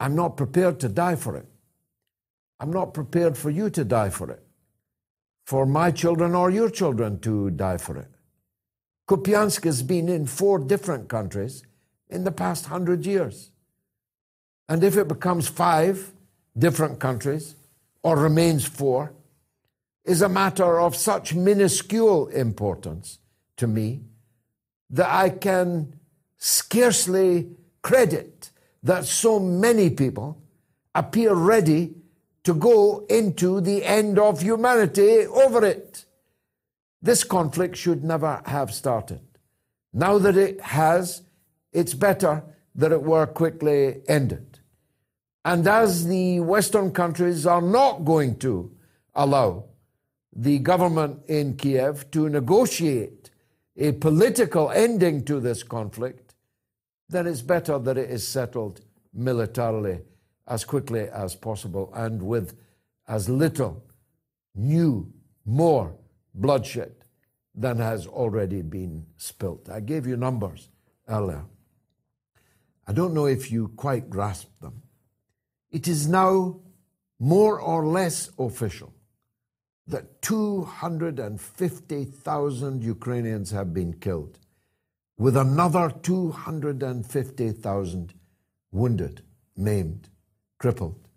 [0.00, 1.46] I'm not prepared to die for it.
[2.60, 4.42] I'm not prepared for you to die for it,
[5.44, 8.10] for my children or your children to die for it.
[9.08, 11.62] Kupiansk has been in four different countries
[12.08, 13.50] in the past hundred years.
[14.68, 16.12] And if it becomes five
[16.56, 17.54] different countries
[18.02, 19.12] or remains four,
[20.04, 23.18] is a matter of such minuscule importance
[23.56, 24.02] to me
[24.90, 25.94] that I can
[26.36, 27.48] scarcely
[27.82, 28.50] credit
[28.82, 30.42] that so many people
[30.94, 31.94] appear ready
[32.44, 36.04] to go into the end of humanity over it.
[37.00, 39.20] This conflict should never have started.
[39.92, 41.22] Now that it has,
[41.72, 44.53] it's better that it were quickly ended.
[45.44, 48.72] And as the Western countries are not going to
[49.14, 49.64] allow
[50.34, 53.30] the government in Kiev to negotiate
[53.76, 56.34] a political ending to this conflict,
[57.08, 58.80] then it's better that it is settled
[59.12, 60.00] militarily
[60.46, 62.56] as quickly as possible and with
[63.06, 63.84] as little
[64.54, 65.12] new,
[65.44, 65.94] more
[66.34, 66.94] bloodshed
[67.54, 69.68] than has already been spilt.
[69.68, 70.68] I gave you numbers
[71.08, 71.44] earlier.
[72.86, 74.83] I don't know if you quite grasped them.
[75.74, 76.60] It is now
[77.18, 78.94] more or less official
[79.88, 84.38] that 250,000 Ukrainians have been killed,
[85.18, 88.14] with another 250,000
[88.70, 89.22] wounded,
[89.56, 90.08] maimed,
[90.58, 91.08] crippled,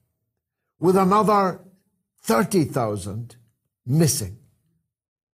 [0.79, 1.59] with another
[2.23, 3.35] 30,000
[3.85, 4.39] missing,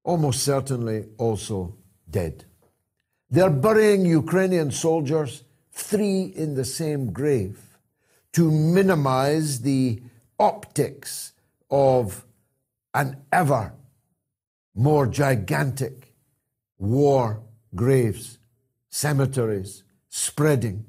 [0.02, 1.76] almost certainly also
[2.10, 2.44] dead.
[3.30, 7.71] They're burying Ukrainian soldiers, three in the same grave,
[8.32, 10.02] to minimize the
[10.38, 11.32] optics
[11.70, 12.24] of
[12.94, 13.72] an ever
[14.74, 16.14] more gigantic
[16.78, 17.42] war
[17.74, 18.38] graves,
[18.90, 20.84] cemeteries spreading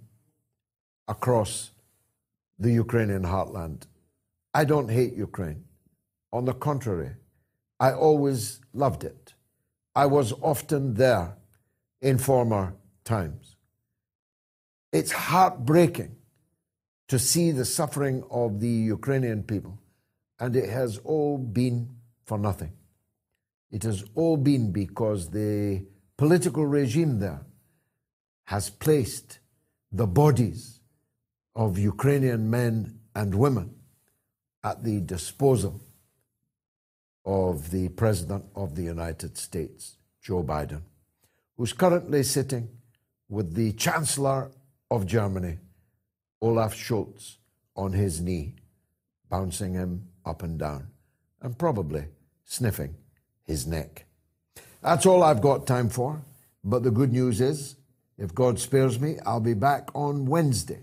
[1.08, 1.72] across
[2.58, 3.88] the Ukrainian heartland.
[4.54, 5.64] I don't hate Ukraine.
[6.32, 7.12] On the contrary,
[7.80, 9.34] I always loved it.
[9.96, 11.38] I was often there
[12.02, 13.56] in former times.
[14.92, 16.16] It's heartbreaking
[17.08, 19.78] to see the suffering of the Ukrainian people
[20.40, 21.90] and it has all been
[22.26, 22.74] for nothing.
[23.72, 25.86] It has all been because the
[26.18, 27.46] political regime there
[28.46, 29.40] has placed
[29.92, 30.80] the bodies
[31.56, 33.76] of Ukrainian men and women
[34.64, 35.82] at the disposal
[37.26, 40.82] of the President of the United States, Joe Biden,
[41.56, 42.68] who's currently sitting
[43.30, 44.52] with the Chancellor
[44.92, 45.58] of Germany,
[46.44, 47.38] Olaf Scholz,
[47.74, 48.56] on his knee,
[49.30, 50.88] bouncing him up and down,
[51.42, 52.04] and probably
[52.44, 52.96] sniffing
[53.46, 54.06] his neck.
[54.82, 56.22] That's all I've got time for,
[56.62, 57.78] but the good news is,
[58.18, 60.82] if God spares me, I'll be back on Wednesday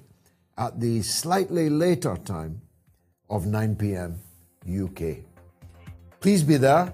[0.57, 2.63] at the slightly later time
[3.29, 4.19] of 9 p.m.
[4.67, 5.19] UK.
[6.21, 6.91] Please be there.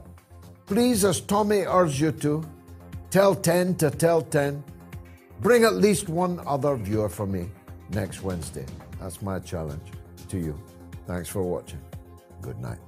[0.66, 2.44] Please, as Tommy urged you to,
[3.10, 4.64] tell 10 to tell 10.
[5.40, 7.48] Bring at least one other viewer for me
[7.90, 8.66] next Wednesday.
[9.00, 9.92] That's my challenge
[10.28, 10.58] to you.
[11.06, 11.80] Thanks for watching.
[12.42, 12.78] Good night.